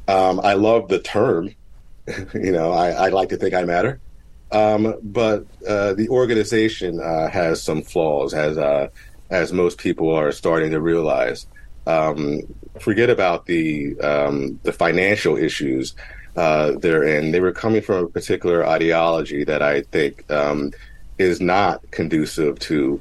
Um, 0.10 0.42
I 0.44 0.54
love 0.54 0.90
the 0.90 1.00
term. 1.00 1.52
you 2.34 2.52
know, 2.52 2.74
I, 2.74 2.90
I, 2.90 3.10
like 3.10 3.30
to 3.30 3.38
think 3.38 3.54
I 3.54 3.64
matter, 3.64 4.02
um, 4.52 4.96
but 5.02 5.46
uh, 5.66 5.94
the 5.94 6.10
organization 6.10 7.00
uh, 7.00 7.30
has 7.30 7.64
some 7.64 7.84
flaws, 7.84 8.34
as 8.34 8.58
uh, 8.58 8.90
as 9.30 9.54
most 9.54 9.78
people 9.78 10.14
are 10.14 10.34
starting 10.34 10.72
to 10.72 10.82
realize. 10.82 11.48
Um, 11.88 12.42
forget 12.82 13.10
about 13.10 13.46
the 13.46 13.98
um, 14.02 14.60
the 14.64 14.74
financial 14.74 15.38
issues 15.38 15.96
uh, 16.36 16.74
they're 16.74 17.04
in. 17.04 17.32
They 17.32 17.40
were 17.40 17.54
coming 17.54 17.82
from 17.82 18.04
a 18.04 18.08
particular 18.10 18.68
ideology 18.68 19.46
that 19.46 19.62
I 19.62 19.84
think 19.84 20.30
um, 20.30 20.74
is 21.22 21.40
not 21.40 21.76
conducive 21.92 22.60
to 22.60 23.00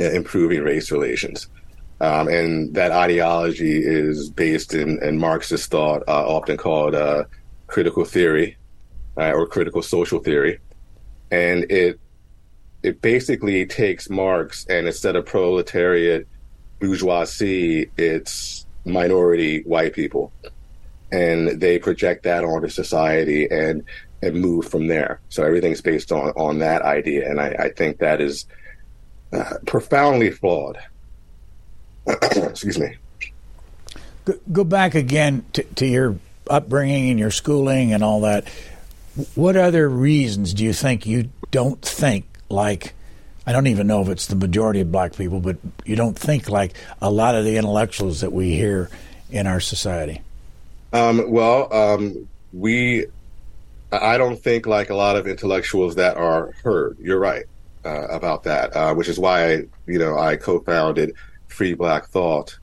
uh, 0.00 0.10
improving 0.20 0.62
race 0.62 0.92
relations. 0.92 1.48
Um, 2.00 2.28
and 2.28 2.74
that 2.74 2.92
ideology 2.92 3.82
is 3.84 4.30
based 4.30 4.74
in, 4.74 5.02
in 5.02 5.18
Marxist 5.18 5.70
thought, 5.70 6.02
uh, 6.06 6.24
often 6.36 6.56
called 6.56 6.94
uh, 6.94 7.24
critical 7.66 8.04
theory 8.04 8.56
uh, 9.16 9.32
or 9.32 9.46
critical 9.46 9.82
social 9.82 10.20
theory. 10.20 10.60
And 11.30 11.70
it 11.70 11.98
it 12.82 13.02
basically 13.02 13.66
takes 13.66 14.08
Marx 14.08 14.64
and 14.68 14.86
instead 14.86 15.16
of 15.16 15.26
proletariat 15.26 16.28
bourgeoisie, 16.80 17.90
it's 17.96 18.66
minority 18.84 19.62
white 19.62 19.92
people. 19.92 20.32
And 21.10 21.60
they 21.60 21.78
project 21.80 22.22
that 22.22 22.44
onto 22.44 22.68
society. 22.68 23.48
And 23.50 23.82
and 24.22 24.40
move 24.40 24.66
from 24.68 24.86
there. 24.86 25.20
So 25.28 25.44
everything's 25.44 25.80
based 25.80 26.12
on 26.12 26.30
on 26.30 26.58
that 26.58 26.82
idea, 26.82 27.28
and 27.28 27.40
I, 27.40 27.48
I 27.58 27.68
think 27.70 27.98
that 27.98 28.20
is 28.20 28.46
uh, 29.32 29.54
profoundly 29.66 30.30
flawed. 30.30 30.78
Excuse 32.06 32.78
me. 32.78 32.96
Go, 34.24 34.34
go 34.52 34.64
back 34.64 34.94
again 34.94 35.44
to, 35.54 35.62
to 35.62 35.86
your 35.86 36.16
upbringing 36.48 37.10
and 37.10 37.18
your 37.18 37.30
schooling 37.30 37.92
and 37.92 38.02
all 38.02 38.22
that. 38.22 38.48
What 39.34 39.56
other 39.56 39.88
reasons 39.88 40.54
do 40.54 40.64
you 40.64 40.72
think 40.72 41.06
you 41.06 41.30
don't 41.50 41.80
think 41.82 42.26
like? 42.48 42.94
I 43.46 43.52
don't 43.52 43.66
even 43.66 43.86
know 43.86 44.02
if 44.02 44.08
it's 44.08 44.26
the 44.26 44.36
majority 44.36 44.80
of 44.80 44.92
black 44.92 45.16
people, 45.16 45.40
but 45.40 45.56
you 45.84 45.96
don't 45.96 46.18
think 46.18 46.50
like 46.50 46.74
a 47.00 47.10
lot 47.10 47.34
of 47.34 47.44
the 47.44 47.56
intellectuals 47.56 48.20
that 48.20 48.32
we 48.32 48.54
hear 48.54 48.90
in 49.30 49.46
our 49.46 49.60
society. 49.60 50.20
Um, 50.92 51.30
well, 51.30 51.72
um, 51.72 52.28
we 52.52 53.06
I 53.90 54.18
don't 54.18 54.36
think 54.36 54.66
like 54.66 54.90
a 54.90 54.94
lot 54.94 55.16
of 55.16 55.26
intellectuals 55.26 55.94
that 55.94 56.16
are 56.16 56.52
heard. 56.62 56.98
You're 57.00 57.18
right 57.18 57.46
uh, 57.84 58.06
about 58.08 58.42
that, 58.44 58.76
uh, 58.76 58.94
which 58.94 59.08
is 59.08 59.18
why 59.18 59.52
I, 59.52 59.54
you 59.86 59.98
know 59.98 60.18
I 60.18 60.36
co-founded 60.36 61.14
Free 61.46 61.74
Black 61.74 62.06
Thought 62.08 62.58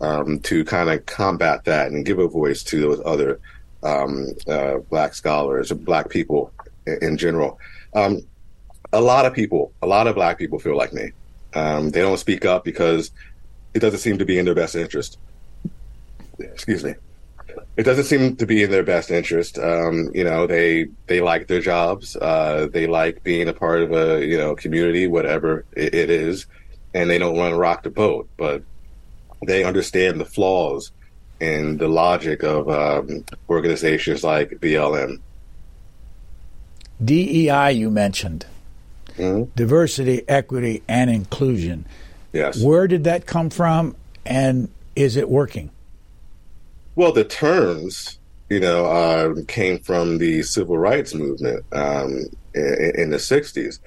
um, 0.00 0.40
to 0.40 0.64
kind 0.64 0.90
of 0.90 1.06
combat 1.06 1.64
that 1.64 1.90
and 1.90 2.04
give 2.04 2.18
a 2.18 2.28
voice 2.28 2.62
to 2.64 2.80
those 2.80 3.00
other 3.04 3.40
um, 3.82 4.28
uh, 4.46 4.78
black 4.90 5.14
scholars, 5.14 5.72
black 5.72 6.10
people 6.10 6.52
in, 6.86 6.98
in 7.02 7.18
general. 7.18 7.58
Um, 7.94 8.20
a 8.92 9.00
lot 9.00 9.24
of 9.24 9.34
people, 9.34 9.72
a 9.82 9.86
lot 9.86 10.06
of 10.06 10.14
black 10.14 10.38
people 10.38 10.58
feel 10.58 10.76
like 10.76 10.92
me. 10.92 11.12
Um, 11.54 11.90
they 11.90 12.00
don't 12.00 12.18
speak 12.18 12.44
up 12.44 12.64
because 12.64 13.10
it 13.72 13.80
doesn't 13.80 14.00
seem 14.00 14.18
to 14.18 14.26
be 14.26 14.38
in 14.38 14.44
their 14.44 14.54
best 14.54 14.74
interest. 14.74 15.18
Excuse 16.38 16.84
me 16.84 16.94
it 17.78 17.84
doesn't 17.84 18.06
seem 18.06 18.34
to 18.34 18.44
be 18.44 18.64
in 18.64 18.72
their 18.72 18.82
best 18.82 19.08
interest. 19.08 19.56
Um, 19.56 20.10
you 20.12 20.24
know, 20.24 20.48
they 20.48 20.88
they 21.06 21.20
like 21.20 21.46
their 21.46 21.60
jobs. 21.60 22.16
Uh, 22.16 22.66
they 22.70 22.88
like 22.88 23.22
being 23.22 23.46
a 23.46 23.52
part 23.52 23.82
of 23.82 23.92
a 23.92 24.26
you 24.26 24.36
know 24.36 24.56
community, 24.56 25.06
whatever 25.06 25.64
it, 25.76 25.94
it 25.94 26.10
is, 26.10 26.46
and 26.92 27.08
they 27.08 27.18
don't 27.18 27.36
want 27.36 27.52
to 27.52 27.56
rock 27.56 27.84
the 27.84 27.90
boat. 27.90 28.28
But 28.36 28.64
they 29.46 29.62
understand 29.62 30.20
the 30.20 30.24
flaws 30.24 30.90
in 31.38 31.76
the 31.76 31.86
logic 31.86 32.42
of 32.42 32.68
um, 32.68 33.24
organizations 33.48 34.24
like 34.24 34.50
BLM. 34.50 35.20
DEI, 37.04 37.70
you 37.70 37.90
mentioned 37.90 38.44
mm-hmm. 39.16 39.52
diversity, 39.54 40.22
equity, 40.26 40.82
and 40.88 41.10
inclusion. 41.10 41.86
Yes. 42.32 42.60
Where 42.60 42.88
did 42.88 43.04
that 43.04 43.24
come 43.24 43.50
from, 43.50 43.94
and 44.26 44.68
is 44.96 45.14
it 45.14 45.28
working? 45.28 45.70
Well, 46.98 47.12
the 47.12 47.22
terms, 47.22 48.18
you 48.50 48.58
know, 48.58 48.86
uh, 48.86 49.34
came 49.46 49.78
from 49.78 50.18
the 50.18 50.42
civil 50.42 50.78
rights 50.78 51.14
movement 51.14 51.64
um, 51.70 52.24
in, 52.56 52.92
in, 52.96 53.10
the 53.10 53.18
'60s, 53.18 53.78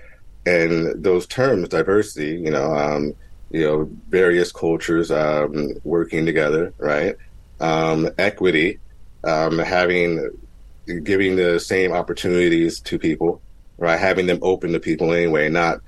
and 0.45 1.03
those 1.03 1.27
terms, 1.27 1.67
diversity, 1.67 2.37
you 2.37 2.51
know, 2.51 2.73
um, 2.73 3.13
you 3.49 3.65
know, 3.65 3.89
various 4.07 4.53
cultures 4.53 5.11
um, 5.11 5.73
working 5.83 6.25
together, 6.25 6.73
right? 6.77 7.17
Um, 7.59 8.09
equity, 8.17 8.79
um, 9.25 9.59
having, 9.59 10.29
giving 11.03 11.35
the 11.35 11.59
same 11.59 11.91
opportunities 11.91 12.79
to 12.79 12.97
people, 12.97 13.41
right? 13.77 13.99
Having 13.99 14.27
them 14.27 14.39
open 14.41 14.71
to 14.71 14.79
people 14.79 15.11
anyway, 15.11 15.49
not 15.49 15.81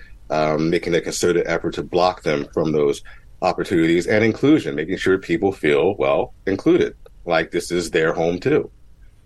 making 0.60 0.94
a 0.94 1.00
concerted 1.00 1.48
effort 1.48 1.76
to 1.76 1.84
block 1.84 2.24
them 2.24 2.50
from 2.54 2.74
those 2.74 3.02
opportunities, 3.42 4.08
and 4.08 4.26
inclusion, 4.26 4.76
making 4.76 4.98
sure 4.98 5.18
people 5.18 5.54
feel 5.54 5.96
well 5.96 6.34
included 6.46 6.98
like 7.26 7.52
this 7.52 7.72
is 7.72 7.92
their 7.92 8.14
home 8.14 8.40
too, 8.40 8.70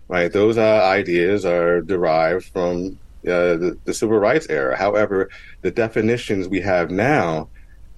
right? 0.08 0.32
Those 0.32 0.58
uh, 0.58 0.82
ideas 0.84 1.44
are 1.44 1.80
derived 1.80 2.46
from 2.46 2.98
uh, 3.26 3.56
the, 3.56 3.78
the, 3.84 3.94
civil 3.94 4.18
rights 4.18 4.46
era. 4.48 4.76
However, 4.76 5.28
the 5.62 5.70
definitions 5.70 6.48
we 6.48 6.60
have 6.60 6.90
now 6.90 7.48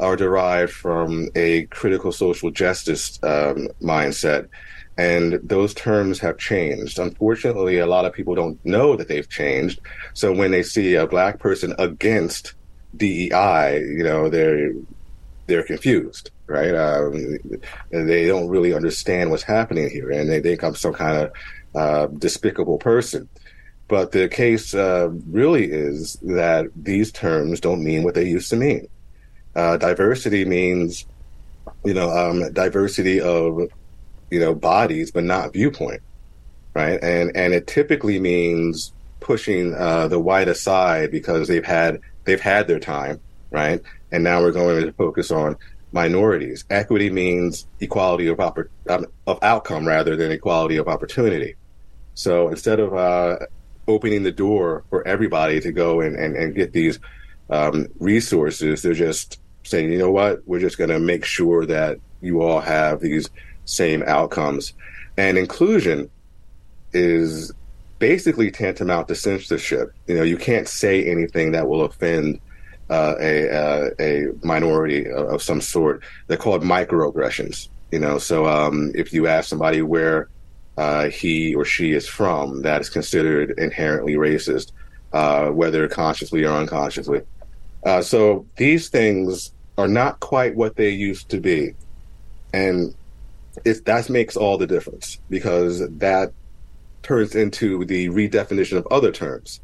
are 0.01 0.17
derived 0.17 0.73
from 0.73 1.29
a 1.35 1.65
critical 1.67 2.11
social 2.11 2.51
justice 2.51 3.19
um, 3.23 3.69
mindset. 3.83 4.49
And 4.97 5.35
those 5.43 5.73
terms 5.75 6.19
have 6.21 6.39
changed. 6.39 6.99
Unfortunately, 6.99 7.79
a 7.79 7.87
lot 7.87 8.05
of 8.05 8.13
people 8.13 8.35
don't 8.35 8.63
know 8.65 8.97
that 8.97 9.09
they've 9.09 9.29
changed. 9.29 9.81
So 10.15 10.33
when 10.33 10.51
they 10.51 10.63
see 10.63 10.95
a 10.95 11.07
black 11.07 11.39
person 11.39 11.75
against 11.79 12.55
DEI, 12.97 13.79
you 13.79 14.03
know, 14.03 14.29
they're 14.29 14.73
they're 15.51 15.63
confused, 15.65 16.31
right? 16.47 16.75
Um, 16.75 17.37
they 17.91 18.27
don't 18.27 18.49
really 18.49 18.73
understand 18.73 19.31
what's 19.31 19.43
happening 19.43 19.91
here, 19.91 20.11
and 20.11 20.31
they 20.31 20.41
think 20.41 20.63
I'm 20.63 20.75
some 20.75 20.95
kind 20.95 21.17
of 21.25 21.33
uh, 21.75 22.07
despicable 22.07 22.79
person. 22.79 23.29
But 23.89 24.13
the 24.13 24.29
case 24.29 24.73
uh, 24.73 25.11
really 25.29 25.65
is 25.65 26.15
that 26.23 26.67
these 26.77 27.11
terms 27.11 27.61
don't 27.61 27.83
mean 27.83 28.05
what 28.05 28.15
they 28.15 28.29
used 28.29 28.49
to 28.51 28.57
mean. 28.57 28.87
Uh, 29.57 29.77
diversity 29.77 30.45
means, 30.45 31.07
you 31.85 31.93
know, 31.93 32.09
um, 32.09 32.53
diversity 32.53 33.21
of, 33.21 33.69
you 34.31 34.39
know, 34.39 34.55
bodies, 34.55 35.11
but 35.11 35.25
not 35.25 35.53
viewpoint, 35.53 36.03
right? 36.73 37.03
And 37.03 37.37
and 37.37 37.53
it 37.53 37.67
typically 37.67 38.21
means 38.21 38.93
pushing 39.19 39.75
uh, 39.75 40.07
the 40.07 40.21
white 40.21 40.49
aside 40.49 41.11
because 41.11 41.49
they've 41.49 41.65
had 41.65 42.01
they've 42.25 42.41
had 42.41 42.69
their 42.69 42.79
time, 42.79 43.21
right? 43.51 43.83
And 44.13 44.25
now 44.25 44.41
we're 44.41 44.53
going 44.53 44.85
to 44.85 44.93
focus 44.93 45.31
on 45.31 45.57
minorities. 45.93 46.65
Equity 46.71 47.11
means 47.11 47.67
equality 47.81 48.29
of 48.29 48.39
oppor- 48.39 48.69
um, 48.89 49.07
of 49.27 49.39
outcome 49.43 49.87
rather 49.87 50.17
than 50.17 50.31
equality 50.31 50.77
of 50.77 50.89
opportunity. 50.89 51.57
So 52.15 52.49
instead 52.49 52.81
of 52.81 52.95
uh, 52.95 53.39
opening 53.91 54.23
the 54.23 54.33
door 54.33 54.85
for 54.89 55.07
everybody 55.07 55.61
to 55.61 55.73
go 55.73 56.01
and, 56.01 56.17
and, 56.17 56.37
and 56.37 56.55
get 56.55 56.73
these 56.73 56.99
um, 57.51 57.89
resources. 57.99 58.83
They're 58.83 58.95
just 58.95 59.41
saying, 59.65 59.93
you 59.93 59.99
know 59.99 60.11
what, 60.11 60.47
we're 60.47 60.61
just 60.61 60.79
going 60.79 60.91
to 60.91 60.99
make 60.99 61.25
sure 61.25 61.67
that 61.67 61.99
you 62.21 62.43
all 62.43 62.61
have 62.61 63.01
these 63.01 63.29
same 63.65 64.03
outcomes. 64.05 64.73
And 65.17 65.37
inclusion 65.37 66.11
is 66.93 67.53
basically 67.99 68.51
tantamount 68.51 69.09
to 69.09 69.15
censorship. 69.15 69.93
You 70.07 70.17
know, 70.17 70.23
you 70.23 70.39
can't 70.39 70.69
say 70.69 71.05
anything 71.05 71.53
that 71.53 71.69
will 71.69 71.85
offend 71.85 72.41
uh, 72.91 73.15
a, 73.21 73.49
uh, 73.49 73.91
a 74.01 74.27
minority 74.43 75.09
of, 75.09 75.41
some 75.41 75.61
sort. 75.61 76.03
They're 76.27 76.37
called 76.37 76.63
microaggressions. 76.63 77.69
You 77.93 78.01
know, 78.01 78.19
so 78.19 78.47
um, 78.47 78.93
if 78.95 79.13
you 79.13 79.27
ask 79.27 79.49
somebody 79.49 79.83
where 79.83 80.29
uh, 80.77 81.09
he 81.09 81.55
or 81.55 81.65
she 81.65 81.93
is 81.93 82.09
from 82.09 82.63
that 82.63 82.81
is 82.81 82.91
considered 82.91 83.59
inherently 83.59 84.15
racist, 84.15 84.73
uh, 85.13 85.49
whether 85.49 85.87
consciously 85.89 86.45
or 86.45 86.53
unconsciously. 86.53 87.23
Uh, 87.85 88.03
so 88.03 88.47
these 88.57 88.89
things 88.89 89.53
are 89.79 89.89
not 89.89 90.21
quite 90.21 90.55
what 90.55 90.77
they 90.77 90.91
used 90.91 91.29
to 91.31 91.41
be, 91.41 91.75
and 92.53 92.95
it 93.65 93.85
that 93.85 94.09
makes 94.11 94.37
all 94.37 94.59
the 94.59 94.67
difference 94.67 95.19
because 95.29 95.87
that 95.99 96.33
turns 97.03 97.35
into 97.35 97.85
the 97.85 98.09
redefinition 98.09 98.77
of 98.77 98.87
other 98.91 99.11
terms, 99.11 99.61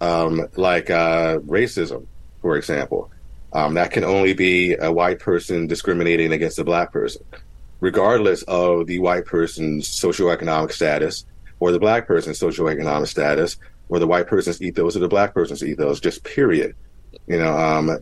um, 0.00 0.48
like 0.56 0.90
uh, 0.90 1.38
racism, 1.40 2.06
for 2.40 2.56
example. 2.56 3.10
Um, 3.52 3.74
that 3.74 3.92
can 3.92 4.04
only 4.04 4.34
be 4.34 4.74
a 4.74 4.92
white 4.92 5.20
person 5.20 5.66
discriminating 5.66 6.32
against 6.32 6.58
a 6.58 6.64
black 6.64 6.92
person 6.92 7.24
regardless 7.80 8.42
of 8.44 8.86
the 8.86 8.98
white 8.98 9.24
person's 9.24 9.88
socioeconomic 9.88 10.72
status 10.72 11.24
or 11.60 11.72
the 11.72 11.78
black 11.78 12.06
person's 12.06 12.38
socioeconomic 12.38 13.06
status 13.06 13.56
or 13.88 13.98
the 13.98 14.06
white 14.06 14.26
person's 14.26 14.60
ethos 14.60 14.96
or 14.96 15.00
the 15.00 15.08
black 15.08 15.34
person's 15.34 15.62
ethos, 15.64 16.00
just 16.00 16.24
period. 16.24 16.74
You 17.26 17.38
know, 17.38 17.56
um, 17.56 17.98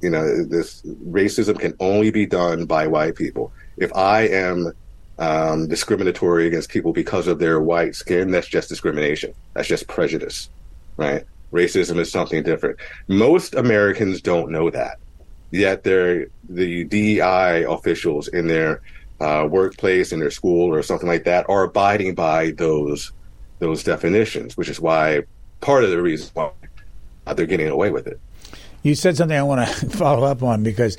you 0.00 0.10
know, 0.10 0.44
this 0.44 0.82
racism 0.82 1.58
can 1.58 1.74
only 1.80 2.10
be 2.10 2.26
done 2.26 2.66
by 2.66 2.86
white 2.86 3.16
people. 3.16 3.52
If 3.76 3.94
I 3.96 4.22
am 4.22 4.72
um, 5.18 5.68
discriminatory 5.68 6.46
against 6.46 6.70
people 6.70 6.92
because 6.92 7.26
of 7.26 7.38
their 7.38 7.60
white 7.60 7.94
skin, 7.94 8.30
that's 8.30 8.46
just 8.46 8.68
discrimination. 8.68 9.34
That's 9.54 9.68
just 9.68 9.88
prejudice, 9.88 10.48
right? 10.96 11.24
Racism 11.54 11.98
is 11.98 12.10
something 12.10 12.42
different. 12.42 12.78
Most 13.06 13.54
Americans 13.54 14.20
don't 14.20 14.50
know 14.50 14.70
that. 14.70 14.98
Yet 15.50 15.84
they're 15.84 16.26
the 16.48 16.84
DEI 16.84 17.64
officials 17.64 18.28
in 18.28 18.48
their 18.48 18.82
uh, 19.20 19.46
workplace 19.48 20.12
in 20.12 20.18
their 20.18 20.30
school 20.30 20.74
or 20.74 20.82
something 20.82 21.08
like 21.08 21.24
that 21.24 21.48
are 21.48 21.62
abiding 21.62 22.14
by 22.14 22.50
those 22.52 23.12
those 23.60 23.84
definitions, 23.84 24.56
which 24.56 24.68
is 24.68 24.80
why 24.80 25.22
part 25.60 25.84
of 25.84 25.90
the 25.90 26.02
reason 26.02 26.28
why 26.34 26.50
they're 27.34 27.46
getting 27.46 27.68
away 27.68 27.90
with 27.90 28.08
it. 28.08 28.20
You 28.82 28.96
said 28.96 29.16
something 29.16 29.38
I 29.38 29.44
want 29.44 29.66
to 29.66 29.86
follow 29.90 30.24
up 30.24 30.42
on 30.42 30.62
because. 30.62 30.98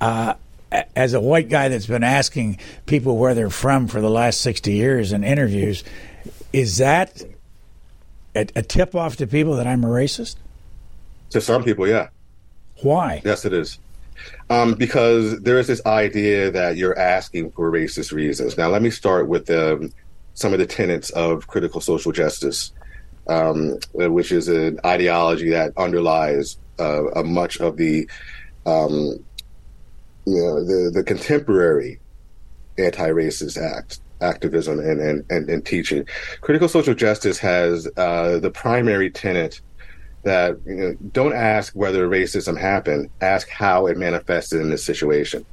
Uh, 0.00 0.34
as 0.96 1.12
a 1.12 1.20
white 1.20 1.50
guy 1.50 1.68
that's 1.68 1.84
been 1.84 2.02
asking 2.02 2.58
people 2.86 3.18
where 3.18 3.34
they're 3.34 3.50
from 3.50 3.86
for 3.88 4.00
the 4.00 4.08
last 4.08 4.40
60 4.40 4.72
years 4.72 5.12
in 5.12 5.22
interviews, 5.22 5.84
is 6.52 6.78
that 6.78 7.22
a, 8.34 8.46
a 8.56 8.62
tip 8.62 8.94
off 8.94 9.16
to 9.16 9.26
people 9.26 9.56
that 9.56 9.66
I'm 9.66 9.84
a 9.84 9.88
racist? 9.88 10.36
To 11.30 11.40
some 11.40 11.64
people, 11.64 11.86
yeah. 11.88 12.08
Why? 12.82 13.22
Yes, 13.24 13.44
it 13.44 13.52
is. 13.52 13.78
Um, 14.50 14.74
because 14.74 15.40
there 15.40 15.58
is 15.58 15.66
this 15.66 15.84
idea 15.86 16.50
that 16.50 16.76
you're 16.76 16.98
asking 16.98 17.52
for 17.52 17.70
racist 17.70 18.12
reasons. 18.12 18.56
Now, 18.56 18.68
let 18.68 18.82
me 18.82 18.90
start 18.90 19.28
with 19.28 19.50
um, 19.50 19.92
some 20.34 20.52
of 20.52 20.58
the 20.58 20.66
tenets 20.66 21.10
of 21.10 21.46
critical 21.46 21.80
social 21.80 22.12
justice, 22.12 22.72
um, 23.28 23.78
which 23.92 24.32
is 24.32 24.48
an 24.48 24.78
ideology 24.84 25.50
that 25.50 25.72
underlies 25.76 26.58
uh, 26.78 27.22
much 27.24 27.60
of 27.60 27.76
the, 27.76 28.08
um, 28.66 29.24
you 30.24 30.42
know, 30.42 30.64
the, 30.64 30.90
the 30.92 31.02
contemporary 31.02 31.98
anti-racist 32.78 33.60
act 33.60 34.00
activism 34.22 34.78
and, 34.78 35.00
and, 35.00 35.24
and, 35.30 35.50
and, 35.50 35.66
teaching. 35.66 36.06
Critical 36.40 36.68
social 36.68 36.94
justice 36.94 37.38
has 37.38 37.88
uh, 37.96 38.38
the 38.38 38.50
primary 38.50 39.10
tenet 39.10 39.60
that 40.22 40.56
you 40.64 40.74
know, 40.74 40.94
don't 41.12 41.34
ask 41.34 41.74
whether 41.74 42.08
racism 42.08 42.58
happened, 42.58 43.10
ask 43.20 43.48
how 43.48 43.86
it 43.86 43.96
manifested 43.96 44.60
in 44.60 44.70
this 44.70 44.84
situation, 44.84 45.44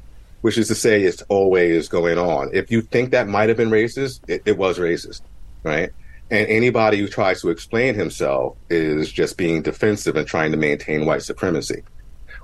which 0.41 0.57
is 0.57 0.67
to 0.67 0.75
say 0.75 1.01
it's 1.01 1.23
always 1.23 1.87
going 1.87 2.17
on. 2.17 2.49
If 2.53 2.71
you 2.71 2.81
think 2.81 3.11
that 3.11 3.27
might 3.27 3.49
have 3.49 3.57
been 3.57 3.71
racist, 3.71 4.21
it, 4.27 4.43
it 4.45 4.57
was 4.57 4.77
racist, 4.77 5.21
right? 5.63 5.91
And 6.31 6.47
anybody 6.47 6.99
who 6.99 7.07
tries 7.07 7.41
to 7.41 7.49
explain 7.49 7.95
himself 7.95 8.55
is 8.69 9.11
just 9.11 9.37
being 9.37 9.63
defensive 9.63 10.15
and 10.15 10.27
trying 10.27 10.51
to 10.51 10.57
maintain 10.57 11.05
white 11.05 11.23
supremacy. 11.23 11.83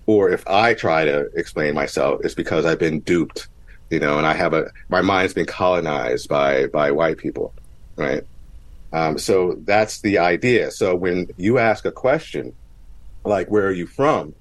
Or 0.07 0.29
if 0.29 0.47
I 0.47 0.73
try 0.73 1.05
to 1.05 1.29
explain 1.35 1.75
myself, 1.75 2.21
it's 2.23 2.35
because 2.35 2.65
I've 2.65 2.79
been 2.79 2.99
duped, 3.01 3.47
you 3.89 3.99
know, 3.99 4.17
and 4.17 4.25
I 4.25 4.33
have 4.33 4.53
a 4.53 4.71
my 4.89 5.01
mind's 5.01 5.33
been 5.33 5.45
colonized 5.45 6.27
by 6.27 6.67
by 6.67 6.91
white 6.91 7.17
people, 7.17 7.53
right? 7.95 8.23
Um, 8.93 9.17
so 9.17 9.57
that's 9.65 10.01
the 10.01 10.19
idea. 10.19 10.71
So 10.71 10.95
when 10.95 11.27
you 11.37 11.57
ask 11.57 11.85
a 11.85 11.91
question 11.91 12.53
like, 13.25 13.49
where 13.49 13.67
are 13.67 13.71
you 13.71 13.87
from? 13.87 14.33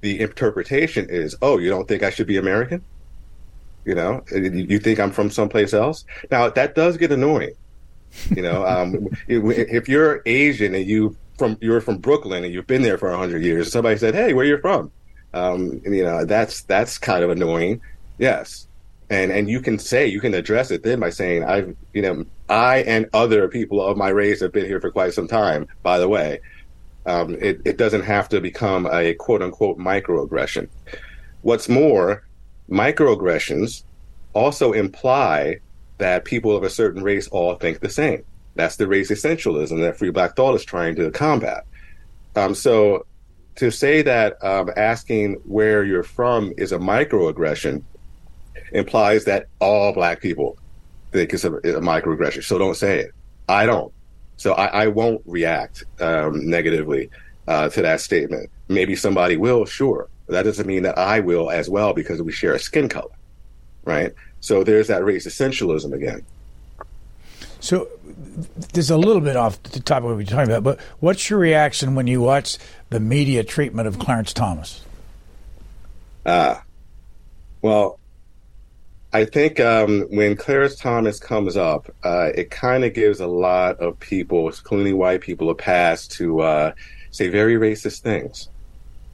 The 0.00 0.20
interpretation 0.20 1.08
is, 1.08 1.36
oh, 1.40 1.58
you 1.58 1.70
don't 1.70 1.88
think 1.88 2.02
I 2.02 2.10
should 2.10 2.26
be 2.26 2.36
American? 2.36 2.84
You 3.84 3.94
know, 3.94 4.24
you 4.32 4.78
think 4.78 4.98
I'm 4.98 5.10
from 5.10 5.30
someplace 5.30 5.74
else? 5.74 6.04
Now, 6.30 6.48
that 6.50 6.74
does 6.74 6.96
get 6.96 7.12
annoying. 7.12 7.54
You 8.34 8.42
know, 8.42 8.66
um, 8.66 9.08
if 9.28 9.88
you're 9.88 10.22
Asian 10.26 10.74
and 10.74 10.86
you 10.86 11.16
from 11.38 11.58
you're 11.60 11.80
from 11.80 11.98
Brooklyn 11.98 12.44
and 12.44 12.54
you've 12.54 12.66
been 12.66 12.82
there 12.82 12.98
for 12.98 13.10
hundred 13.12 13.42
years, 13.42 13.72
somebody 13.72 13.98
said, 13.98 14.14
"Hey, 14.14 14.32
where 14.32 14.44
you 14.44 14.58
from?" 14.58 14.90
Um, 15.34 15.82
you 15.84 16.04
know, 16.04 16.24
that's 16.24 16.62
that's 16.62 16.96
kind 16.96 17.24
of 17.24 17.30
annoying. 17.30 17.80
Yes, 18.18 18.68
and 19.10 19.30
and 19.30 19.48
you 19.48 19.60
can 19.60 19.78
say 19.78 20.06
you 20.06 20.20
can 20.20 20.34
address 20.34 20.70
it 20.70 20.82
then 20.82 21.00
by 21.00 21.10
saying 21.10 21.44
I've 21.44 21.76
you 21.92 22.02
know 22.02 22.24
I 22.48 22.78
and 22.78 23.08
other 23.12 23.48
people 23.48 23.82
of 23.82 23.96
my 23.96 24.08
race 24.08 24.40
have 24.40 24.52
been 24.52 24.66
here 24.66 24.80
for 24.80 24.90
quite 24.90 25.14
some 25.14 25.28
time. 25.28 25.68
By 25.82 25.98
the 25.98 26.08
way, 26.08 26.40
um, 27.06 27.36
it 27.40 27.60
it 27.64 27.76
doesn't 27.76 28.02
have 28.02 28.28
to 28.30 28.40
become 28.40 28.86
a 28.90 29.14
quote 29.14 29.42
unquote 29.42 29.78
microaggression. 29.78 30.68
What's 31.42 31.68
more, 31.68 32.26
microaggressions 32.70 33.84
also 34.32 34.72
imply 34.72 35.58
that 35.98 36.24
people 36.24 36.56
of 36.56 36.64
a 36.64 36.70
certain 36.70 37.02
race 37.02 37.28
all 37.28 37.54
think 37.54 37.80
the 37.80 37.88
same. 37.88 38.24
That's 38.56 38.76
the 38.76 38.86
race 38.86 39.10
essentialism 39.10 39.80
that 39.80 39.98
Free 39.98 40.10
Black 40.10 40.36
Thought 40.36 40.54
is 40.54 40.64
trying 40.64 40.96
to 40.96 41.10
combat. 41.10 41.66
Um, 42.36 42.54
so 42.54 43.06
to 43.56 43.70
say 43.70 44.02
that 44.02 44.42
um, 44.42 44.70
asking 44.76 45.34
where 45.44 45.84
you're 45.84 46.02
from 46.02 46.52
is 46.56 46.72
a 46.72 46.78
microaggression 46.78 47.82
implies 48.72 49.24
that 49.24 49.46
all 49.60 49.92
black 49.92 50.20
people 50.20 50.56
think 51.12 51.32
it's 51.32 51.44
a, 51.44 51.52
a 51.54 51.80
microaggression. 51.80 52.42
So 52.44 52.58
don't 52.58 52.76
say 52.76 53.00
it. 53.00 53.12
I 53.48 53.66
don't. 53.66 53.92
So 54.36 54.52
I, 54.52 54.84
I 54.84 54.86
won't 54.88 55.22
react 55.26 55.84
um, 56.00 56.48
negatively 56.48 57.10
uh, 57.46 57.68
to 57.70 57.82
that 57.82 58.00
statement. 58.00 58.50
Maybe 58.68 58.96
somebody 58.96 59.36
will, 59.36 59.64
sure. 59.64 60.08
But 60.26 60.32
that 60.32 60.42
doesn't 60.44 60.66
mean 60.66 60.82
that 60.84 60.98
I 60.98 61.20
will 61.20 61.50
as 61.50 61.68
well 61.68 61.92
because 61.92 62.20
we 62.22 62.32
share 62.32 62.54
a 62.54 62.58
skin 62.58 62.88
color, 62.88 63.14
right? 63.84 64.12
So 64.40 64.64
there's 64.64 64.88
that 64.88 65.04
race 65.04 65.26
essentialism 65.26 65.92
again. 65.92 66.24
So 67.60 67.88
there's 68.72 68.90
a 68.90 68.96
little 68.96 69.22
bit 69.22 69.36
off 69.36 69.62
the 69.62 69.80
topic 69.80 70.16
we 70.16 70.22
are 70.22 70.26
talking 70.26 70.50
about, 70.50 70.62
but 70.64 70.80
what's 71.00 71.30
your 71.30 71.38
reaction 71.38 71.94
when 71.94 72.06
you 72.06 72.20
watch 72.20 72.58
the 72.90 73.00
media 73.00 73.42
treatment 73.44 73.88
of 73.88 73.98
Clarence 73.98 74.32
Thomas? 74.32 74.82
Ah, 76.26 76.62
Well, 77.62 77.98
I 79.14 79.24
think 79.24 79.60
um, 79.60 80.00
when 80.10 80.34
Clarence 80.34 80.74
Thomas 80.74 81.20
comes 81.20 81.56
up, 81.56 81.88
uh, 82.02 82.32
it 82.34 82.50
kind 82.50 82.84
of 82.84 82.94
gives 82.94 83.20
a 83.20 83.28
lot 83.28 83.78
of 83.78 84.00
people, 84.00 84.48
including 84.48 84.98
white 84.98 85.20
people, 85.20 85.50
a 85.50 85.54
pass 85.54 86.08
to 86.08 86.40
uh, 86.40 86.72
say 87.12 87.28
very 87.28 87.54
racist 87.54 88.00
things. 88.00 88.48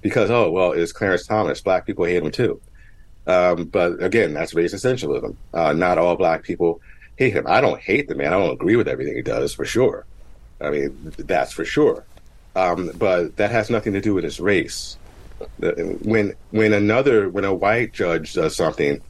Because, 0.00 0.30
oh, 0.30 0.50
well, 0.50 0.72
it's 0.72 0.90
Clarence 0.90 1.26
Thomas. 1.26 1.60
Black 1.60 1.84
people 1.84 2.06
hate 2.06 2.22
him 2.22 2.30
too. 2.30 2.58
Um, 3.26 3.64
but 3.64 4.02
again, 4.02 4.32
that's 4.32 4.54
race 4.54 4.72
essentialism. 4.72 5.36
Uh, 5.52 5.74
not 5.74 5.98
all 5.98 6.16
black 6.16 6.44
people 6.44 6.80
hate 7.16 7.34
him. 7.34 7.44
I 7.46 7.60
don't 7.60 7.78
hate 7.78 8.08
the 8.08 8.14
man. 8.14 8.32
I 8.32 8.38
don't 8.38 8.52
agree 8.52 8.76
with 8.76 8.88
everything 8.88 9.16
he 9.16 9.22
does, 9.22 9.52
for 9.52 9.66
sure. 9.66 10.06
I 10.62 10.70
mean, 10.70 11.12
that's 11.18 11.52
for 11.52 11.66
sure. 11.66 12.06
Um, 12.56 12.90
but 12.96 13.36
that 13.36 13.50
has 13.50 13.68
nothing 13.68 13.92
to 13.92 14.00
do 14.00 14.14
with 14.14 14.24
his 14.24 14.40
race. 14.40 14.96
When 15.58 16.34
when 16.50 16.72
another 16.72 17.28
when 17.28 17.44
a 17.44 17.54
white 17.54 17.92
judge 17.92 18.32
does 18.34 18.56
something 18.56 19.02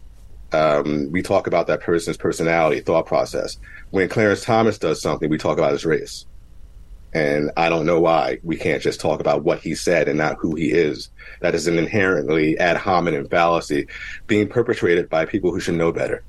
um, 0.52 1.10
we 1.10 1.22
talk 1.22 1.46
about 1.46 1.66
that 1.68 1.80
person's 1.80 2.16
personality, 2.16 2.80
thought 2.80 3.06
process. 3.06 3.56
When 3.90 4.08
Clarence 4.08 4.44
Thomas 4.44 4.78
does 4.78 5.00
something, 5.00 5.30
we 5.30 5.38
talk 5.38 5.58
about 5.58 5.72
his 5.72 5.84
race. 5.84 6.26
And 7.12 7.50
I 7.56 7.68
don't 7.68 7.86
know 7.86 8.00
why 8.00 8.38
we 8.44 8.56
can't 8.56 8.82
just 8.82 9.00
talk 9.00 9.20
about 9.20 9.42
what 9.42 9.60
he 9.60 9.74
said 9.74 10.08
and 10.08 10.16
not 10.16 10.36
who 10.38 10.54
he 10.54 10.70
is. 10.70 11.10
That 11.40 11.54
is 11.54 11.66
an 11.66 11.76
inherently 11.76 12.56
ad 12.58 12.76
hominem 12.76 13.28
fallacy 13.28 13.88
being 14.28 14.48
perpetrated 14.48 15.08
by 15.08 15.24
people 15.24 15.50
who 15.50 15.60
should 15.60 15.74
know 15.74 15.90
better, 15.90 16.22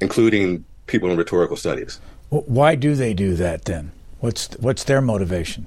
including 0.00 0.64
people 0.86 1.10
in 1.10 1.16
rhetorical 1.16 1.56
studies. 1.56 2.00
Why 2.30 2.76
do 2.76 2.94
they 2.94 3.14
do 3.14 3.34
that 3.34 3.64
then? 3.64 3.90
What's 4.20 4.48
what's 4.58 4.84
their 4.84 5.00
motivation? 5.00 5.66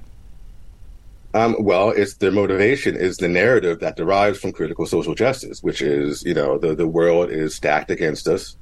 Um, 1.34 1.56
well, 1.58 1.90
it's 1.90 2.14
their 2.14 2.30
motivation 2.30 2.94
is 2.94 3.16
the 3.16 3.28
narrative 3.28 3.80
that 3.80 3.96
derives 3.96 4.38
from 4.38 4.52
critical 4.52 4.84
social 4.84 5.14
justice, 5.14 5.62
which 5.62 5.80
is, 5.80 6.22
you 6.24 6.34
know, 6.34 6.58
the, 6.58 6.74
the 6.74 6.86
world 6.86 7.30
is 7.30 7.54
stacked 7.54 7.90
against 7.90 8.28
us. 8.28 8.56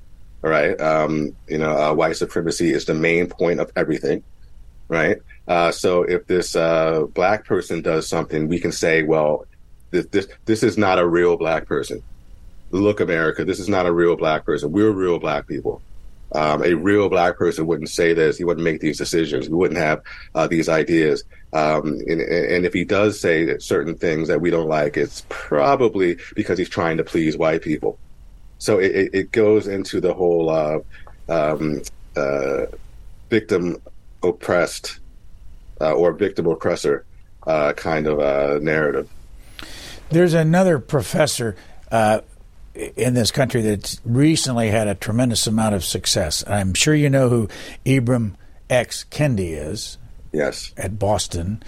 All 0.44 0.50
right. 0.50 0.80
Um, 0.80 1.34
you 1.48 1.58
know, 1.58 1.70
uh, 1.70 1.94
white 1.94 2.16
supremacy 2.16 2.72
is 2.72 2.84
the 2.84 2.94
main 2.94 3.26
point 3.26 3.60
of 3.60 3.72
everything. 3.76 4.22
Right. 4.88 5.18
Uh, 5.46 5.72
so 5.72 6.04
if 6.04 6.26
this 6.26 6.54
uh, 6.54 7.06
black 7.12 7.44
person 7.44 7.82
does 7.82 8.06
something, 8.06 8.48
we 8.48 8.60
can 8.60 8.72
say, 8.72 9.02
well, 9.02 9.46
this, 9.90 10.06
this, 10.06 10.28
this 10.44 10.62
is 10.62 10.78
not 10.78 10.98
a 10.98 11.06
real 11.06 11.36
black 11.36 11.66
person. 11.66 12.02
Look, 12.70 13.00
America, 13.00 13.44
this 13.44 13.58
is 13.58 13.68
not 13.68 13.86
a 13.86 13.92
real 13.92 14.16
black 14.16 14.44
person. 14.44 14.70
We're 14.70 14.92
real 14.92 15.18
black 15.18 15.48
people. 15.48 15.82
Um, 16.32 16.62
a 16.62 16.74
real 16.74 17.08
black 17.08 17.36
person 17.36 17.66
wouldn't 17.66 17.88
say 17.88 18.12
this. 18.12 18.38
He 18.38 18.44
wouldn't 18.44 18.64
make 18.64 18.80
these 18.80 18.98
decisions. 18.98 19.46
He 19.46 19.52
wouldn't 19.52 19.80
have 19.80 20.02
uh, 20.34 20.46
these 20.46 20.68
ideas. 20.68 21.24
Um, 21.52 21.98
and, 22.06 22.20
and, 22.20 22.64
if 22.64 22.72
he 22.72 22.84
does 22.84 23.18
say 23.18 23.58
certain 23.58 23.96
things 23.96 24.28
that 24.28 24.40
we 24.40 24.50
don't 24.50 24.68
like, 24.68 24.96
it's 24.96 25.24
probably 25.28 26.18
because 26.36 26.58
he's 26.58 26.68
trying 26.68 26.98
to 26.98 27.04
please 27.04 27.36
white 27.36 27.62
people. 27.62 27.98
So 28.58 28.78
it, 28.78 29.10
it 29.12 29.32
goes 29.32 29.66
into 29.66 30.00
the 30.00 30.14
whole 30.14 30.48
uh, 30.48 30.78
um, 31.28 31.82
uh, 32.14 32.66
victim 33.30 33.82
oppressed 34.22 35.00
uh, 35.80 35.92
or 35.92 36.12
victim 36.12 36.46
oppressor 36.46 37.04
uh, 37.46 37.72
kind 37.72 38.06
of 38.06 38.20
uh, 38.20 38.58
narrative. 38.60 39.08
There's 40.10 40.34
another 40.34 40.78
professor 40.78 41.56
uh, 41.90 42.20
in 42.96 43.14
this 43.14 43.30
country 43.30 43.62
that's 43.62 44.00
recently 44.04 44.70
had 44.70 44.88
a 44.88 44.94
tremendous 44.94 45.46
amount 45.46 45.74
of 45.74 45.84
success. 45.84 46.44
I'm 46.46 46.74
sure 46.74 46.94
you 46.94 47.10
know 47.10 47.28
who 47.28 47.48
Ibram 47.84 48.34
X. 48.68 49.04
Kendi 49.10 49.52
is. 49.52 49.98
Yes. 50.32 50.72
At 50.76 50.98
Boston. 50.98 51.62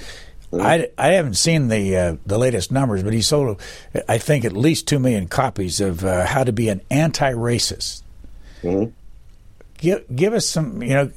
Mm-hmm. 0.52 0.66
I, 0.66 0.88
I 0.98 1.12
haven't 1.14 1.34
seen 1.34 1.68
the 1.68 1.96
uh, 1.96 2.16
the 2.26 2.38
latest 2.38 2.70
numbers, 2.70 3.02
but 3.02 3.12
he 3.12 3.22
sold, 3.22 3.60
I 4.06 4.18
think, 4.18 4.44
at 4.44 4.52
least 4.52 4.86
two 4.86 4.98
million 4.98 5.26
copies 5.26 5.80
of 5.80 6.04
uh, 6.04 6.26
How 6.26 6.44
to 6.44 6.52
Be 6.52 6.68
an 6.68 6.82
Anti-Racist. 6.90 8.02
Mm-hmm. 8.62 8.90
Give 9.78 10.04
give 10.14 10.34
us 10.34 10.46
some, 10.46 10.82
you 10.82 10.90
know, 10.90 11.10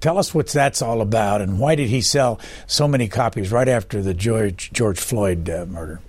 tell 0.00 0.16
us 0.16 0.32
what 0.32 0.46
that's 0.48 0.80
all 0.80 1.00
about, 1.00 1.40
and 1.40 1.58
why 1.58 1.74
did 1.74 1.88
he 1.88 2.00
sell 2.00 2.40
so 2.66 2.86
many 2.86 3.08
copies 3.08 3.50
right 3.50 3.68
after 3.68 4.00
the 4.00 4.14
George 4.14 4.70
George 4.72 4.98
Floyd 5.00 5.50
uh, 5.50 5.66
murder? 5.66 6.00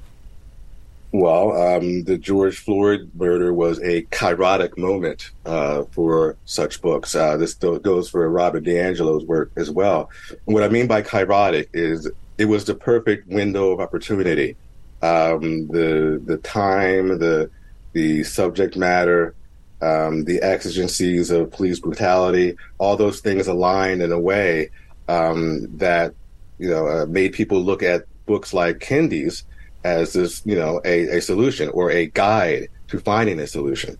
Well, 1.12 1.52
um, 1.54 2.04
the 2.04 2.20
George 2.20 2.60
Floyd 2.60 3.10
murder 3.16 3.52
was 3.52 3.80
a 3.80 4.04
kairotic 4.04 4.78
moment 4.78 5.32
uh, 5.44 5.86
for 5.92 6.38
such 6.46 6.82
books. 6.82 7.16
Uh, 7.16 7.36
this 7.36 7.56
goes 7.56 8.10
for 8.10 8.30
Robin 8.30 8.64
DiAngelo's 8.64 9.26
work 9.26 9.52
as 9.56 9.72
well. 9.72 10.12
What 10.46 10.62
I 10.62 10.68
mean 10.68 10.86
by 10.86 11.02
kairotic 11.02 11.70
is 11.74 12.10
it 12.38 12.46
was 12.46 12.66
the 12.66 12.76
perfect 12.76 13.28
window 13.28 13.72
of 13.72 13.80
opportunity. 13.80 14.56
Um, 15.02 15.68
the 15.68 16.22
the 16.24 16.38
time, 16.38 17.18
the 17.18 17.50
the 17.94 18.24
subject 18.24 18.78
matter, 18.78 19.34
um, 19.82 20.26
the 20.26 20.42
exigencies 20.44 21.32
of 21.32 21.52
police 21.52 21.80
brutality, 21.80 22.56
all 22.78 22.98
those 22.98 23.20
things 23.20 23.48
aligned 23.48 24.04
in 24.04 24.12
a 24.12 24.20
way 24.20 24.70
um, 25.08 25.76
that 25.78 26.14
you 26.60 26.70
know 26.70 26.88
uh, 26.88 27.06
made 27.08 27.34
people 27.34 27.62
look 27.62 27.82
at 27.82 28.04
books 28.28 28.54
like 28.54 28.78
Kendi's 28.78 29.44
as 29.84 30.14
this, 30.14 30.42
you 30.46 30.56
know, 30.56 30.82
a, 30.86 31.18
a 31.18 31.22
solution 31.22 31.70
or 31.70 31.92
a 31.92 32.08
guide 32.08 32.70
to 32.90 33.00
finding 33.00 33.40
a 33.40 33.48
solution. 33.48 33.98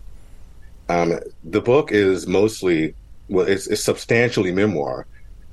Um, 0.88 1.20
the 1.44 1.60
book 1.60 1.92
is 1.92 2.26
mostly, 2.26 2.94
well, 3.28 3.46
it's, 3.46 3.66
it's 3.66 3.82
substantially 3.82 4.52
memoir, 4.52 5.06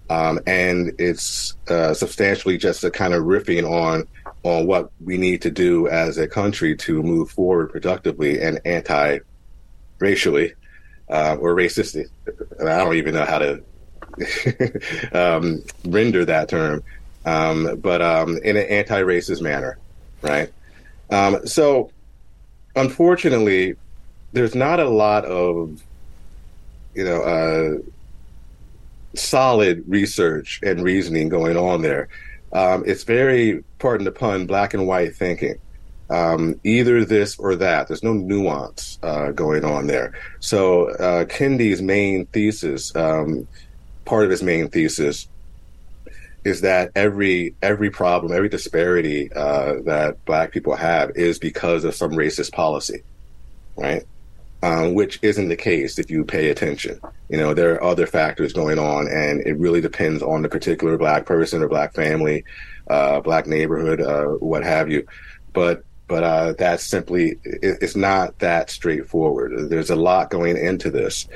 um, 0.09 0.39
and 0.47 0.93
it's 0.99 1.53
uh, 1.67 1.93
substantially 1.93 2.57
just 2.57 2.83
a 2.83 2.91
kind 2.91 3.13
of 3.13 3.23
riffing 3.23 3.69
on 3.69 4.07
on 4.43 4.65
what 4.65 4.91
we 5.03 5.17
need 5.17 5.41
to 5.41 5.51
do 5.51 5.87
as 5.87 6.17
a 6.17 6.27
country 6.27 6.75
to 6.75 7.03
move 7.03 7.29
forward 7.29 7.71
productively 7.71 8.41
and 8.41 8.59
anti-racially 8.65 10.53
uh, 11.09 11.35
or 11.39 11.53
racist. 11.53 12.09
I 12.59 12.77
don't 12.77 12.95
even 12.95 13.13
know 13.13 13.25
how 13.25 13.39
to 13.39 13.63
um, 15.13 15.63
render 15.85 16.23
that 16.25 16.49
term, 16.49 16.83
um, 17.25 17.79
but 17.81 18.01
um, 18.01 18.37
in 18.37 18.57
an 18.57 18.67
anti-racist 18.67 19.41
manner 19.41 19.77
right? 20.21 20.51
Um, 21.09 21.45
so, 21.47 21.91
unfortunately, 22.75 23.75
there's 24.33 24.55
not 24.55 24.79
a 24.79 24.89
lot 24.89 25.25
of, 25.25 25.81
you 26.93 27.03
know, 27.03 27.21
uh, 27.21 27.77
solid 29.15 29.83
research 29.87 30.59
and 30.63 30.83
reasoning 30.83 31.29
going 31.29 31.57
on 31.57 31.81
there. 31.81 32.09
Um, 32.53 32.83
it's 32.85 33.03
very, 33.03 33.63
pardon 33.79 34.05
the 34.05 34.11
pun, 34.11 34.45
black 34.45 34.73
and 34.73 34.87
white 34.87 35.15
thinking. 35.15 35.55
Um, 36.09 36.59
either 36.63 37.03
this 37.03 37.37
or 37.37 37.55
that. 37.57 37.87
There's 37.87 38.03
no 38.03 38.13
nuance 38.13 38.97
uh, 39.03 39.31
going 39.31 39.65
on 39.65 39.87
there. 39.87 40.13
So 40.39 40.89
uh, 40.91 41.25
Kendi's 41.25 41.81
main 41.81 42.25
thesis, 42.27 42.95
um, 42.95 43.45
part 44.05 44.23
of 44.23 44.31
his 44.31 44.41
main 44.41 44.69
thesis, 44.69 45.27
is 46.47 46.61
that 46.61 46.91
every 46.95 47.53
every 47.61 47.89
problem, 47.89 48.31
every 48.31 48.47
disparity 48.47 49.29
uh, 49.33 49.75
that 49.83 50.23
Black 50.23 50.51
people 50.51 50.75
have 50.75 51.11
is 51.15 51.39
because 51.39 51.83
of 51.83 51.93
some 51.93 52.11
racist 52.11 52.53
policy, 52.53 53.03
right? 53.75 54.03
Um, 54.63 54.93
which 54.93 55.19
isn't 55.21 55.49
the 55.49 55.57
case 55.57 55.99
if 55.99 56.09
you 56.09 56.23
pay 56.23 56.49
attention. 56.49 56.99
You 57.29 57.37
know, 57.37 57.53
there 57.53 57.73
are 57.75 57.83
other 57.83 58.07
factors 58.07 58.53
going 58.53 58.79
on, 58.79 59.07
and 59.07 59.41
it 59.41 59.57
really 59.59 59.81
depends 59.81 60.23
on 60.23 60.41
the 60.41 60.49
particular 60.49 60.97
Black 60.97 61.25
person 61.25 61.61
or 61.61 61.67
Black 61.67 61.93
family, 61.93 62.45
uh, 62.89 63.19
Black 63.19 63.45
neighborhood, 63.45 63.99
uh, 64.01 64.27
what 64.39 64.63
have 64.63 64.89
you. 64.89 65.05
But 65.51 65.83
but 66.07 66.23
uh, 66.23 66.53
that's 66.53 66.85
simply 66.85 67.39
it, 67.43 67.79
it's 67.81 67.97
not 67.97 68.39
that 68.39 68.69
straightforward. 68.69 69.69
There's 69.69 69.89
a 69.89 69.97
lot 69.97 70.29
going 70.29 70.55
into 70.55 70.89
this. 70.89 71.27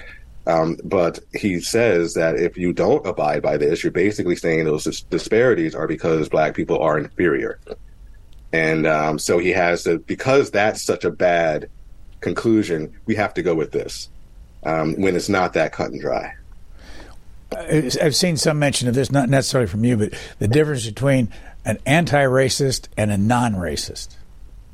Um, 0.47 0.77
but 0.83 1.19
he 1.33 1.61
says 1.61 2.15
that 2.15 2.35
if 2.35 2.57
you 2.57 2.73
don't 2.73 3.05
abide 3.05 3.43
by 3.43 3.57
this, 3.57 3.83
you're 3.83 3.91
basically 3.91 4.35
saying 4.35 4.65
those 4.65 5.01
disparities 5.03 5.75
are 5.75 5.87
because 5.87 6.29
black 6.29 6.55
people 6.55 6.79
are 6.79 6.97
inferior. 6.97 7.59
And 8.51 8.87
um, 8.87 9.19
so 9.19 9.37
he 9.37 9.49
has 9.51 9.83
to, 9.83 9.99
because 9.99 10.51
that's 10.51 10.81
such 10.81 11.05
a 11.05 11.11
bad 11.11 11.69
conclusion, 12.21 12.99
we 13.05 13.15
have 13.15 13.33
to 13.35 13.43
go 13.43 13.53
with 13.53 13.71
this 13.71 14.09
um, 14.63 14.95
when 14.95 15.15
it's 15.15 15.29
not 15.29 15.53
that 15.53 15.73
cut 15.73 15.91
and 15.91 16.01
dry. 16.01 16.35
I've 17.51 18.15
seen 18.15 18.37
some 18.37 18.59
mention 18.59 18.87
of 18.87 18.95
this, 18.95 19.11
not 19.11 19.29
necessarily 19.29 19.67
from 19.67 19.83
you, 19.83 19.97
but 19.97 20.13
the 20.39 20.47
difference 20.47 20.85
between 20.85 21.29
an 21.65 21.79
anti 21.85 22.23
racist 22.23 22.87
and 22.95 23.11
a 23.11 23.17
non 23.17 23.53
racist. 23.53 24.15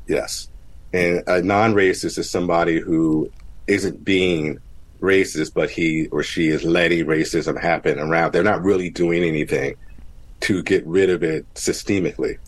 Yes. 0.06 0.48
And 0.92 1.22
a 1.26 1.42
non 1.42 1.74
racist 1.74 2.18
is 2.18 2.30
somebody 2.30 2.78
who 2.78 3.30
isn't 3.66 4.04
being 4.04 4.60
racist, 5.00 5.54
but 5.54 5.70
he 5.70 6.08
or 6.08 6.22
she 6.22 6.48
is 6.48 6.64
letting 6.64 7.06
racism 7.06 7.60
happen 7.60 7.98
around. 7.98 8.32
They're 8.32 8.42
not 8.42 8.62
really 8.62 8.90
doing 8.90 9.22
anything 9.24 9.76
to 10.40 10.62
get 10.62 10.86
rid 10.86 11.10
of 11.10 11.22
it 11.22 11.52
systemically. 11.54 12.38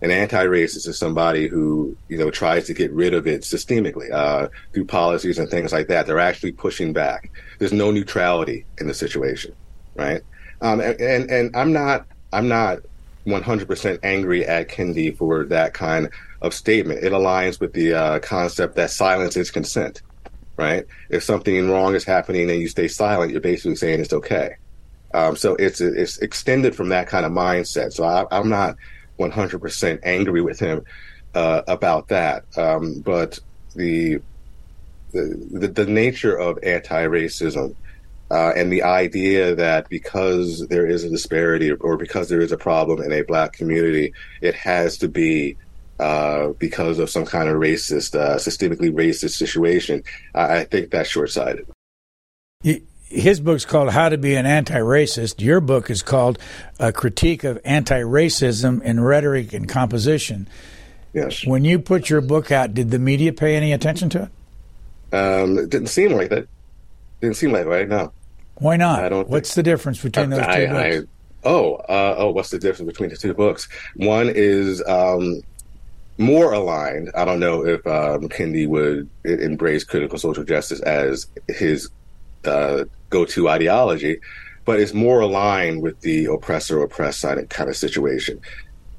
An 0.00 0.10
anti-racist 0.10 0.88
is 0.88 0.98
somebody 0.98 1.46
who, 1.46 1.96
you 2.08 2.18
know, 2.18 2.30
tries 2.30 2.66
to 2.66 2.74
get 2.74 2.92
rid 2.92 3.14
of 3.14 3.26
it 3.28 3.42
systemically 3.42 4.10
uh, 4.10 4.48
through 4.72 4.86
policies 4.86 5.38
and 5.38 5.48
things 5.48 5.72
like 5.72 5.86
that. 5.88 6.06
They're 6.06 6.18
actually 6.18 6.52
pushing 6.52 6.92
back. 6.92 7.30
There's 7.60 7.72
no 7.72 7.92
neutrality 7.92 8.64
in 8.78 8.88
the 8.88 8.94
situation, 8.94 9.54
right? 9.94 10.22
Um, 10.60 10.80
and, 10.80 11.00
and, 11.00 11.30
and 11.30 11.56
I'm 11.56 11.72
not 11.72 12.06
I'm 12.32 12.48
not 12.48 12.78
100% 13.26 13.98
angry 14.02 14.44
at 14.46 14.68
Kendi 14.68 15.16
for 15.16 15.44
that 15.44 15.74
kind 15.74 16.08
of 16.40 16.54
statement. 16.54 17.04
It 17.04 17.12
aligns 17.12 17.60
with 17.60 17.72
the 17.72 17.94
uh, 17.94 18.18
concept 18.20 18.74
that 18.76 18.90
silence 18.90 19.36
is 19.36 19.50
consent 19.50 20.02
right? 20.56 20.86
If 21.08 21.22
something 21.22 21.70
wrong 21.70 21.94
is 21.94 22.04
happening 22.04 22.50
and 22.50 22.60
you 22.60 22.68
stay 22.68 22.88
silent, 22.88 23.32
you're 23.32 23.40
basically 23.40 23.76
saying 23.76 24.00
it's 24.00 24.12
okay. 24.12 24.56
Um, 25.14 25.36
so 25.36 25.54
it's 25.56 25.80
it's 25.80 26.18
extended 26.18 26.74
from 26.74 26.88
that 26.88 27.06
kind 27.06 27.26
of 27.26 27.32
mindset. 27.32 27.92
So 27.92 28.04
I, 28.04 28.26
am 28.30 28.48
not 28.48 28.76
100% 29.18 30.00
angry 30.02 30.40
with 30.40 30.58
him 30.58 30.84
uh, 31.34 31.62
about 31.68 32.08
that, 32.08 32.44
um, 32.56 33.00
but 33.00 33.38
the, 33.74 34.20
the 35.12 35.68
the 35.68 35.86
nature 35.86 36.34
of 36.36 36.58
anti-racism 36.62 37.74
uh, 38.32 38.52
and 38.56 38.72
the 38.72 38.82
idea 38.82 39.54
that 39.54 39.88
because 39.90 40.66
there 40.68 40.86
is 40.86 41.04
a 41.04 41.10
disparity 41.10 41.70
or 41.70 41.98
because 41.98 42.30
there 42.30 42.40
is 42.40 42.50
a 42.50 42.56
problem 42.56 43.02
in 43.02 43.12
a 43.12 43.20
black 43.22 43.52
community, 43.52 44.14
it 44.40 44.54
has 44.54 44.96
to 44.96 45.06
be 45.06 45.56
uh, 45.98 46.48
because 46.58 46.98
of 46.98 47.10
some 47.10 47.24
kind 47.24 47.48
of 47.48 47.56
racist, 47.56 48.18
uh, 48.18 48.36
systemically 48.36 48.92
racist 48.92 49.36
situation. 49.36 50.02
I, 50.34 50.58
I 50.58 50.64
think 50.64 50.90
that's 50.90 51.08
short 51.08 51.30
sighted. 51.30 51.66
His 53.12 53.40
book's 53.40 53.66
called 53.66 53.90
How 53.90 54.08
to 54.08 54.16
Be 54.16 54.34
an 54.36 54.46
Anti 54.46 54.78
Racist. 54.78 55.42
Your 55.42 55.60
book 55.60 55.90
is 55.90 56.02
called 56.02 56.38
A 56.78 56.92
Critique 56.92 57.44
of 57.44 57.60
Anti 57.64 58.00
Racism 58.00 58.82
in 58.82 59.00
Rhetoric 59.00 59.52
and 59.52 59.68
Composition. 59.68 60.48
Yes. 61.12 61.46
When 61.46 61.64
you 61.64 61.78
put 61.78 62.08
your 62.08 62.22
book 62.22 62.50
out, 62.50 62.72
did 62.72 62.90
the 62.90 62.98
media 62.98 63.34
pay 63.34 63.54
any 63.54 63.74
attention 63.74 64.08
to 64.10 64.22
it? 64.22 65.14
Um, 65.14 65.58
it 65.58 65.68
didn't 65.68 65.88
seem 65.88 66.12
like 66.12 66.30
that. 66.30 66.48
Didn't 67.20 67.36
seem 67.36 67.52
like 67.52 67.66
right 67.66 67.86
now. 67.86 68.12
Why 68.54 68.76
not? 68.76 69.04
I 69.04 69.10
don't. 69.10 69.28
What's 69.28 69.50
think, 69.54 69.64
the 69.64 69.70
difference 69.70 70.02
between 70.02 70.30
those 70.30 70.40
I, 70.40 70.56
two 70.56 70.68
books? 70.68 71.08
I, 71.44 71.48
oh, 71.48 71.74
uh, 71.74 72.14
oh, 72.16 72.30
what's 72.30 72.50
the 72.50 72.58
difference 72.58 72.90
between 72.90 73.10
the 73.10 73.16
two 73.16 73.34
books? 73.34 73.68
One 73.96 74.30
is 74.34 74.82
um, 74.86 75.42
more 76.22 76.52
aligned. 76.52 77.10
I 77.14 77.24
don't 77.24 77.40
know 77.40 77.66
if 77.66 77.84
McKinley 77.84 78.66
would 78.66 79.08
embrace 79.24 79.84
critical 79.84 80.18
social 80.18 80.44
justice 80.44 80.80
as 80.80 81.26
his 81.48 81.90
uh, 82.44 82.84
go-to 83.10 83.48
ideology, 83.48 84.20
but 84.64 84.80
it's 84.80 84.94
more 84.94 85.20
aligned 85.20 85.82
with 85.82 86.00
the 86.00 86.26
oppressor 86.26 86.82
oppressed 86.82 87.20
side 87.20 87.48
kind 87.50 87.68
of 87.68 87.76
situation. 87.76 88.40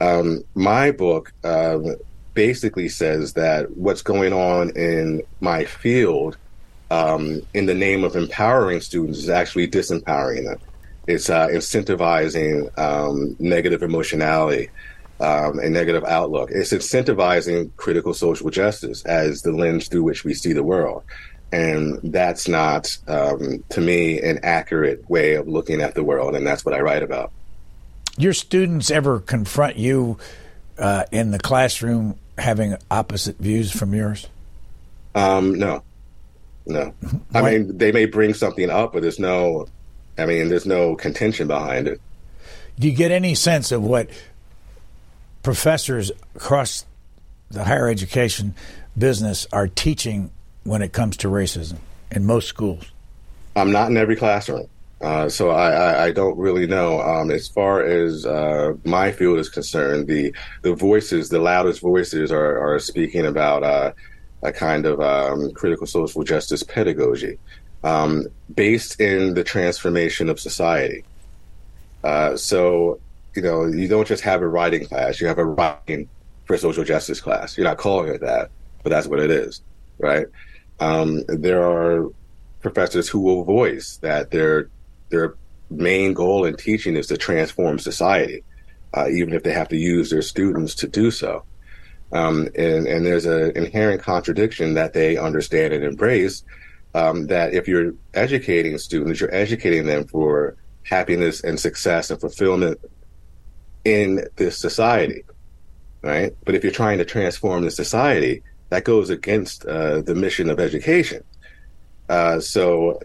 Um, 0.02 0.44
my 0.56 0.92
book 0.92 1.34
um, 1.44 1.96
basically 2.34 2.90
says 2.90 3.34
that 3.34 3.76
what's 3.78 4.02
going 4.02 4.34
on 4.34 4.72
in 4.72 5.24
my 5.40 5.66
field, 5.66 6.38
um, 6.92 7.42
in 7.54 7.66
the 7.66 7.74
name 7.74 8.04
of 8.04 8.16
empowering 8.16 8.82
students, 8.82 9.20
is 9.20 9.30
actually 9.30 9.68
disempowering 9.68 10.46
them. 10.46 10.60
It's 11.08 11.30
uh, 11.30 11.48
incentivizing 11.48 12.78
um, 12.78 13.36
negative 13.40 13.84
emotionality 13.84 14.70
um, 15.24 15.60
a 15.60 15.70
negative 15.70 16.04
outlook. 16.04 16.52
It's 16.52 16.74
incentivizing 16.74 17.72
critical 17.78 18.14
social 18.14 18.50
justice 18.50 19.06
as 19.06 19.42
the 19.42 19.54
lens 19.54 19.88
through 19.88 20.04
which 20.04 20.26
we 20.26 20.34
see 20.34 20.52
the 20.52 20.64
world. 20.64 21.04
And 21.54 22.00
that's 22.04 22.48
not, 22.48 22.98
um, 23.08 23.64
to 23.70 23.80
me, 23.80 24.20
an 24.20 24.40
accurate 24.44 25.10
way 25.10 25.36
of 25.36 25.48
looking 25.48 25.82
at 25.82 25.96
the 25.96 26.04
world. 26.04 26.36
And 26.36 26.46
that's 26.46 26.66
what 26.66 26.74
I 26.76 26.82
write 26.82 27.04
about. 27.04 27.32
Your 28.18 28.34
students 28.34 28.92
ever 28.92 29.20
confront 29.20 29.78
you 29.78 30.18
uh, 30.78 31.06
in 31.12 31.32
the 31.32 31.40
classroom 31.40 32.20
having 32.38 32.76
opposite 32.92 33.38
views 33.38 33.72
from 33.72 33.94
yours? 33.94 34.28
Um, 35.16 35.56
no, 35.58 35.84
no. 36.66 36.94
I 37.34 37.42
mean, 37.44 37.78
they 37.78 37.92
may 37.92 38.06
bring 38.06 38.34
something 38.34 38.70
up, 38.70 38.94
but 38.94 39.04
there's 39.04 39.20
no, 39.20 39.68
I 40.18 40.26
mean, 40.26 40.50
there's 40.50 40.66
no 40.66 40.96
contention 40.96 41.48
behind 41.48 41.88
it. 41.88 42.02
Do 42.80 42.90
you 42.90 42.96
get 42.96 43.12
any 43.12 43.36
sense 43.36 43.72
of 43.72 43.84
what 43.84 44.10
professors 45.44 46.12
across 46.36 46.86
the 47.52 47.66
higher 47.66 47.88
education 47.88 48.56
business 48.98 49.46
are 49.54 49.68
teaching 49.68 50.32
when 50.64 50.82
it 50.82 50.94
comes 50.94 51.18
to 51.18 51.28
racism 51.28 51.78
in 52.10 52.26
most 52.26 52.48
schools? 52.48 52.92
I'm 53.56 53.72
not 53.72 53.90
in 53.90 53.98
every 53.98 54.16
classroom. 54.16 54.68
Uh, 55.02 55.28
so 55.28 55.50
I, 55.50 55.72
I, 55.72 56.04
I, 56.06 56.12
don't 56.12 56.38
really 56.38 56.66
know. 56.66 57.02
Um, 57.02 57.30
as 57.30 57.50
far 57.50 57.84
as 57.84 58.26
uh, 58.26 58.74
my 58.86 59.12
field 59.12 59.38
is 59.38 59.50
concerned, 59.50 60.08
the 60.08 60.34
the 60.62 60.74
voices, 60.74 61.28
the 61.28 61.40
loudest 61.40 61.82
voices, 61.82 62.32
are, 62.32 62.58
are 62.58 62.80
speaking 62.80 63.26
about 63.26 63.64
uh, 63.64 63.92
a 64.44 64.54
kind 64.54 64.86
of 64.86 65.02
um, 65.02 65.52
critical 65.52 65.86
social 65.88 66.24
justice 66.24 66.64
pedagogy 66.64 67.38
um, 67.84 68.28
based 68.56 69.02
in 69.02 69.34
the 69.34 69.44
transformation 69.44 70.30
of 70.30 70.40
society. 70.40 71.04
Uh, 72.02 72.38
so 72.38 73.02
you 73.36 73.42
know, 73.42 73.66
you 73.66 73.88
don't 73.88 74.08
just 74.08 74.24
have 74.24 74.42
a 74.42 74.48
writing 74.48 74.86
class, 74.86 75.20
you 75.20 75.28
have 75.28 75.38
a 75.38 75.46
writing 75.46 76.10
for 76.46 76.58
social 76.58 76.84
justice 76.84 77.22
class. 77.22 77.58
You're 77.58 77.68
not 77.68 77.78
calling 77.78 78.14
it 78.14 78.22
that, 78.22 78.52
but 78.84 78.90
that's 78.90 79.08
what 79.08 79.20
it 79.20 79.32
is, 79.32 79.62
right? 79.98 80.28
Um, 80.80 81.24
there 81.28 81.64
are 81.64 82.10
professors 82.62 83.10
who 83.10 83.20
will 83.20 83.44
voice 83.44 83.98
that 83.98 84.32
their 84.32 84.70
their 85.10 85.36
main 85.70 86.14
goal 86.14 86.46
in 86.46 86.56
teaching 86.56 86.96
is 86.96 87.08
to 87.08 87.18
transform 87.18 87.80
society, 87.80 88.44
uh, 88.94 89.08
even 89.10 89.34
if 89.34 89.44
they 89.44 89.54
have 89.54 89.70
to 89.70 89.78
use 89.78 90.10
their 90.10 90.22
students 90.22 90.76
to 90.76 90.88
do 90.88 91.12
so. 91.12 91.44
Um, 92.12 92.48
and, 92.56 92.88
and 92.88 93.06
there's 93.06 93.26
an 93.26 93.56
inherent 93.56 94.02
contradiction 94.02 94.76
that 94.76 94.94
they 94.94 95.18
understand 95.18 95.74
and 95.74 95.84
embrace. 95.84 96.44
Um, 96.96 97.26
that 97.28 97.56
if 97.56 97.68
you're 97.68 97.94
educating 98.14 98.78
students, 98.78 99.20
you're 99.20 99.34
educating 99.34 99.88
them 99.88 100.06
for 100.06 100.56
happiness 100.84 101.44
and 101.44 101.60
success 101.60 102.12
and 102.12 102.22
fulfillment 102.22 102.80
in 103.86 104.28
this 104.36 104.58
society, 104.58 105.24
right? 106.02 106.36
But 106.46 106.56
if 106.56 106.64
you're 106.64 106.72
trying 106.72 107.00
to 107.00 107.06
transform 107.06 107.64
the 107.64 107.72
society, 107.72 108.44
that 108.70 108.84
goes 108.84 109.10
against 109.10 109.66
uh, 109.66 110.02
the 110.02 110.16
mission 110.16 110.50
of 110.50 110.60
education. 110.60 111.24
Uh, 112.10 112.40
so 112.40 113.00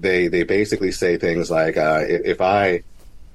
they 0.00 0.28
they 0.28 0.42
basically 0.42 0.92
say 0.92 1.16
things 1.16 1.50
like, 1.50 1.76
uh, 1.76 2.02
if 2.06 2.40
I 2.40 2.82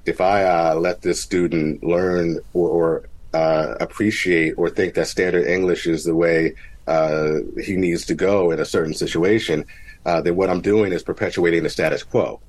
if 0.06 0.20
I 0.20 0.44
uh, 0.44 0.74
let 0.76 1.02
this 1.02 1.20
student 1.20 1.82
learn 1.82 2.38
or, 2.54 2.68
or 2.68 3.08
uh, 3.34 3.74
appreciate 3.80 4.54
or 4.56 4.70
think 4.70 4.94
that 4.94 5.08
standard 5.08 5.46
English 5.46 5.86
is 5.86 6.04
the 6.04 6.14
way 6.14 6.54
uh, 6.86 7.34
he 7.62 7.76
needs 7.76 8.06
to 8.06 8.14
go 8.14 8.50
in 8.50 8.60
a 8.60 8.64
certain 8.64 8.94
situation, 8.94 9.64
then 10.04 10.36
what 10.36 10.50
I'm 10.50 10.60
doing 10.60 10.92
is 10.92 11.02
perpetuating 11.02 11.62
the 11.62 11.70
status 11.70 12.02
quo, 12.02 12.40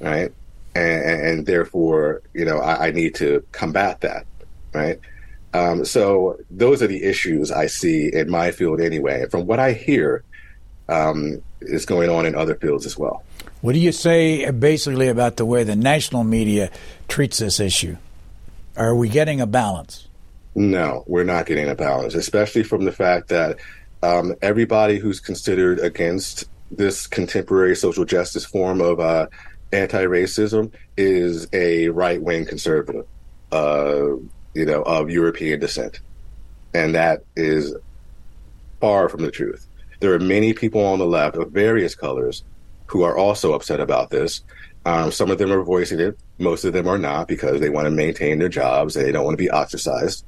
right? 0.00 0.32
And, 0.78 1.22
and 1.22 1.46
therefore, 1.46 2.22
you 2.34 2.44
know, 2.44 2.58
I, 2.58 2.88
I, 2.88 2.90
need 2.90 3.14
to 3.16 3.44
combat 3.52 4.00
that, 4.02 4.26
right? 4.72 4.98
Um, 5.54 5.84
so 5.84 6.38
those 6.50 6.82
are 6.82 6.86
the 6.86 7.02
issues 7.04 7.50
I 7.50 7.66
see 7.66 8.10
in 8.12 8.30
my 8.30 8.50
field 8.50 8.80
anyway. 8.80 9.22
And 9.22 9.30
from 9.30 9.46
what 9.46 9.58
I 9.58 9.72
hear, 9.72 10.24
um, 10.88 11.42
is 11.60 11.84
going 11.84 12.10
on 12.10 12.26
in 12.26 12.34
other 12.34 12.54
fields 12.54 12.86
as 12.86 12.96
well. 12.96 13.22
What 13.60 13.72
do 13.72 13.78
you 13.78 13.92
say 13.92 14.50
basically 14.50 15.08
about 15.08 15.36
the 15.36 15.44
way 15.44 15.64
the 15.64 15.76
national 15.76 16.24
media 16.24 16.70
treats 17.08 17.38
this 17.38 17.60
issue? 17.60 17.96
Are 18.76 18.94
we 18.94 19.08
getting 19.08 19.40
a 19.40 19.46
balance? 19.46 20.06
No, 20.54 21.04
we're 21.06 21.24
not 21.24 21.46
getting 21.46 21.68
a 21.68 21.74
balance, 21.74 22.14
especially 22.14 22.62
from 22.62 22.84
the 22.84 22.92
fact 22.92 23.28
that 23.28 23.58
um, 24.02 24.34
everybody 24.40 24.98
who's 24.98 25.20
considered 25.20 25.80
against 25.80 26.44
this 26.70 27.06
contemporary 27.06 27.74
social 27.74 28.04
justice 28.04 28.44
form 28.44 28.80
of 28.80 29.00
uh, 29.00 29.26
anti-racism 29.72 30.72
is 30.96 31.46
a 31.52 31.88
right-wing 31.88 32.46
conservative, 32.46 33.06
uh, 33.52 34.08
you 34.54 34.64
know, 34.64 34.82
of 34.82 35.10
European 35.10 35.60
descent, 35.60 36.00
and 36.74 36.94
that 36.94 37.24
is 37.36 37.74
far 38.80 39.08
from 39.08 39.22
the 39.22 39.30
truth. 39.30 39.66
There 40.00 40.14
are 40.14 40.20
many 40.20 40.54
people 40.54 40.84
on 40.84 40.98
the 40.98 41.06
left 41.06 41.36
of 41.36 41.50
various 41.50 41.94
colors 41.94 42.44
who 42.86 43.02
are 43.02 43.16
also 43.16 43.52
upset 43.52 43.80
about 43.80 44.10
this. 44.10 44.42
Um, 44.86 45.12
some 45.12 45.30
of 45.30 45.38
them 45.38 45.52
are 45.52 45.62
voicing 45.62 46.00
it. 46.00 46.18
Most 46.38 46.64
of 46.64 46.72
them 46.72 46.86
are 46.86 46.98
not 46.98 47.28
because 47.28 47.60
they 47.60 47.68
want 47.68 47.86
to 47.86 47.90
maintain 47.90 48.38
their 48.38 48.48
jobs 48.48 48.96
and 48.96 49.04
they 49.04 49.12
don't 49.12 49.24
want 49.24 49.36
to 49.36 49.42
be 49.42 49.50
ostracized. 49.50 50.24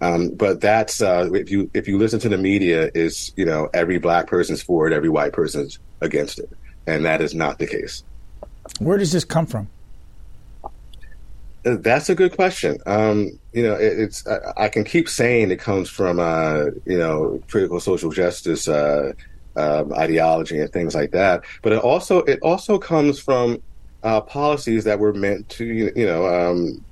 Um, 0.00 0.30
but 0.30 0.60
that's 0.60 1.02
uh, 1.02 1.28
if 1.34 1.50
you 1.50 1.70
if 1.74 1.86
you 1.86 1.98
listen 1.98 2.20
to 2.20 2.28
the 2.28 2.38
media, 2.38 2.90
is 2.94 3.32
you 3.36 3.44
know 3.44 3.68
every 3.74 3.98
black 3.98 4.26
person's 4.28 4.62
for 4.62 4.86
it, 4.86 4.94
every 4.94 5.10
white 5.10 5.34
person's 5.34 5.78
against 6.00 6.38
it, 6.38 6.50
and 6.86 7.04
that 7.04 7.20
is 7.20 7.34
not 7.34 7.58
the 7.58 7.66
case. 7.66 8.02
Where 8.80 8.96
does 8.96 9.12
this 9.12 9.24
come 9.24 9.46
from? 9.46 9.68
Uh, 10.64 11.76
that's 11.80 12.08
a 12.08 12.14
good 12.14 12.34
question. 12.34 12.78
Um, 12.86 13.38
you 13.52 13.62
know, 13.62 13.74
it, 13.74 13.98
it's 13.98 14.26
I, 14.26 14.64
I, 14.64 14.68
can 14.70 14.84
keep 14.84 15.08
saying 15.08 15.50
it 15.50 15.60
comes 15.60 15.90
from 15.90 16.18
uh, 16.18 16.64
you 16.86 16.96
know 16.96 17.42
critical 17.48 17.78
social 17.78 18.10
justice 18.10 18.66
uh, 18.66 19.12
um, 19.56 19.92
ideology 19.92 20.58
and 20.58 20.72
things 20.72 20.94
like 20.94 21.10
that, 21.10 21.44
but 21.60 21.72
it 21.74 21.80
also 21.80 22.22
it 22.22 22.38
also 22.40 22.78
comes 22.78 23.20
from 23.20 23.62
uh, 24.02 24.22
policies 24.22 24.84
that 24.84 24.98
were 24.98 25.12
meant 25.12 25.46
to 25.50 25.64
you 25.66 26.06
know 26.06 26.26
um, 26.26 26.82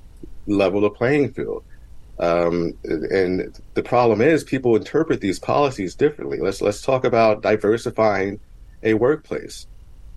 level 0.45 0.81
the 0.81 0.91
playing 0.91 1.33
field. 1.33 1.63
Um, 2.19 2.77
and 2.83 3.59
the 3.73 3.81
problem 3.81 4.21
is 4.21 4.43
people 4.43 4.75
interpret 4.75 5.21
these 5.21 5.39
policies 5.39 5.95
differently. 5.95 6.37
Let's 6.39 6.61
let's 6.61 6.83
talk 6.83 7.03
about 7.03 7.41
diversifying 7.41 8.39
a 8.83 8.93
workplace. 8.93 9.65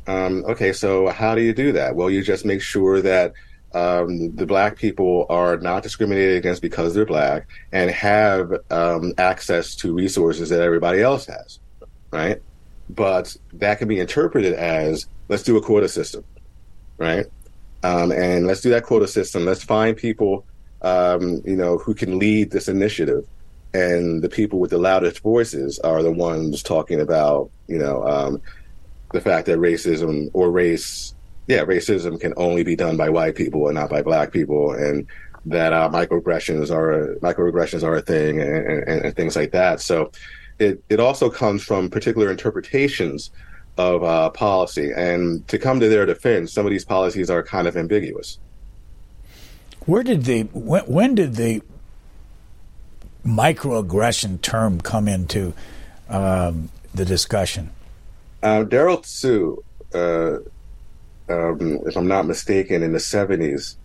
Um, 0.07 0.44
okay, 0.46 0.72
so 0.72 1.09
how 1.09 1.34
do 1.34 1.42
you 1.42 1.53
do 1.53 1.72
that? 1.72 1.94
Well, 1.94 2.11
you 2.11 2.22
just 2.22 2.44
make 2.44 2.61
sure 2.61 3.00
that 3.03 3.32
um, 3.72 4.34
the 4.34 4.46
black 4.46 4.76
people 4.76 5.26
are 5.30 5.57
not 5.59 5.82
discriminated 5.82 6.36
against 6.36 6.61
because 6.61 6.94
they're 6.94 7.07
black 7.07 7.48
and 7.72 7.90
have 7.90 8.53
um, 8.70 9.14
access 9.16 9.74
to 9.76 9.94
resources 9.94 10.50
that 10.50 10.61
everybody 10.61 11.00
else 11.00 11.26
has, 11.26 11.59
right? 12.11 12.42
but 12.94 13.36
that 13.55 13.78
can 13.78 13.88
be 13.88 14.00
interpreted 14.00 14.55
as 14.55 15.07
let's 15.28 15.42
do 15.42 15.57
a 15.57 15.62
quota 15.62 15.88
system, 15.88 16.24
right? 16.98 17.26
Um, 17.82 18.12
and 18.12 18.46
let's 18.46 18.61
do 18.61 18.70
that 18.70 18.84
quota 18.84 19.09
system. 19.09 19.44
Let's 19.44 19.64
find 19.64 19.96
people, 19.96 20.44
um, 20.82 21.42
you 21.44 21.57
know, 21.57 21.78
who 21.78 21.94
can 21.94 22.18
lead 22.18 22.50
this 22.50 22.68
initiative. 22.68 23.26
And 23.74 24.20
the 24.20 24.28
people 24.28 24.59
with 24.59 24.70
the 24.70 24.78
loudest 24.78 25.20
voices 25.20 25.78
are 25.78 26.03
the 26.03 26.12
ones 26.12 26.62
talking 26.62 27.00
about, 27.00 27.50
you 27.68 27.78
know, 27.78 28.07
um, 28.07 28.42
the 29.12 29.20
fact 29.20 29.46
that 29.46 29.58
racism 29.58 30.30
or 30.32 30.50
race, 30.50 31.14
yeah, 31.46 31.64
racism 31.64 32.20
can 32.20 32.32
only 32.36 32.64
be 32.64 32.76
done 32.76 32.96
by 32.96 33.08
white 33.08 33.34
people 33.34 33.68
and 33.68 33.74
not 33.74 33.90
by 33.90 34.02
black 34.02 34.32
people, 34.32 34.72
and 34.72 35.06
that 35.46 35.72
uh, 35.72 35.90
microaggressions 35.90 36.70
are 36.70 37.16
microaggressions 37.16 37.82
are 37.82 37.96
a 37.96 38.02
thing, 38.02 38.40
and, 38.40 38.88
and, 38.88 39.04
and 39.04 39.16
things 39.16 39.36
like 39.36 39.52
that. 39.52 39.80
So, 39.80 40.12
it 40.58 40.82
it 40.88 41.00
also 41.00 41.30
comes 41.30 41.62
from 41.62 41.90
particular 41.90 42.30
interpretations 42.30 43.30
of 43.78 44.02
uh, 44.02 44.30
policy. 44.30 44.92
And 44.94 45.46
to 45.48 45.58
come 45.58 45.80
to 45.80 45.88
their 45.88 46.06
defense, 46.06 46.52
some 46.52 46.66
of 46.66 46.70
these 46.70 46.84
policies 46.84 47.30
are 47.30 47.42
kind 47.42 47.66
of 47.66 47.76
ambiguous. 47.76 48.38
Where 49.86 50.02
did 50.02 50.24
the 50.24 50.42
when, 50.52 50.84
when 50.84 51.14
did 51.14 51.34
the 51.36 51.62
microaggression 53.26 54.42
term 54.42 54.80
come 54.80 55.08
into 55.08 55.54
um, 56.08 56.68
the 56.94 57.04
discussion? 57.04 57.70
Uh, 58.43 58.64
Derald 58.64 59.07
Sue, 59.07 59.62
uh, 59.95 60.38
um, 61.28 61.78
if 61.86 61.97
I'm 61.97 62.09
not 62.09 62.26
mistaken, 62.26 62.82
in 62.82 62.93
the 62.93 62.99
70s, 62.99 63.76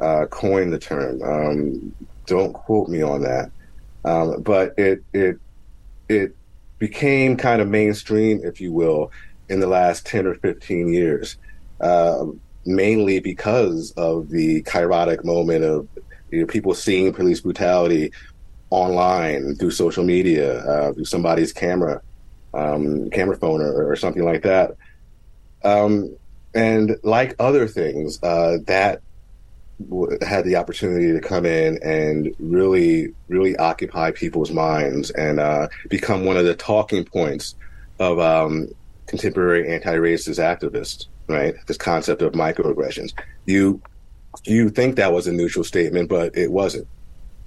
uh, 0.00 0.26
coined 0.26 0.72
the 0.72 0.78
term. 0.78 1.22
Um, 1.22 1.94
don't 2.26 2.52
quote 2.52 2.88
me 2.88 3.02
on 3.02 3.22
that, 3.22 3.50
um, 4.04 4.42
but 4.42 4.74
it 4.78 5.02
it 5.12 5.38
it 6.08 6.36
became 6.78 7.36
kind 7.36 7.62
of 7.62 7.68
mainstream, 7.68 8.40
if 8.44 8.60
you 8.60 8.72
will, 8.72 9.10
in 9.48 9.60
the 9.60 9.66
last 9.66 10.06
10 10.06 10.26
or 10.26 10.34
15 10.34 10.92
years, 10.92 11.36
uh, 11.80 12.26
mainly 12.66 13.20
because 13.20 13.92
of 13.92 14.28
the 14.28 14.62
kairotic 14.64 15.24
moment 15.24 15.64
of 15.64 15.88
you 16.30 16.40
know, 16.40 16.46
people 16.46 16.74
seeing 16.74 17.12
police 17.12 17.40
brutality 17.40 18.12
online 18.70 19.54
through 19.54 19.70
social 19.70 20.04
media, 20.04 20.58
uh, 20.64 20.92
through 20.92 21.04
somebody's 21.04 21.52
camera, 21.52 22.02
um, 22.54 23.10
camera 23.10 23.36
phone 23.36 23.60
or, 23.60 23.90
or, 23.90 23.96
something 23.96 24.24
like 24.24 24.42
that. 24.42 24.76
Um, 25.64 26.16
and 26.54 26.96
like 27.02 27.34
other 27.38 27.66
things, 27.66 28.22
uh, 28.22 28.58
that 28.66 29.02
had 30.22 30.44
the 30.44 30.56
opportunity 30.56 31.12
to 31.12 31.20
come 31.20 31.44
in 31.44 31.78
and 31.82 32.34
really, 32.38 33.12
really 33.28 33.56
occupy 33.56 34.12
people's 34.12 34.52
minds 34.52 35.10
and 35.10 35.40
uh, 35.40 35.68
become 35.88 36.24
one 36.24 36.36
of 36.36 36.44
the 36.44 36.54
talking 36.54 37.04
points 37.04 37.56
of 37.98 38.18
um, 38.18 38.68
contemporary 39.06 39.72
anti-racist 39.72 40.38
activists. 40.38 41.06
Right, 41.26 41.54
this 41.66 41.78
concept 41.78 42.20
of 42.20 42.34
microaggressions. 42.34 43.14
You 43.46 43.80
you 44.44 44.68
think 44.68 44.96
that 44.96 45.12
was 45.12 45.26
a 45.26 45.32
neutral 45.32 45.64
statement, 45.64 46.10
but 46.10 46.36
it 46.36 46.52
wasn't. 46.52 46.86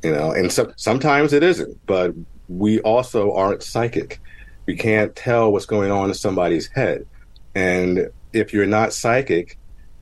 You 0.03 0.12
know, 0.12 0.32
and 0.32 0.51
so, 0.51 0.74
sometimes 0.78 1.32
it 1.32 1.43
isn't. 1.43 1.78
But 1.86 2.16
we 2.47 2.80
also 2.82 3.34
aren't 3.34 3.62
psychic. 3.62 4.20
We 4.68 4.76
can't 4.76 5.15
tell 5.15 5.51
what's 5.51 5.65
going 5.65 5.91
on 5.91 6.09
in 6.09 6.13
somebody's 6.13 6.68
head. 6.68 7.07
And 7.55 8.11
if 8.34 8.53
you're 8.53 8.68
not 8.68 8.93
psychic, 8.93 9.57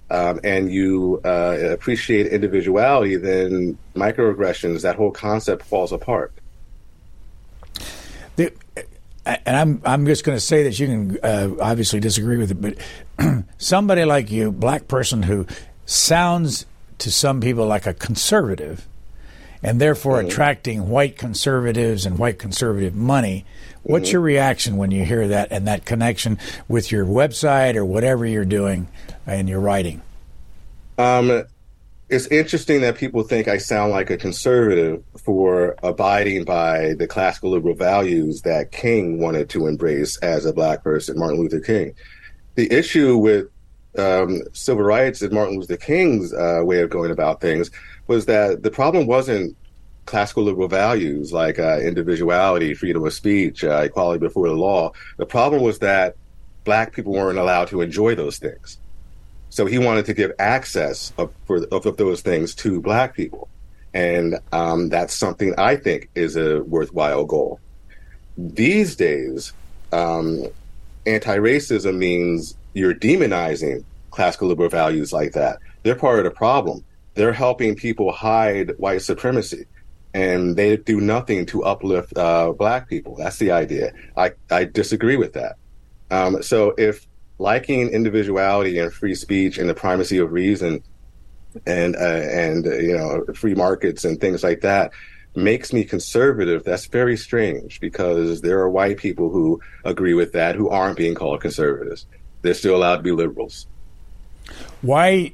um, 0.10 0.40
and 0.44 0.72
you 0.72 1.20
uh, 1.26 1.58
appreciate 1.72 2.28
individuality, 2.28 3.16
then 3.16 3.78
microaggressions, 3.96 4.82
that 4.84 4.96
whole 4.96 5.12
concept 5.12 5.64
falls 5.64 5.92
apart. 5.92 6.32
The, 8.36 8.52
and 9.26 9.56
I'm 9.56 9.82
I'm 9.86 10.06
just 10.06 10.24
going 10.24 10.36
to 10.36 10.44
say 10.44 10.64
that 10.64 10.80
you 10.80 10.88
can 10.88 11.18
uh, 11.24 11.50
obviously 11.60 12.00
disagree 12.00 12.38
with 12.38 12.52
it, 12.52 12.62
but 12.62 13.44
somebody 13.58 14.06
like 14.06 14.30
you, 14.30 14.52
black 14.52 14.88
person 14.88 15.24
who 15.24 15.48
sounds 15.86 16.66
to 17.00 17.12
some 17.12 17.42
people 17.42 17.66
like 17.66 17.88
a 17.88 17.94
conservative, 17.94 18.88
and 19.64 19.82
therefore 19.82 20.20
mm-hmm. 20.20 20.28
attracting 20.28 20.90
white 20.90 21.18
conservatives 21.18 22.06
and 22.06 22.20
white 22.20 22.38
conservative 22.38 22.94
money. 22.94 23.46
What's 23.86 24.08
mm-hmm. 24.08 24.14
your 24.14 24.22
reaction 24.22 24.78
when 24.78 24.90
you 24.90 25.06
hear 25.06 25.28
that 25.28 25.52
and 25.52 25.68
that 25.68 25.86
connection 25.86 26.40
with 26.68 26.92
your 26.92 27.06
website 27.06 27.76
or 27.76 27.86
whatever 27.86 28.26
you're 28.26 28.44
doing 28.44 28.88
and 29.28 29.48
your 29.48 29.60
writing? 29.60 30.02
Um, 30.98 31.44
it's 32.10 32.26
interesting 32.28 32.82
that 32.82 32.98
people 32.98 33.22
think 33.22 33.48
I 33.48 33.60
sound 33.60 33.92
like 33.92 34.10
a 34.10 34.18
conservative 34.18 35.04
for 35.24 35.76
abiding 35.84 36.46
by 36.46 36.96
the 36.96 37.06
classical 37.06 37.52
liberal 37.52 37.76
values 37.76 38.42
that 38.42 38.72
King 38.72 39.20
wanted 39.20 39.50
to 39.52 39.68
embrace 39.68 40.18
as 40.18 40.48
a 40.48 40.54
black 40.54 40.84
person, 40.84 41.20
Martin 41.20 41.40
Luther 41.40 41.60
King. 41.60 41.94
The 42.56 42.72
issue 42.74 43.18
with 43.18 43.50
um, 44.00 44.42
civil 44.54 44.84
rights 44.84 45.22
and 45.22 45.32
Martin 45.32 45.60
Luther 45.60 45.78
King's 45.78 46.34
uh, 46.34 46.62
way 46.64 46.80
of 46.82 46.90
going 46.90 47.12
about 47.12 47.40
things 47.40 47.70
was 48.08 48.26
that 48.26 48.64
the 48.64 48.72
problem 48.72 49.06
wasn't 49.06 49.56
classical 50.06 50.44
liberal 50.44 50.68
values 50.68 51.34
like 51.34 51.60
uh, 51.60 51.80
individuality, 51.80 52.74
freedom 52.74 53.06
of 53.06 53.14
speech, 53.14 53.64
uh, 53.64 53.82
equality 53.84 54.20
before 54.20 54.48
the 54.48 54.56
law. 54.56 54.92
The 55.18 55.26
problem 55.26 55.62
was 55.64 55.80
that 55.80 56.16
black 56.64 56.94
people 56.94 57.14
weren't 57.14 57.40
allowed 57.40 57.70
to 57.70 57.82
enjoy 57.82 58.16
those 58.16 58.38
things. 58.38 58.78
So 59.50 59.66
he 59.66 59.78
wanted 59.78 60.06
to 60.08 60.14
give 60.14 60.32
access 60.38 61.14
of, 61.18 61.34
for, 61.46 61.64
of, 61.72 61.86
of 61.86 61.98
those 61.98 62.22
things 62.22 62.54
to 62.56 62.82
black 62.82 63.16
people. 63.16 63.48
And 63.94 64.40
um, 64.52 64.90
that's 64.90 65.14
something 65.14 65.54
I 65.58 65.78
think 65.78 66.10
is 66.16 66.36
a 66.36 66.62
worthwhile 66.64 67.24
goal. 67.24 67.62
These 68.38 68.98
days, 68.98 69.54
um, 69.94 70.48
anti 71.06 71.38
racism 71.38 71.98
means 71.98 72.58
you're 72.74 72.94
demonizing 72.94 73.86
classical 74.12 74.50
liberal 74.50 74.70
values 74.70 75.14
like 75.14 75.32
that. 75.34 75.60
They're 75.84 75.96
part 75.96 76.20
of 76.20 76.26
the 76.26 76.32
problem. 76.32 76.84
They're 77.14 77.32
helping 77.32 77.76
people 77.76 78.12
hide 78.12 78.78
white 78.78 79.02
supremacy. 79.02 79.66
And 80.16 80.56
they 80.56 80.78
do 80.78 81.02
nothing 81.02 81.46
to 81.48 81.64
uplift 81.66 82.18
uh, 82.18 82.54
black 82.54 82.88
people. 82.88 83.18
That's 83.18 83.38
the 83.38 83.52
idea. 83.52 83.92
I, 84.16 84.32
I 84.50 84.64
disagree 84.64 85.18
with 85.18 85.34
that. 85.34 85.58
Um, 86.10 86.42
so 86.42 86.74
if 86.78 87.06
liking 87.38 87.90
individuality 87.90 88.80
and 88.80 88.94
free 88.94 89.16
speech 89.16 89.58
and 89.58 89.70
the 89.70 89.74
primacy 89.74 90.18
of 90.18 90.32
reason 90.32 90.84
and 91.66 91.96
uh, 91.96 92.00
and 92.00 92.68
uh, 92.68 92.76
you 92.76 92.98
know 92.98 93.26
free 93.34 93.56
markets 93.56 94.06
and 94.06 94.20
things 94.20 94.44
like 94.44 94.62
that 94.62 94.92
makes 95.36 95.74
me 95.74 95.84
conservative 95.84 96.64
that's 96.64 96.86
very 96.86 97.18
strange 97.18 97.80
because 97.80 98.42
there 98.42 98.60
are 98.60 98.70
white 98.70 98.98
people 98.98 99.30
who 99.30 99.60
agree 99.84 100.14
with 100.14 100.32
that 100.32 100.56
who 100.56 100.70
aren't 100.70 100.98
being 100.98 101.14
called 101.14 101.42
conservatives 101.42 102.06
they're 102.42 102.54
still 102.54 102.76
allowed 102.76 102.98
to 102.98 103.04
be 103.04 103.12
liberals 103.12 103.68
why 104.82 105.34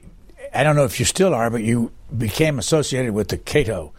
i 0.54 0.64
don't 0.64 0.76
know 0.76 0.86
if 0.86 1.00
you 1.00 1.06
still 1.06 1.34
are 1.34 1.50
but 1.50 1.64
you 1.64 1.92
became 2.18 2.58
associated 2.58 3.14
with 3.14 3.28
the 3.28 3.38
cato 3.38 3.94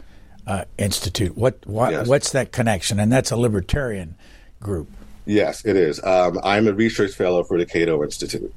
uh, 0.47 0.65
institute 0.77 1.37
what, 1.37 1.65
what 1.65 1.91
yes. 1.91 2.07
what's 2.07 2.31
that 2.31 2.51
connection 2.51 2.99
and 2.99 3.11
that's 3.11 3.31
a 3.31 3.37
libertarian 3.37 4.15
group 4.59 4.87
Yes, 5.25 5.63
it 5.65 5.75
is. 5.75 6.03
Um, 6.03 6.39
I'm 6.43 6.67
a 6.67 6.73
research 6.73 7.13
fellow 7.13 7.43
for 7.43 7.57
the 7.57 7.65
Cato 7.65 8.03
Institute. 8.03 8.53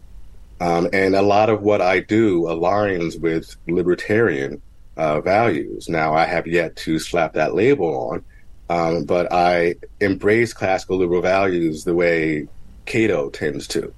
Um, 0.61 0.89
and 0.93 1.15
a 1.15 1.23
lot 1.23 1.51
of 1.51 1.63
what 1.63 1.81
I 1.81 2.01
do 2.01 2.43
aligns 2.43 3.21
with 3.21 3.57
libertarian 3.69 4.63
uh, 4.97 5.21
values. 5.21 5.89
Now, 5.89 6.15
I 6.15 6.25
have 6.25 6.47
yet 6.47 6.75
to 6.77 6.99
slap 6.99 7.35
that 7.35 7.55
label 7.55 8.11
on, 8.11 8.25
um, 8.69 9.05
but 9.05 9.33
I 9.33 9.77
embrace 10.01 10.53
classical 10.55 10.97
liberal 10.97 11.23
values 11.23 11.85
the 11.85 11.95
way 11.95 12.49
Cato 12.87 13.31
tends 13.31 13.69
to. 13.69 13.93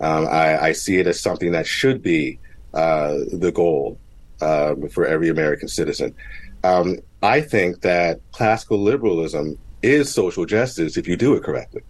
Um, 0.00 0.26
I, 0.28 0.58
I, 0.58 0.72
see 0.72 0.98
it 0.98 1.06
as 1.06 1.20
something 1.20 1.52
that 1.52 1.66
should 1.66 2.02
be 2.02 2.38
uh, 2.72 3.18
the 3.32 3.52
goal 3.52 3.98
uh, 4.40 4.74
for 4.92 5.04
every 5.04 5.28
American 5.28 5.68
citizen. 5.68 6.14
Um, 6.64 6.98
I 7.22 7.40
think 7.40 7.82
that 7.82 8.20
classical 8.32 8.78
liberalism 8.78 9.58
is 9.82 10.12
social 10.12 10.44
justice 10.44 10.96
if 10.96 11.08
you 11.08 11.16
do 11.16 11.34
it 11.34 11.42
correctly, 11.42 11.82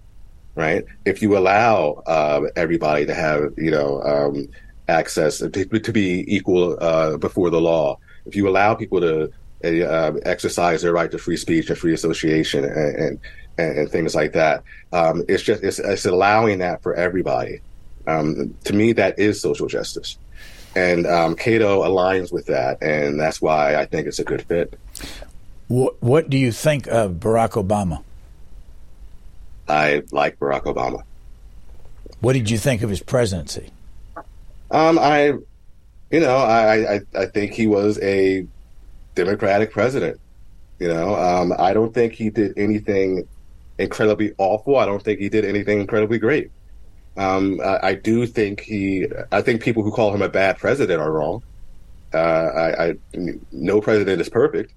right? 0.55 0.85
If 1.05 1.23
you 1.23 1.37
allow 1.37 2.03
uh, 2.07 2.43
everybody 2.57 3.07
to 3.07 3.15
have, 3.15 3.53
you 3.57 3.71
know, 3.71 4.03
um, 4.03 4.49
access 4.89 5.39
to, 5.39 5.49
to, 5.49 5.93
be 5.93 6.25
equal 6.35 6.77
uh, 6.81 7.17
before 7.17 7.51
the 7.51 7.61
law, 7.61 7.99
if 8.27 8.35
you 8.37 8.49
allow 8.49 8.75
people 8.75 9.01
to 9.01 9.33
uh, 9.65 10.13
exercise 10.25 10.83
their 10.83 10.93
right 10.93 11.11
to 11.11 11.19
free 11.19 11.37
speech 11.37 11.69
and 11.69 11.79
free 11.79 11.95
association 11.95 12.65
and 12.65 13.21
and, 13.59 13.79
and 13.79 13.91
things 13.91 14.15
like 14.15 14.33
that, 14.33 14.63
um, 14.93 15.25
it's 15.29 15.43
just 15.43 15.63
it's, 15.63 15.79
it's, 15.79 16.07
allowing 16.07 16.59
that 16.59 16.83
for 16.83 16.95
everybody. 16.95 17.61
Um, 18.07 18.55
to 18.65 18.73
me, 18.73 18.93
that 18.95 19.19
is 19.19 19.41
social 19.41 19.67
justice. 19.67 20.19
And 20.77 21.07
um, 21.07 21.35
Cato 21.35 21.83
aligns 21.83 22.33
with 22.33 22.47
that, 22.47 22.83
and 22.83 23.19
that's 23.19 23.43
why 23.43 23.75
I 23.75 23.87
think 23.87 24.07
it's 24.07 24.21
a 24.21 24.25
good 24.25 24.43
fit. 24.43 24.79
What, 25.69 26.01
what 26.03 26.31
do 26.31 26.39
you 26.39 26.53
think 26.53 26.87
of 26.87 27.15
Barack 27.15 27.51
Obama? 27.51 28.03
I 29.69 30.03
like 30.11 30.39
Barack 30.39 30.65
Obama. 30.65 31.03
What 32.21 32.35
did 32.35 32.51
you 32.51 32.59
think 32.59 32.83
of 32.83 32.91
his 32.91 33.03
presidency? 33.03 33.71
Um, 34.71 34.99
I, 34.99 35.33
you 36.11 36.21
know, 36.21 36.37
I, 36.37 36.95
I, 36.95 37.01
I 37.15 37.27
think 37.27 37.53
he 37.53 37.67
was 37.67 37.99
a 38.01 38.47
Democratic 39.15 39.73
president. 39.73 40.21
You 40.79 40.89
know, 40.89 41.15
um, 41.15 41.53
I 41.59 41.73
don't 41.73 41.93
think 41.93 42.15
he 42.15 42.31
did 42.31 42.57
anything 42.57 43.27
incredibly 43.79 44.35
awful. 44.39 44.77
I 44.77 44.87
don't 44.87 45.03
think 45.03 45.21
he 45.21 45.29
did 45.29 45.45
anything 45.45 45.81
incredibly 45.81 46.19
great. 46.19 46.51
Um, 47.17 47.61
I, 47.61 47.89
I, 47.89 47.95
do 47.95 48.27
think 48.27 48.61
he. 48.61 49.07
I 49.33 49.43
think 49.43 49.63
people 49.63 49.83
who 49.83 49.91
call 49.91 50.15
him 50.15 50.23
a 50.23 50.29
bad 50.29 50.59
president 50.59 51.01
are 51.01 51.11
wrong. 51.11 51.43
Uh, 52.15 52.17
I, 52.17 52.85
I, 52.89 52.95
no 53.53 53.81
president 53.81 54.21
is 54.21 54.29
perfect, 54.29 54.73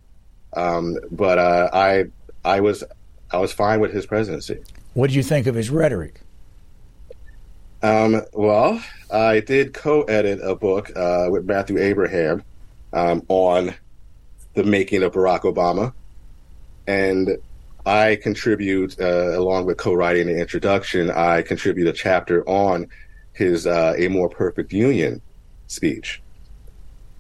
um, 0.54 0.98
but 1.12 1.38
uh, 1.38 1.70
I 1.72 2.06
I 2.44 2.60
was 2.60 2.84
I 3.32 3.38
was 3.38 3.54
fine 3.54 3.80
with 3.80 3.94
his 3.94 4.06
presidency. 4.06 4.60
What 4.94 5.10
do 5.10 5.16
you 5.16 5.24
think 5.24 5.48
of 5.48 5.56
his 5.56 5.70
rhetoric? 5.70 6.22
Um, 7.82 8.22
well, 8.34 8.82
I 9.12 9.42
did 9.42 9.74
co-edit 9.74 10.40
a 10.42 10.56
book 10.56 10.96
uh, 10.96 11.28
with 11.30 11.46
Matthew 11.46 11.78
Abraham 11.80 12.44
um, 12.94 13.24
on 13.28 13.74
the 14.54 14.64
making 14.64 15.04
of 15.04 15.14
Barack 15.14 15.42
Obama, 15.42 15.94
and 16.88 17.38
I 17.86 18.18
contribute, 18.22 19.00
uh, 19.00 19.38
along 19.38 19.66
with 19.66 19.78
co-writing 19.78 20.28
the 20.28 20.40
introduction, 20.40 21.12
I 21.12 21.42
contribute 21.42 21.88
a 21.88 21.94
chapter 21.94 22.48
on 22.48 22.88
his 23.34 23.68
uh, 23.68 23.96
"A 23.98 24.08
More 24.08 24.30
Perfect 24.30 24.72
Union" 24.72 25.22
speech. 25.68 26.22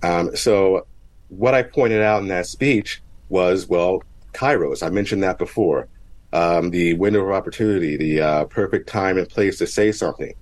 Um, 0.01 0.35
so, 0.35 0.85
what 1.29 1.53
I 1.53 1.63
pointed 1.63 2.01
out 2.01 2.21
in 2.21 2.27
that 2.29 2.45
speech 2.45 3.01
was, 3.29 3.67
well, 3.67 4.03
Kairos. 4.33 4.83
I 4.83 4.89
mentioned 4.89 5.23
that 5.23 5.37
before. 5.37 5.87
Um, 6.31 6.71
the 6.71 6.93
window 6.95 7.23
of 7.23 7.31
opportunity, 7.31 7.95
the 7.95 8.21
uh, 8.21 8.45
perfect 8.45 8.89
time 8.89 9.17
and 9.17 9.29
place 9.29 9.59
to 9.59 9.67
say 9.67 9.91
something. 9.91 10.33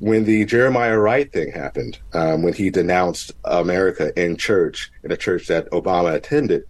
When 0.00 0.24
the 0.24 0.44
Jeremiah 0.44 0.98
Wright 0.98 1.32
thing 1.32 1.52
happened, 1.52 1.98
um, 2.12 2.42
when 2.42 2.54
he 2.54 2.70
denounced 2.70 3.32
America 3.44 4.12
in 4.20 4.36
church, 4.36 4.90
in 5.02 5.12
a 5.12 5.16
church 5.16 5.46
that 5.48 5.70
Obama 5.70 6.14
attended, 6.14 6.64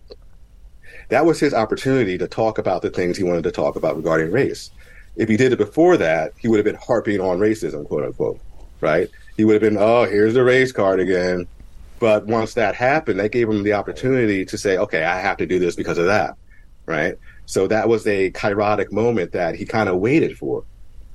that 1.08 1.24
was 1.24 1.40
his 1.40 1.54
opportunity 1.54 2.18
to 2.18 2.28
talk 2.28 2.58
about 2.58 2.82
the 2.82 2.90
things 2.90 3.16
he 3.16 3.24
wanted 3.24 3.44
to 3.44 3.52
talk 3.52 3.76
about 3.76 3.96
regarding 3.96 4.30
race. 4.30 4.70
If 5.16 5.28
he 5.28 5.36
did 5.36 5.52
it 5.52 5.58
before 5.58 5.96
that, 5.96 6.32
he 6.38 6.48
would 6.48 6.58
have 6.58 6.64
been 6.64 6.76
harping 6.76 7.20
on 7.20 7.38
racism, 7.38 7.86
quote 7.86 8.04
unquote, 8.04 8.40
right? 8.80 9.08
He 9.36 9.44
would 9.44 9.54
have 9.54 9.62
been, 9.62 9.78
oh, 9.78 10.04
here's 10.04 10.34
the 10.34 10.44
race 10.44 10.72
card 10.72 11.00
again. 11.00 11.46
But 11.98 12.26
once 12.26 12.54
that 12.54 12.74
happened, 12.74 13.18
that 13.18 13.32
gave 13.32 13.48
him 13.48 13.64
the 13.64 13.72
opportunity 13.72 14.44
to 14.44 14.58
say, 14.58 14.76
okay, 14.78 15.04
I 15.04 15.18
have 15.18 15.36
to 15.38 15.46
do 15.46 15.58
this 15.58 15.74
because 15.74 15.98
of 15.98 16.06
that, 16.06 16.36
right? 16.86 17.16
So 17.46 17.66
that 17.66 17.88
was 17.88 18.06
a 18.06 18.30
kairotic 18.32 18.92
moment 18.92 19.32
that 19.32 19.56
he 19.56 19.64
kind 19.64 19.88
of 19.88 19.96
waited 19.96 20.38
for. 20.38 20.64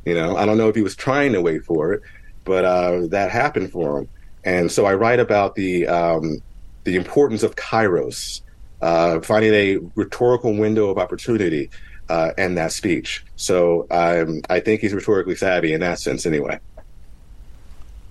You 0.05 0.15
know, 0.15 0.35
I 0.35 0.45
don't 0.45 0.57
know 0.57 0.67
if 0.67 0.75
he 0.75 0.81
was 0.81 0.95
trying 0.95 1.31
to 1.33 1.41
wait 1.41 1.63
for 1.63 1.93
it, 1.93 2.01
but 2.43 2.65
uh, 2.65 3.07
that 3.07 3.31
happened 3.31 3.71
for 3.71 3.99
him. 3.99 4.09
And 4.43 4.69
so 4.69 4.85
I 4.85 4.95
write 4.95 5.21
about 5.21 5.55
the 5.55 5.87
um, 5.87 6.41
the 6.83 6.97
importance 6.97 7.43
of 7.43 7.55
kairos, 7.55 8.41
uh, 8.83 9.21
finding 9.21 9.53
a 9.53 9.77
rhetorical 9.95 10.53
window 10.53 10.89
of 10.89 10.97
opportunity 10.97 11.69
uh, 12.09 12.31
in 12.37 12.55
that 12.55 12.73
speech. 12.73 13.25
So 13.37 13.87
um, 13.89 14.41
I 14.49 14.59
think 14.59 14.81
he's 14.81 14.93
rhetorically 14.93 15.35
savvy 15.35 15.73
in 15.73 15.79
that 15.79 15.99
sense, 15.99 16.25
anyway. 16.25 16.59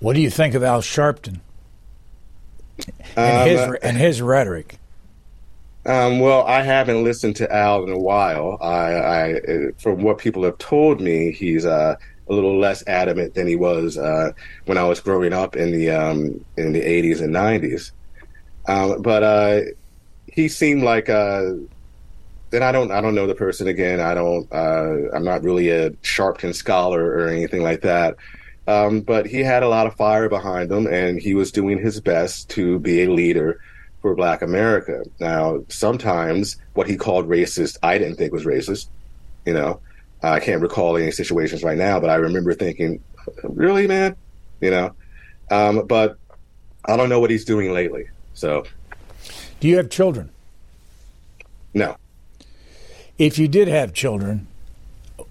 What 0.01 0.15
do 0.15 0.21
you 0.21 0.31
think 0.31 0.55
of 0.55 0.63
Al 0.63 0.81
Sharpton 0.81 1.41
and 3.15 3.43
um, 3.43 3.49
his 3.49 3.79
and 3.83 3.97
his 3.97 4.23
rhetoric? 4.23 4.79
Um, 5.85 6.21
well, 6.21 6.45
I 6.45 6.63
haven't 6.63 7.05
listened 7.05 7.37
to 7.37 7.53
Al 7.53 7.85
in 7.85 7.91
a 7.91 7.99
while. 7.99 8.57
I, 8.61 8.95
I 8.95 9.71
from 9.79 10.03
what 10.03 10.19
people 10.19 10.43
have 10.45 10.59
told 10.59 11.01
me, 11.01 11.33
he's 11.33 11.67
uh, 11.67 11.97
a 12.29 12.33
little 12.33 12.59
less 12.59 12.83
adamant 12.87 13.35
than 13.35 13.47
he 13.47 13.57
was 13.57 13.99
uh, 13.99 14.33
when 14.65 14.79
I 14.79 14.85
was 14.85 15.01
growing 15.01 15.33
up 15.33 15.55
in 15.55 15.71
the 15.71 15.91
um, 15.91 16.45
in 16.57 16.73
the 16.73 16.81
80s 16.81 17.21
and 17.21 17.35
90s. 17.35 17.93
Um, 18.67 19.03
but 19.03 19.23
uh, 19.23 19.61
he 20.33 20.49
seemed 20.49 20.83
like 20.83 21.09
uh 21.09 21.53
and 22.53 22.65
I 22.65 22.73
don't 22.73 22.91
I 22.91 23.01
don't 23.01 23.15
know 23.15 23.27
the 23.27 23.35
person 23.35 23.69
again. 23.69 24.01
I 24.01 24.15
don't 24.15 24.51
uh 24.53 25.11
I'm 25.15 25.25
not 25.25 25.43
really 25.43 25.71
a 25.71 25.91
Sharpton 26.03 26.55
scholar 26.55 27.05
or 27.05 27.29
anything 27.29 27.63
like 27.63 27.83
that. 27.83 28.17
Um, 28.67 29.01
but 29.01 29.27
he 29.27 29.41
had 29.41 29.63
a 29.63 29.69
lot 29.69 29.87
of 29.87 29.97
fire 29.97 30.29
behind 30.29 30.71
him 30.71 30.87
and 30.87 31.21
he 31.21 31.35
was 31.35 31.51
doing 31.51 31.79
his 31.79 32.01
best 32.01 32.49
to 32.51 32.79
be 32.79 33.03
a 33.03 33.11
leader 33.11 33.61
for 34.01 34.15
black 34.15 34.43
America. 34.43 35.03
Now, 35.21 35.65
sometimes 35.69 36.57
what 36.75 36.89
he 36.89 36.97
called 36.97 37.29
racist, 37.29 37.79
I 37.83 37.99
didn't 37.99 38.17
think 38.17 38.33
was 38.33 38.45
racist. 38.45 38.89
You 39.47 39.55
know, 39.55 39.81
I 40.23 40.39
can't 40.39 40.63
recall 40.63 40.97
any 40.97 41.11
situations 41.11 41.65
right 41.65 41.79
now, 41.79 41.99
but 41.99 42.11
I 42.11 42.17
remember 42.17 42.55
thinking, 42.55 43.03
really, 43.43 43.89
man? 43.89 44.15
You 44.61 44.71
know, 44.71 44.95
um, 45.51 45.87
but 45.87 46.17
I 46.85 46.97
don't 46.97 47.09
know 47.09 47.19
what 47.19 47.31
he's 47.31 47.45
doing 47.45 47.73
lately. 47.73 48.09
So 48.35 48.65
do 49.63 49.69
you 49.69 49.77
have 49.77 49.91
children? 49.91 50.29
No. 51.73 51.97
If 53.17 53.39
you 53.39 53.47
did 53.47 53.69
have 53.69 53.95
children, 53.95 54.49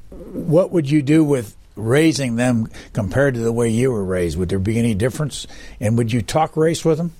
what 0.09 0.71
would 0.71 0.89
you 0.89 1.01
do 1.01 1.21
with 1.21 1.53
raising 1.75 2.37
them 2.37 2.69
compared 2.93 3.33
to 3.33 3.41
the 3.41 3.51
way 3.51 3.67
you 3.67 3.91
were 3.91 4.05
raised? 4.05 4.37
Would 4.37 4.47
there 4.47 4.57
be 4.57 4.79
any 4.79 4.93
difference? 4.93 5.47
And 5.81 5.97
would 5.97 6.13
you 6.13 6.21
talk 6.21 6.55
race 6.55 6.85
with 6.85 6.97
them? 6.97 7.11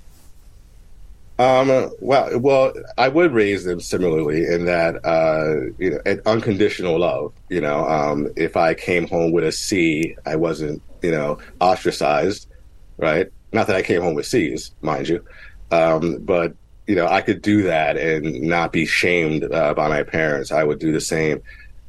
Um, 1.38 1.92
well, 2.00 2.40
well, 2.40 2.72
I 2.98 3.10
would 3.10 3.34
raise 3.34 3.66
them 3.66 3.82
similarly 3.82 4.46
in 4.46 4.64
that, 4.68 5.04
uh, 5.06 5.74
you 5.78 5.90
know, 5.90 6.00
an 6.06 6.22
unconditional 6.26 6.98
love. 6.98 7.34
You 7.50 7.60
know, 7.60 7.86
um, 7.90 8.32
if 8.38 8.56
I 8.56 8.74
came 8.74 9.06
home 9.06 9.34
with 9.34 9.44
a 9.44 9.52
C, 9.52 10.16
I 10.26 10.38
wasn't, 10.38 10.82
you 11.02 11.12
know, 11.12 11.40
ostracized, 11.60 12.48
right? 12.96 13.28
Not 13.52 13.68
that 13.68 13.76
I 13.76 13.82
came 13.82 14.02
home 14.02 14.14
with 14.14 14.28
C's, 14.28 14.72
mind 14.82 15.10
you, 15.10 15.26
um, 15.72 16.20
but 16.20 16.54
you 16.88 16.96
know, 16.96 17.08
I 17.08 17.22
could 17.22 17.42
do 17.42 17.64
that 17.64 17.98
and 17.98 18.42
not 18.42 18.72
be 18.72 18.86
shamed 18.86 19.44
uh, 19.44 19.74
by 19.74 19.88
my 19.88 20.04
parents. 20.04 20.52
I 20.52 20.64
would 20.64 20.80
do 20.80 20.92
the 20.92 21.02
same 21.02 21.42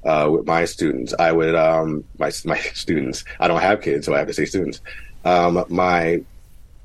uh, 0.05 0.29
with 0.31 0.47
my 0.47 0.65
students. 0.65 1.15
I 1.19 1.33
would, 1.33 1.55
um, 1.55 2.05
my 2.19 2.31
my 2.45 2.59
students. 2.75 3.25
I 3.41 3.49
don't 3.49 3.61
have 3.61 3.81
kids, 3.81 4.07
so 4.07 4.15
I 4.15 4.19
have 4.19 4.29
to 4.29 4.35
say 4.35 4.45
students. 4.45 4.81
Um, 5.25 5.65
my 5.69 6.23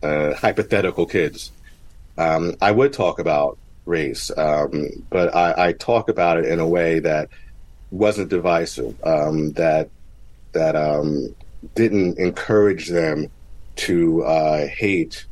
uh, 0.03 0.33
hypothetical 0.35 1.05
kids. 1.05 1.51
Um, 2.17 2.55
I 2.61 2.71
would 2.71 2.93
talk 2.93 3.19
about 3.19 3.57
race, 3.85 4.31
um, 4.35 4.89
but 5.09 5.35
I, 5.35 5.67
I, 5.67 5.73
talk 5.73 6.09
about 6.09 6.37
it 6.39 6.45
in 6.45 6.59
a 6.59 6.67
way 6.67 6.99
that 6.99 7.29
wasn't 7.91 8.29
divisive. 8.29 8.95
Um, 9.03 9.53
that 9.53 9.89
that 10.53 10.75
um, 10.75 11.35
didn't 11.75 12.17
encourage 12.17 12.89
them 12.89 13.29
to 13.77 14.23
uh, 14.23 14.67
hate 14.67 15.25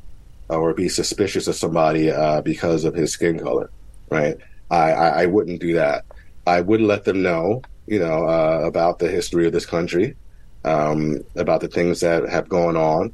or 0.49 0.73
be 0.73 0.89
suspicious 0.89 1.47
of 1.47 1.55
somebody 1.55 2.11
uh, 2.11 2.41
because 2.41 2.85
of 2.85 2.93
his 2.93 3.11
skin 3.11 3.39
color, 3.39 3.69
right? 4.09 4.37
I, 4.69 4.91
I, 4.91 5.07
I, 5.23 5.25
wouldn't 5.25 5.59
do 5.59 5.73
that. 5.75 6.05
I 6.45 6.61
would 6.61 6.81
let 6.81 7.03
them 7.03 7.21
know, 7.21 7.61
you 7.87 7.99
know, 7.99 8.27
uh, 8.27 8.61
about 8.65 8.99
the 8.99 9.09
history 9.09 9.47
of 9.47 9.53
this 9.53 9.65
country, 9.65 10.15
um, 10.63 11.23
about 11.35 11.61
the 11.61 11.67
things 11.67 11.99
that 12.01 12.27
have 12.29 12.49
gone 12.49 12.75
on, 12.75 13.13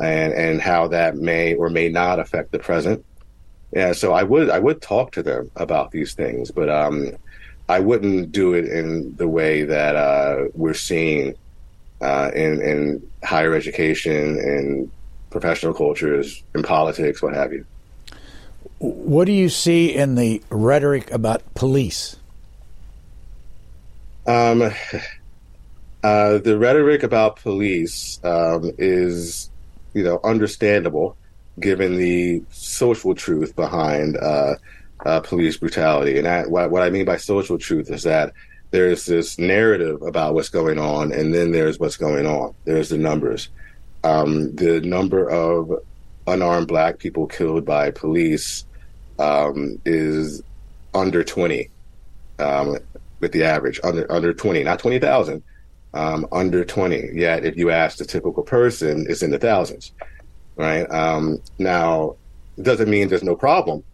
and 0.00 0.32
and 0.32 0.60
how 0.60 0.88
that 0.88 1.16
may 1.16 1.54
or 1.54 1.68
may 1.70 1.88
not 1.88 2.18
affect 2.18 2.52
the 2.52 2.58
present. 2.58 3.04
Yeah, 3.72 3.92
so 3.92 4.12
I 4.12 4.22
would 4.22 4.50
I 4.50 4.58
would 4.58 4.80
talk 4.80 5.12
to 5.12 5.22
them 5.22 5.50
about 5.56 5.90
these 5.90 6.14
things, 6.14 6.50
but 6.50 6.68
um, 6.68 7.12
I 7.68 7.80
wouldn't 7.80 8.32
do 8.32 8.54
it 8.54 8.66
in 8.66 9.14
the 9.16 9.28
way 9.28 9.64
that 9.64 9.96
uh, 9.96 10.48
we're 10.54 10.74
seeing 10.74 11.34
uh, 12.00 12.30
in 12.34 12.62
in 12.62 13.10
higher 13.24 13.54
education 13.54 14.38
and 14.38 14.90
professional 15.30 15.74
cultures, 15.74 16.42
in 16.54 16.62
politics, 16.62 17.22
what 17.22 17.34
have 17.34 17.52
you. 17.52 17.64
What 18.78 19.24
do 19.24 19.32
you 19.32 19.48
see 19.48 19.94
in 19.94 20.14
the 20.14 20.42
rhetoric 20.50 21.10
about 21.10 21.42
police? 21.54 22.16
Um, 24.26 24.62
uh, 26.02 26.38
the 26.38 26.58
rhetoric 26.58 27.02
about 27.02 27.36
police 27.36 28.20
um, 28.24 28.70
is, 28.78 29.50
you 29.94 30.04
know, 30.04 30.20
understandable 30.22 31.16
given 31.58 31.96
the 31.96 32.42
social 32.50 33.14
truth 33.14 33.56
behind 33.56 34.16
uh, 34.16 34.54
uh, 35.04 35.20
police 35.20 35.56
brutality. 35.56 36.18
And 36.18 36.28
I, 36.28 36.42
what, 36.46 36.70
what 36.70 36.82
I 36.82 36.90
mean 36.90 37.04
by 37.04 37.16
social 37.16 37.58
truth 37.58 37.90
is 37.90 38.04
that 38.04 38.32
there's 38.70 39.06
this 39.06 39.38
narrative 39.38 40.02
about 40.02 40.34
what's 40.34 40.50
going 40.50 40.78
on, 40.78 41.10
and 41.12 41.34
then 41.34 41.52
there's 41.52 41.80
what's 41.80 41.96
going 41.96 42.26
on. 42.26 42.54
There's 42.64 42.90
the 42.90 42.98
numbers 42.98 43.48
um, 44.04 44.54
the 44.54 44.80
number 44.80 45.28
of 45.28 45.70
unarmed 46.26 46.68
black 46.68 46.98
people 46.98 47.26
killed 47.26 47.64
by 47.64 47.90
police 47.90 48.64
um, 49.18 49.80
is 49.84 50.42
under 50.94 51.24
20 51.24 51.70
um, 52.38 52.76
with 53.20 53.32
the 53.32 53.44
average 53.44 53.80
under 53.82 54.10
under 54.10 54.32
20 54.32 54.62
not 54.64 54.78
20,000 54.78 55.42
um, 55.94 56.26
under 56.32 56.64
20 56.64 57.10
yet 57.14 57.44
if 57.44 57.56
you 57.56 57.70
ask 57.70 57.98
the 57.98 58.04
typical 58.04 58.42
person 58.42 59.06
it's 59.08 59.22
in 59.22 59.30
the 59.30 59.38
thousands 59.38 59.92
right? 60.56 60.90
Um, 60.90 61.38
now 61.58 62.16
it 62.56 62.64
doesn't 62.64 62.90
mean 62.90 63.08
there's 63.08 63.22
no 63.22 63.36
problem 63.36 63.84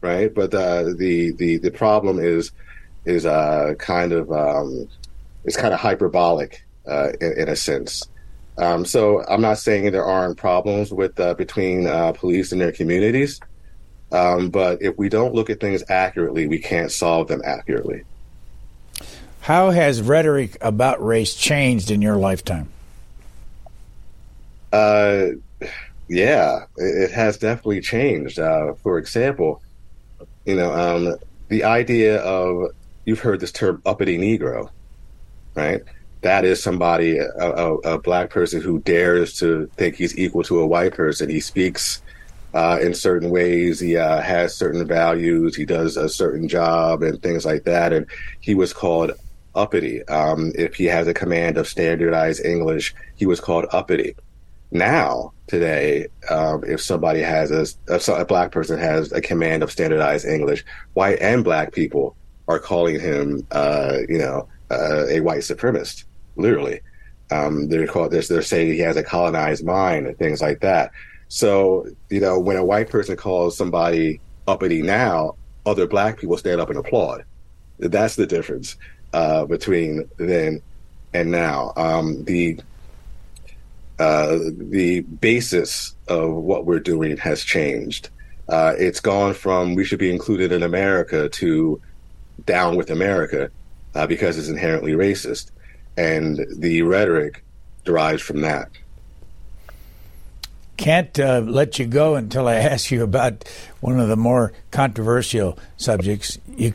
right? 0.00 0.32
But 0.32 0.54
uh, 0.54 0.84
the 0.96 1.32
the 1.32 1.58
the 1.58 1.70
problem 1.70 2.18
is 2.18 2.52
is 3.04 3.26
uh, 3.26 3.74
kind 3.78 4.12
of 4.12 4.30
um, 4.30 4.88
it's 5.44 5.56
kind 5.56 5.74
of 5.74 5.80
hyperbolic 5.80 6.64
uh, 6.86 7.10
in, 7.20 7.40
in 7.40 7.48
a 7.48 7.56
sense 7.56 8.08
um, 8.58 8.84
so 8.84 9.24
I'm 9.24 9.40
not 9.40 9.58
saying 9.58 9.90
there 9.92 10.04
aren't 10.04 10.36
problems 10.36 10.92
with 10.92 11.18
uh, 11.18 11.34
between 11.34 11.86
uh, 11.86 12.12
police 12.12 12.50
and 12.50 12.60
their 12.60 12.72
communities, 12.72 13.40
um, 14.10 14.50
but 14.50 14.82
if 14.82 14.98
we 14.98 15.08
don't 15.08 15.32
look 15.34 15.48
at 15.48 15.60
things 15.60 15.84
accurately, 15.88 16.48
we 16.48 16.58
can't 16.58 16.90
solve 16.90 17.28
them 17.28 17.40
accurately. 17.44 18.02
How 19.40 19.70
has 19.70 20.02
rhetoric 20.02 20.58
about 20.60 21.02
race 21.02 21.34
changed 21.34 21.90
in 21.90 22.02
your 22.02 22.16
lifetime? 22.16 22.68
Uh, 24.72 25.28
yeah, 26.08 26.64
it 26.76 27.12
has 27.12 27.38
definitely 27.38 27.80
changed. 27.80 28.38
Uh, 28.38 28.74
for 28.74 28.98
example, 28.98 29.62
you 30.44 30.56
know, 30.56 30.72
um, 30.72 31.16
the 31.48 31.64
idea 31.64 32.20
of 32.22 32.72
you've 33.04 33.20
heard 33.20 33.40
this 33.40 33.52
term 33.52 33.80
uppity 33.86 34.18
Negro, 34.18 34.68
right? 35.54 35.82
That 36.22 36.44
is 36.44 36.62
somebody, 36.62 37.18
a, 37.18 37.28
a, 37.38 37.74
a 37.76 37.98
black 37.98 38.30
person 38.30 38.60
who 38.60 38.80
dares 38.80 39.38
to 39.38 39.70
think 39.76 39.94
he's 39.94 40.18
equal 40.18 40.42
to 40.44 40.60
a 40.60 40.66
white 40.66 40.94
person. 40.94 41.30
He 41.30 41.40
speaks 41.40 42.02
uh, 42.54 42.78
in 42.82 42.94
certain 42.94 43.30
ways. 43.30 43.78
He 43.78 43.96
uh, 43.96 44.20
has 44.20 44.56
certain 44.56 44.86
values. 44.86 45.54
He 45.54 45.64
does 45.64 45.96
a 45.96 46.08
certain 46.08 46.48
job 46.48 47.02
and 47.02 47.22
things 47.22 47.44
like 47.44 47.64
that. 47.64 47.92
And 47.92 48.06
he 48.40 48.54
was 48.54 48.72
called 48.72 49.12
uppity. 49.54 50.06
Um, 50.08 50.52
if 50.54 50.74
he 50.74 50.86
has 50.86 51.06
a 51.06 51.14
command 51.14 51.56
of 51.56 51.68
standardized 51.68 52.44
English, 52.44 52.94
he 53.16 53.26
was 53.26 53.40
called 53.40 53.66
uppity. 53.72 54.14
Now, 54.70 55.32
today, 55.46 56.08
um, 56.30 56.62
if 56.64 56.80
somebody 56.80 57.20
has 57.20 57.50
a, 57.50 58.12
a, 58.12 58.24
black 58.24 58.52
person 58.52 58.78
has 58.78 59.12
a 59.12 59.20
command 59.20 59.62
of 59.62 59.72
standardized 59.72 60.26
English, 60.26 60.64
white 60.92 61.18
and 61.20 61.42
black 61.42 61.72
people 61.72 62.16
are 62.48 62.58
calling 62.58 63.00
him, 63.00 63.46
uh, 63.50 63.98
you 64.08 64.18
know, 64.18 64.48
uh, 64.70 65.06
a 65.08 65.20
white 65.20 65.40
supremacist, 65.40 66.04
literally. 66.36 66.80
Um, 67.30 67.68
they're 67.68 67.86
called, 67.86 68.10
they're, 68.10 68.22
they're 68.22 68.42
saying 68.42 68.72
he 68.72 68.78
has 68.80 68.96
a 68.96 69.02
colonized 69.02 69.64
mind 69.64 70.06
and 70.06 70.16
things 70.18 70.40
like 70.40 70.60
that. 70.60 70.90
So, 71.28 71.86
you 72.08 72.20
know, 72.20 72.38
when 72.38 72.56
a 72.56 72.64
white 72.64 72.88
person 72.88 73.16
calls 73.16 73.56
somebody 73.56 74.20
uppity 74.46 74.82
now, 74.82 75.34
other 75.66 75.86
black 75.86 76.18
people 76.18 76.38
stand 76.38 76.60
up 76.60 76.70
and 76.70 76.78
applaud. 76.78 77.24
That's 77.78 78.16
the 78.16 78.26
difference 78.26 78.76
uh, 79.12 79.44
between 79.44 80.08
then 80.16 80.62
and 81.12 81.30
now. 81.30 81.72
Um, 81.76 82.24
the 82.24 82.60
uh, 83.98 84.38
the 84.56 85.00
basis 85.00 85.94
of 86.06 86.30
what 86.32 86.64
we're 86.64 86.78
doing 86.78 87.16
has 87.16 87.42
changed. 87.42 88.10
Uh, 88.48 88.74
it's 88.78 89.00
gone 89.00 89.34
from 89.34 89.74
we 89.74 89.84
should 89.84 89.98
be 89.98 90.10
included 90.10 90.52
in 90.52 90.62
America 90.62 91.28
to 91.28 91.80
down 92.46 92.76
with 92.76 92.90
America 92.90 93.50
uh, 93.94 94.06
because 94.06 94.38
it's 94.38 94.48
inherently 94.48 94.92
racist. 94.92 95.50
And 95.96 96.46
the 96.56 96.82
rhetoric 96.82 97.44
derives 97.84 98.22
from 98.22 98.42
that. 98.42 98.70
Can't 100.76 101.18
uh, 101.18 101.40
let 101.40 101.78
you 101.78 101.86
go 101.86 102.14
until 102.14 102.46
I 102.46 102.54
ask 102.74 102.90
you 102.90 103.02
about 103.02 103.44
one 103.80 103.98
of 103.98 104.08
the 104.08 104.16
more 104.16 104.52
controversial 104.70 105.58
subjects. 105.76 106.38
You 106.56 106.74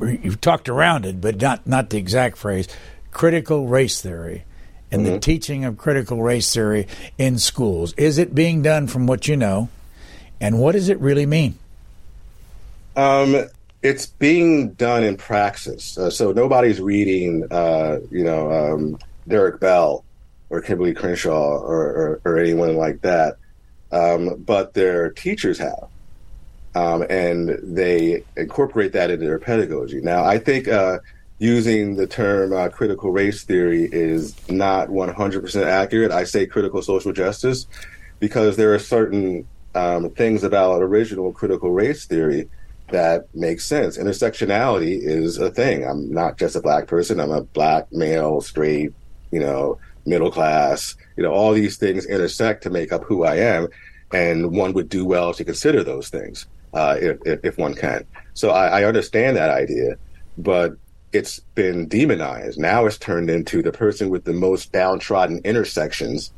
you've 0.00 0.40
talked 0.40 0.68
around 0.68 1.06
it, 1.06 1.20
but 1.20 1.40
not 1.40 1.66
not 1.66 1.90
the 1.90 1.98
exact 1.98 2.36
phrase. 2.38 2.68
Critical 3.10 3.66
race 3.66 4.00
theory 4.00 4.44
and 4.90 5.02
mm-hmm. 5.02 5.14
the 5.14 5.20
teaching 5.20 5.64
of 5.64 5.76
critical 5.76 6.22
race 6.22 6.52
theory 6.52 6.86
in 7.18 7.38
schools. 7.38 7.92
Is 7.94 8.18
it 8.18 8.34
being 8.34 8.62
done 8.62 8.86
from 8.86 9.06
what 9.06 9.28
you 9.28 9.36
know, 9.36 9.68
and 10.40 10.58
what 10.58 10.72
does 10.72 10.88
it 10.88 10.98
really 11.00 11.26
mean? 11.26 11.58
Um, 12.94 13.48
it's 13.82 14.06
being 14.06 14.72
done 14.72 15.04
in 15.04 15.16
praxis. 15.16 15.96
Uh, 15.98 16.10
so 16.10 16.32
nobody's 16.32 16.80
reading, 16.80 17.46
uh, 17.50 17.98
you 18.10 18.24
know, 18.24 18.50
um, 18.50 18.98
Derrick 19.28 19.60
Bell 19.60 20.04
or 20.50 20.62
Kimberlé 20.62 20.96
Crenshaw 20.96 21.58
or, 21.58 21.84
or, 21.84 22.20
or 22.24 22.38
anyone 22.38 22.76
like 22.76 23.00
that, 23.02 23.36
um, 23.92 24.42
but 24.44 24.74
their 24.74 25.10
teachers 25.10 25.58
have. 25.58 25.88
Um, 26.74 27.06
and 27.08 27.58
they 27.62 28.22
incorporate 28.36 28.92
that 28.92 29.10
into 29.10 29.24
their 29.24 29.38
pedagogy. 29.38 30.00
Now, 30.02 30.24
I 30.24 30.38
think 30.38 30.68
uh, 30.68 30.98
using 31.38 31.96
the 31.96 32.06
term 32.06 32.52
uh, 32.52 32.68
critical 32.68 33.10
race 33.10 33.44
theory 33.44 33.88
is 33.90 34.34
not 34.50 34.88
100% 34.88 35.64
accurate. 35.64 36.10
I 36.10 36.24
say 36.24 36.46
critical 36.46 36.82
social 36.82 37.12
justice 37.12 37.66
because 38.20 38.56
there 38.56 38.74
are 38.74 38.78
certain 38.78 39.46
um, 39.74 40.10
things 40.10 40.44
about 40.44 40.82
original 40.82 41.32
critical 41.32 41.70
race 41.70 42.04
theory 42.04 42.48
that 42.88 43.34
makes 43.34 43.64
sense. 43.64 43.98
Intersectionality 43.98 45.00
is 45.02 45.38
a 45.38 45.50
thing. 45.50 45.84
I'm 45.84 46.12
not 46.12 46.38
just 46.38 46.56
a 46.56 46.60
black 46.60 46.86
person. 46.86 47.20
I'm 47.20 47.32
a 47.32 47.42
black 47.42 47.90
male, 47.92 48.40
straight, 48.40 48.92
you 49.30 49.40
know, 49.40 49.78
middle 50.04 50.30
class. 50.30 50.94
You 51.16 51.24
know, 51.24 51.32
all 51.32 51.52
these 51.52 51.76
things 51.76 52.06
intersect 52.06 52.62
to 52.62 52.70
make 52.70 52.92
up 52.92 53.04
who 53.04 53.24
I 53.24 53.36
am, 53.36 53.68
and 54.12 54.52
one 54.52 54.72
would 54.74 54.88
do 54.88 55.04
well 55.04 55.34
to 55.34 55.44
consider 55.44 55.82
those 55.82 56.08
things 56.08 56.46
uh, 56.74 56.96
if, 57.00 57.44
if, 57.44 57.58
one 57.58 57.74
can. 57.74 58.04
So 58.34 58.50
I, 58.50 58.80
I 58.80 58.84
understand 58.84 59.36
that 59.36 59.50
idea, 59.50 59.96
but 60.38 60.76
it's 61.12 61.40
been 61.54 61.88
demonized. 61.88 62.58
Now 62.58 62.86
it's 62.86 62.98
turned 62.98 63.30
into 63.30 63.62
the 63.62 63.72
person 63.72 64.10
with 64.10 64.24
the 64.24 64.32
most 64.32 64.72
downtrodden 64.72 65.40
intersections, 65.44 66.32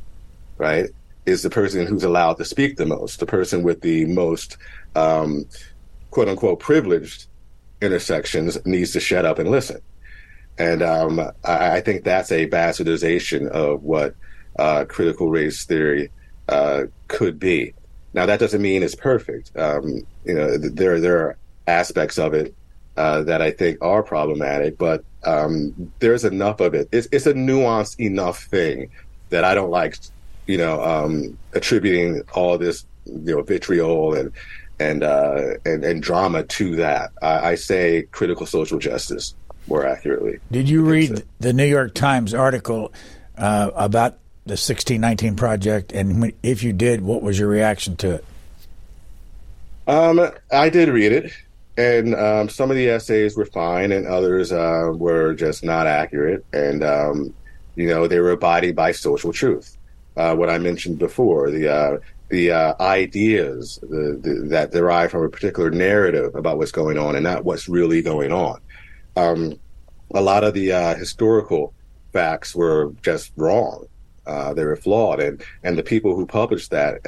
right? 0.56 0.90
Is 1.26 1.42
the 1.42 1.50
person 1.50 1.86
who's 1.86 2.04
allowed 2.04 2.34
to 2.34 2.44
speak 2.44 2.76
the 2.76 2.86
most, 2.86 3.20
the 3.20 3.26
person 3.26 3.62
with 3.62 3.80
the 3.82 4.06
most 4.06 4.56
um, 4.94 5.44
quote 6.10 6.28
unquote 6.28 6.60
privileged 6.60 7.26
intersections 7.80 8.58
needs 8.66 8.92
to 8.92 9.00
shut 9.00 9.24
up 9.24 9.38
and 9.38 9.50
listen. 9.50 9.80
And 10.58 10.82
um, 10.82 11.20
I, 11.44 11.76
I, 11.76 11.80
think 11.80 12.02
that's 12.02 12.32
a 12.32 12.48
bastardization 12.48 13.48
of 13.48 13.84
what 13.84 14.16
uh, 14.58 14.84
critical 14.88 15.30
race 15.30 15.64
theory 15.64 16.10
uh, 16.48 16.84
could 17.06 17.38
be. 17.38 17.74
Now 18.12 18.26
that 18.26 18.40
doesn't 18.40 18.60
mean 18.60 18.82
it's 18.82 18.96
perfect. 18.96 19.56
Um, 19.56 20.06
you 20.24 20.34
know, 20.34 20.58
there 20.58 21.00
there 21.00 21.18
are 21.18 21.36
aspects 21.68 22.18
of 22.18 22.34
it 22.34 22.54
uh, 22.96 23.22
that 23.22 23.40
I 23.40 23.52
think 23.52 23.78
are 23.80 24.02
problematic, 24.02 24.76
but 24.76 25.04
um, 25.24 25.92
there's 26.00 26.24
enough 26.24 26.58
of 26.60 26.74
it. 26.74 26.88
It's, 26.90 27.06
it's 27.12 27.26
a 27.26 27.34
nuanced 27.34 28.00
enough 28.00 28.44
thing 28.44 28.90
that 29.28 29.44
I 29.44 29.54
don't 29.54 29.70
like, 29.70 29.98
you 30.46 30.58
know, 30.58 30.82
um, 30.82 31.38
attributing 31.52 32.22
all 32.34 32.58
this, 32.58 32.84
you 33.04 33.36
know, 33.36 33.42
vitriol 33.42 34.14
and 34.14 34.32
and 34.80 35.02
uh, 35.02 35.54
and, 35.64 35.84
and 35.84 36.02
drama 36.02 36.44
to 36.44 36.76
that. 36.76 37.12
I, 37.22 37.50
I, 37.50 37.54
say 37.54 38.02
critical 38.10 38.46
social 38.46 38.78
justice 38.78 39.34
more 39.66 39.86
accurately. 39.86 40.38
Did 40.50 40.68
you 40.68 40.82
read 40.82 41.24
the 41.40 41.52
New 41.52 41.66
York 41.66 41.94
Times 41.94 42.34
article 42.34 42.92
uh, 43.36 43.70
about 43.74 44.18
the 44.46 44.52
1619 44.52 45.36
project? 45.36 45.92
And 45.92 46.32
if 46.42 46.62
you 46.62 46.72
did, 46.72 47.00
what 47.02 47.22
was 47.22 47.38
your 47.38 47.48
reaction 47.48 47.96
to 47.96 48.14
it? 48.16 48.24
Um, 49.86 50.20
I 50.52 50.68
did 50.68 50.88
read 50.88 51.12
it 51.12 51.32
and 51.78 52.16
um, 52.16 52.48
some 52.48 52.70
of 52.72 52.76
the 52.76 52.88
essays 52.88 53.36
were 53.36 53.46
fine, 53.46 53.92
and 53.92 54.04
others 54.04 54.50
uh, 54.50 54.90
were 54.92 55.32
just 55.32 55.62
not 55.62 55.86
accurate. 55.86 56.44
And 56.52 56.82
um, 56.82 57.32
you 57.76 57.86
know, 57.86 58.08
they 58.08 58.18
were 58.18 58.32
abiding 58.32 58.74
by 58.74 58.90
social 58.90 59.32
truth. 59.32 59.76
Uh, 60.16 60.34
what 60.34 60.50
I 60.50 60.58
mentioned 60.58 60.98
before, 60.98 61.52
the 61.52 61.72
uh, 61.72 61.98
the 62.28 62.50
uh, 62.52 62.74
ideas 62.80 63.78
the, 63.82 64.18
the, 64.20 64.48
that 64.48 64.70
derive 64.72 65.10
from 65.10 65.24
a 65.24 65.28
particular 65.28 65.70
narrative 65.70 66.34
about 66.34 66.58
what's 66.58 66.72
going 66.72 66.98
on, 66.98 67.14
and 67.14 67.24
not 67.24 67.44
what's 67.44 67.68
really 67.68 68.02
going 68.02 68.32
on. 68.32 68.60
Um, 69.16 69.58
a 70.14 70.20
lot 70.20 70.44
of 70.44 70.54
the 70.54 70.72
uh, 70.72 70.94
historical 70.94 71.74
facts 72.12 72.54
were 72.54 72.92
just 73.02 73.32
wrong. 73.36 73.86
Uh, 74.26 74.52
they 74.52 74.64
were 74.64 74.76
flawed, 74.76 75.20
and 75.20 75.42
and 75.62 75.78
the 75.78 75.82
people 75.82 76.14
who 76.14 76.26
published 76.26 76.70
that 76.70 77.00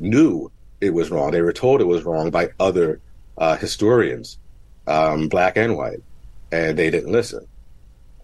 knew 0.00 0.50
it 0.80 0.94
was 0.94 1.10
wrong. 1.10 1.30
They 1.30 1.42
were 1.42 1.52
told 1.52 1.80
it 1.80 1.86
was 1.86 2.04
wrong 2.04 2.30
by 2.30 2.50
other 2.60 3.00
uh, 3.38 3.56
historians, 3.56 4.38
um, 4.86 5.28
black 5.28 5.56
and 5.56 5.76
white, 5.76 6.02
and 6.52 6.78
they 6.78 6.90
didn't 6.90 7.12
listen. 7.12 7.46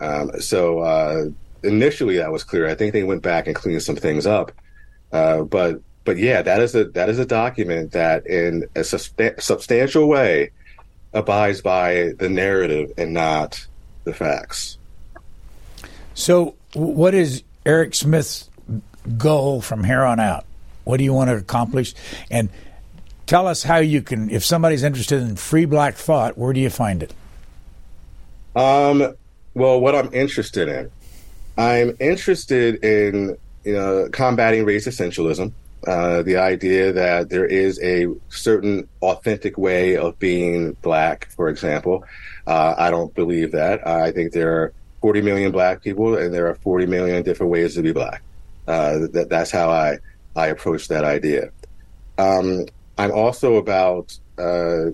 Um, 0.00 0.40
so 0.40 0.80
uh, 0.80 1.24
initially, 1.62 2.18
that 2.18 2.32
was 2.32 2.44
clear. 2.44 2.68
I 2.68 2.74
think 2.74 2.92
they 2.92 3.02
went 3.02 3.22
back 3.22 3.46
and 3.46 3.56
cleaned 3.56 3.82
some 3.82 3.96
things 3.96 4.26
up, 4.26 4.52
uh, 5.12 5.42
but 5.42 5.80
but 6.10 6.18
yeah, 6.18 6.42
that 6.42 6.60
is 6.60 6.74
a 6.74 6.86
that 6.86 7.08
is 7.08 7.20
a 7.20 7.24
document 7.24 7.92
that, 7.92 8.26
in 8.26 8.64
a 8.74 8.80
substan- 8.80 9.40
substantial 9.40 10.08
way, 10.08 10.50
abides 11.12 11.60
by 11.60 12.14
the 12.18 12.28
narrative 12.28 12.92
and 12.98 13.14
not 13.14 13.64
the 14.02 14.12
facts. 14.12 14.76
So, 16.14 16.56
what 16.74 17.14
is 17.14 17.44
Erec 17.64 17.94
Smith's 17.94 18.50
goal 19.16 19.60
from 19.60 19.84
here 19.84 20.02
on 20.02 20.18
out? 20.18 20.46
What 20.82 20.96
do 20.96 21.04
you 21.04 21.12
want 21.12 21.30
to 21.30 21.36
accomplish? 21.36 21.94
And 22.28 22.48
tell 23.26 23.46
us 23.46 23.62
how 23.62 23.76
you 23.76 24.02
can, 24.02 24.30
if 24.30 24.44
somebody's 24.44 24.82
interested 24.82 25.22
in 25.22 25.36
free 25.36 25.64
black 25.64 25.94
thought, 25.94 26.36
where 26.36 26.52
do 26.52 26.58
you 26.58 26.70
find 26.70 27.04
it? 27.04 27.14
Um, 28.56 29.14
well, 29.54 29.80
what 29.80 29.94
I'm 29.94 30.12
interested 30.12 30.66
in, 30.66 30.90
I'm 31.56 31.96
interested 32.00 32.82
in 32.82 33.36
you 33.62 33.74
know 33.74 34.08
combating 34.10 34.64
race 34.64 34.88
essentialism. 34.88 35.52
Uh, 35.86 36.22
the 36.22 36.36
idea 36.36 36.92
that 36.92 37.30
there 37.30 37.46
is 37.46 37.80
a 37.82 38.06
certain 38.28 38.86
authentic 39.00 39.56
way 39.56 39.96
of 39.96 40.18
being 40.18 40.72
black, 40.82 41.30
for 41.30 41.48
example. 41.48 42.04
Uh, 42.46 42.74
I 42.76 42.90
don't 42.90 43.14
believe 43.14 43.52
that. 43.52 43.86
I 43.86 44.12
think 44.12 44.32
there 44.32 44.52
are 44.62 44.72
40 45.00 45.22
million 45.22 45.52
black 45.52 45.82
people, 45.82 46.18
and 46.18 46.34
there 46.34 46.48
are 46.48 46.54
40 46.56 46.86
million 46.86 47.22
different 47.22 47.50
ways 47.50 47.74
to 47.76 47.82
be 47.82 47.92
black. 47.92 48.22
Uh, 48.68 49.06
that, 49.12 49.28
that's 49.30 49.50
how 49.50 49.70
I 49.70 49.98
I 50.36 50.48
approach 50.48 50.88
that 50.88 51.04
idea. 51.04 51.50
Um, 52.18 52.66
I'm 52.98 53.12
also 53.12 53.56
about 53.56 54.16
uh, 54.38 54.90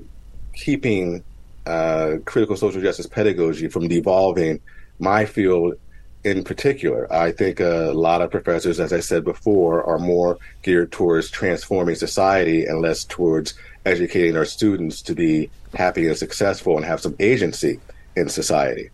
keeping 0.55 1.25
uh, 1.67 2.17
critical 2.25 2.57
social 2.57 2.81
justice 2.81 3.07
pedagogy 3.07 3.69
from 3.69 3.89
devolving 3.89 4.61
my 4.99 5.25
field 5.25 5.75
in 6.27 6.43
particular. 6.43 7.11
I 7.13 7.31
think 7.31 7.61
a 7.61 7.93
lot 7.95 8.21
of 8.21 8.33
professors, 8.33 8.81
as 8.81 8.93
I 8.93 8.99
said 8.99 9.25
before, 9.25 9.85
are 9.85 10.01
more 10.01 10.39
geared 10.63 10.91
towards 10.91 11.31
transforming 11.31 11.95
society 11.95 12.67
and 12.67 12.83
less 12.83 13.05
towards 13.05 13.55
educating 13.85 14.37
our 14.37 14.45
students 14.45 15.03
to 15.03 15.15
be 15.15 15.49
happy 15.75 16.09
and 16.09 16.17
successful 16.17 16.77
and 16.77 16.85
have 16.85 17.01
some 17.01 17.15
agency 17.21 17.79
in 18.17 18.29
society, 18.29 18.91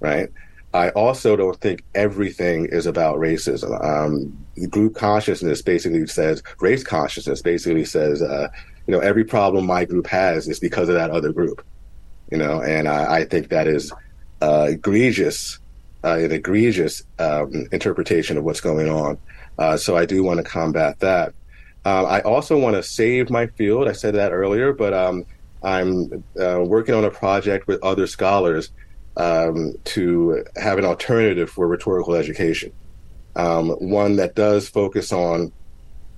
right? 0.00 0.28
I 0.74 0.90
also 0.90 1.36
don't 1.36 1.58
think 1.58 1.82
everything 1.94 2.66
is 2.66 2.84
about 2.84 3.16
racism. 3.16 3.72
Um, 3.82 4.36
group 4.68 4.94
consciousness 4.94 5.62
basically 5.62 6.06
says, 6.06 6.42
race 6.60 6.84
consciousness 6.84 7.40
basically 7.40 7.86
says, 7.86 8.20
uh, 8.20 8.48
you 8.86 8.92
know, 8.92 9.00
every 9.00 9.24
problem 9.24 9.64
my 9.64 9.86
group 9.86 10.06
has 10.08 10.48
is 10.48 10.60
because 10.60 10.90
of 10.90 10.96
that 10.96 11.10
other 11.10 11.32
group, 11.32 11.64
you 12.30 12.36
know, 12.36 12.60
and 12.60 12.88
I, 12.88 13.20
I 13.20 13.24
think 13.24 13.48
that 13.48 13.66
is 13.68 13.90
uh, 14.42 14.66
egregious, 14.72 15.60
uh, 16.04 16.18
an 16.18 16.32
egregious 16.32 17.02
um, 17.18 17.66
interpretation 17.72 18.36
of 18.36 18.44
what's 18.44 18.60
going 18.60 18.88
on. 18.88 19.18
Uh, 19.58 19.76
so 19.76 19.96
I 19.96 20.04
do 20.04 20.22
want 20.22 20.38
to 20.38 20.44
combat 20.44 21.00
that. 21.00 21.34
Um, 21.84 22.06
I 22.06 22.20
also 22.20 22.58
want 22.58 22.76
to 22.76 22.82
save 22.82 23.30
my 23.30 23.46
field. 23.46 23.88
I 23.88 23.92
said 23.92 24.14
that 24.14 24.32
earlier, 24.32 24.72
but 24.72 24.92
um, 24.92 25.26
I'm 25.62 26.24
uh, 26.40 26.60
working 26.60 26.94
on 26.94 27.04
a 27.04 27.10
project 27.10 27.66
with 27.66 27.82
other 27.82 28.06
scholars 28.06 28.70
um, 29.16 29.74
to 29.84 30.44
have 30.56 30.78
an 30.78 30.84
alternative 30.84 31.50
for 31.50 31.68
rhetorical 31.68 32.14
education, 32.14 32.72
um, 33.36 33.70
one 33.70 34.16
that 34.16 34.34
does 34.34 34.68
focus 34.68 35.12
on, 35.12 35.52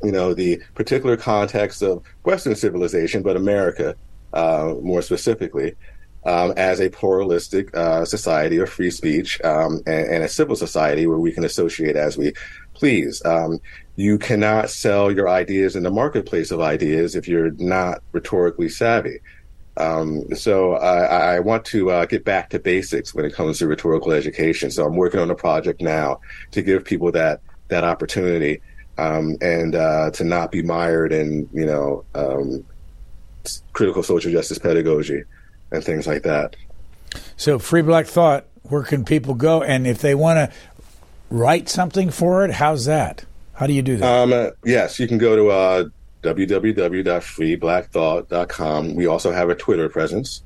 you 0.03 0.13
know, 0.13 0.35
the 0.35 0.63
particular 0.75 1.17
context 1.17 1.83
of 1.83 2.03
Western 2.25 2.55
civilization, 2.55 3.23
but 3.23 3.37
America 3.37 3.97
uh, 4.33 4.75
more 4.83 5.03
specifically, 5.03 5.75
um, 6.27 6.53
as 6.57 6.81
a 6.81 6.91
pluralistic 6.91 7.75
uh, 7.77 8.05
society 8.05 8.59
of 8.59 8.69
free 8.69 8.91
speech 8.91 9.41
um, 9.43 9.81
and, 9.87 10.09
and, 10.09 10.25
a 10.25 10.29
civil 10.29 10.57
society 10.57 11.07
where 11.07 11.19
we 11.19 11.33
can 11.33 11.45
associate 11.45 11.95
as 11.95 12.19
we 12.19 12.33
please. 12.75 13.25
Um, 13.25 13.61
you 13.95 14.19
cannot 14.19 14.69
sell 14.69 15.11
your 15.11 15.29
ideas 15.29 15.77
in 15.77 15.85
the 15.85 15.91
marketplace 15.91 16.51
of 16.51 16.61
ideas 16.61 17.15
if 17.15 17.29
you're 17.29 17.53
not 17.53 18.03
rhetorically 18.13 18.69
savvy. 18.69 19.21
Um, 19.79 20.35
so 20.35 20.75
I, 20.75 21.37
I, 21.37 21.41
want 21.41 21.65
to 21.67 21.91
uh, 21.91 22.07
get 22.07 22.25
back 22.25 22.51
to 22.51 22.59
basics 22.59 23.15
when 23.15 23.25
it 23.25 23.35
comes 23.35 23.59
to 23.59 23.67
rhetorical 23.67 24.13
education. 24.13 24.71
So 24.71 24.85
I'm 24.85 24.97
working 24.97 25.21
on 25.21 25.31
a 25.31 25.35
project 25.35 25.81
now 25.81 26.21
to 26.53 26.63
give 26.63 26.85
people 26.85 27.13
that 27.13 27.41
that 27.69 27.85
opportunity 27.85 28.63
um, 28.99 29.37
and 29.41 29.75
uh, 29.75 30.11
to 30.13 30.25
not 30.25 30.51
be 30.51 30.63
mired 30.63 31.13
in 31.13 31.49
you 31.53 31.67
know 31.67 32.05
um, 32.15 32.65
critical 33.75 34.03
social 34.03 34.33
justice 34.33 34.59
pedagogy 34.59 35.25
and 35.71 35.85
things 35.85 36.07
like 36.07 36.23
that. 36.23 36.57
So 37.37 37.59
free 37.59 37.83
black 37.83 38.07
thought. 38.07 38.47
Where 38.63 38.83
can 38.83 39.05
people 39.05 39.35
go? 39.35 39.63
And 39.63 39.87
if 39.87 39.99
they 39.99 40.15
want 40.15 40.39
to 40.39 40.51
write 41.31 41.69
something 41.69 42.11
for 42.11 42.45
it, 42.45 42.53
how's 42.53 42.87
that? 42.87 43.25
How 43.53 43.67
do 43.67 43.73
you 43.73 43.83
do 43.83 43.97
that? 43.99 44.23
Um, 44.23 44.33
uh, 44.33 44.51
yes, 44.65 44.99
you 44.99 45.07
can 45.07 45.19
go 45.19 45.37
to 45.37 45.51
uh, 45.51 45.85
www.freeblackthought.com. 46.23 48.95
We 48.95 49.07
also 49.07 49.33
have 49.33 49.51
a 49.51 49.55
Twitter 49.55 49.89
presence. 49.89 50.43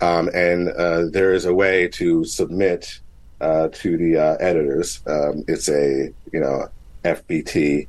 Um, 0.00 0.30
and 0.34 0.68
uh, 0.68 1.06
there 1.10 1.32
is 1.32 1.44
a 1.44 1.54
way 1.54 1.88
to 1.88 2.24
submit 2.24 3.00
uh, 3.40 3.68
to 3.72 3.96
the 3.96 4.16
uh, 4.16 4.36
editors. 4.40 5.00
Um, 5.06 5.44
it's 5.48 5.68
a, 5.68 6.12
you 6.32 6.40
know, 6.40 6.68
FBT 7.04 7.88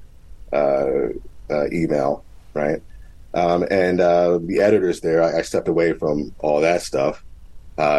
uh, 0.51 1.09
uh, 1.49 1.67
email, 1.71 2.23
right? 2.53 2.81
Um, 3.33 3.65
and 3.71 3.99
uh, 3.99 4.39
the 4.43 4.59
editors 4.59 5.01
there, 5.01 5.23
I, 5.23 5.39
I, 5.39 5.41
stepped 5.41 5.67
away 5.67 5.93
from 5.93 6.35
all 6.39 6.61
that 6.61 6.83
stuff 6.83 7.23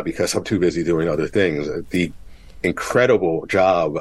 because 0.05 0.32
I'm 0.35 0.45
too 0.45 0.61
busy 0.61 0.85
doing 0.85 1.09
other 1.09 1.26
things. 1.26 1.68
The 1.91 2.12
incredible 2.62 3.45
job 3.47 3.99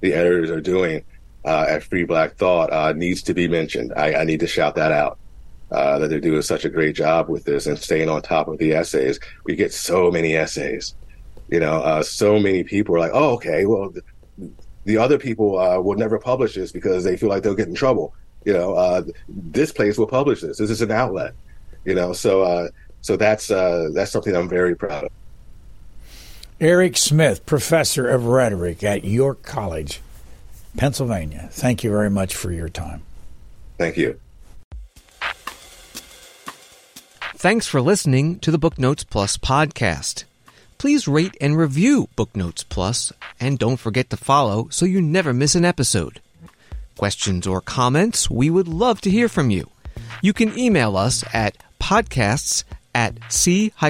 the 0.00 0.14
editors 0.14 0.50
are 0.50 0.60
doing 0.60 1.04
uh, 1.44 1.66
at 1.68 1.82
Free 1.82 2.04
Black 2.04 2.36
Thought 2.36 2.72
uh, 2.72 2.92
needs 2.92 3.22
to 3.22 3.34
be 3.34 3.48
mentioned. 3.48 3.92
I, 3.96 4.14
I, 4.14 4.24
need 4.24 4.40
to 4.40 4.46
shout 4.46 4.74
that 4.74 4.92
out. 4.92 5.18
Uh, 5.70 6.00
that 6.00 6.08
they're 6.08 6.20
doing 6.20 6.42
such 6.42 6.64
a 6.64 6.68
great 6.68 6.96
job 6.96 7.28
with 7.28 7.44
this 7.44 7.66
and 7.66 7.78
staying 7.78 8.08
on 8.08 8.20
top 8.20 8.48
of 8.48 8.58
the 8.58 8.72
essays. 8.72 9.20
We 9.44 9.54
get 9.54 9.72
so 9.72 10.10
many 10.10 10.34
essays, 10.34 10.96
you 11.48 11.60
know, 11.60 11.76
uh, 11.76 12.02
so 12.02 12.40
many 12.40 12.64
people 12.64 12.96
are 12.96 12.98
like, 12.98 13.12
oh, 13.14 13.34
okay, 13.34 13.66
well, 13.66 13.90
the, 13.90 14.50
the 14.84 14.98
other 14.98 15.16
people 15.16 15.60
uh, 15.60 15.78
will 15.78 15.96
never 15.96 16.18
publish 16.18 16.56
this 16.56 16.72
because 16.72 17.04
they 17.04 17.16
feel 17.16 17.28
like 17.28 17.44
they'll 17.44 17.54
get 17.54 17.68
in 17.68 17.74
trouble. 17.74 18.14
You 18.44 18.52
know, 18.52 18.74
uh, 18.74 19.02
this 19.28 19.72
place 19.72 19.98
will 19.98 20.06
publish 20.06 20.40
this. 20.40 20.58
This 20.58 20.70
is 20.70 20.82
an 20.82 20.90
outlet, 20.90 21.34
you 21.84 21.94
know, 21.94 22.12
so, 22.12 22.70
so 23.02 23.16
that's, 23.16 23.48
that's 23.48 24.10
something 24.10 24.34
I'm 24.34 24.48
very 24.48 24.74
proud 24.74 25.04
of. 25.04 25.10
Erec 26.60 26.96
Smith, 26.96 27.46
professor 27.46 28.06
of 28.08 28.26
rhetoric 28.26 28.84
at 28.84 29.04
York 29.04 29.42
College. 29.42 30.00
Pennsylvania. 30.76 31.48
Thank 31.50 31.82
you 31.82 31.90
very 31.90 32.10
much 32.10 32.34
for 32.34 32.52
your 32.52 32.68
time. 32.68 33.02
Thank 33.78 33.96
you. 33.96 34.20
Thanks 37.36 37.66
for 37.66 37.80
listening 37.80 38.38
to 38.40 38.50
the 38.50 38.58
Booknotes 38.58 39.04
Plus 39.04 39.38
podcast. 39.38 40.24
Please 40.76 41.08
rate 41.08 41.36
and 41.40 41.56
review 41.56 42.08
Booknotes 42.14 42.62
Plus, 42.62 43.12
and 43.38 43.58
don't 43.58 43.78
forget 43.78 44.10
to 44.10 44.16
follow 44.16 44.68
so 44.70 44.84
you 44.84 45.00
never 45.00 45.32
miss 45.32 45.54
an 45.54 45.64
episode 45.64 46.20
questions, 47.00 47.46
or 47.46 47.62
comments, 47.62 48.28
we 48.28 48.50
would 48.50 48.68
love 48.68 49.00
to 49.00 49.10
hear 49.10 49.26
from 49.26 49.48
you. 49.48 49.70
You 50.20 50.34
can 50.34 50.58
email 50.58 50.98
us 50.98 51.24
at 51.32 51.56
podcasts 51.80 52.64
at 52.94 53.14
c-span.org. 53.32 53.82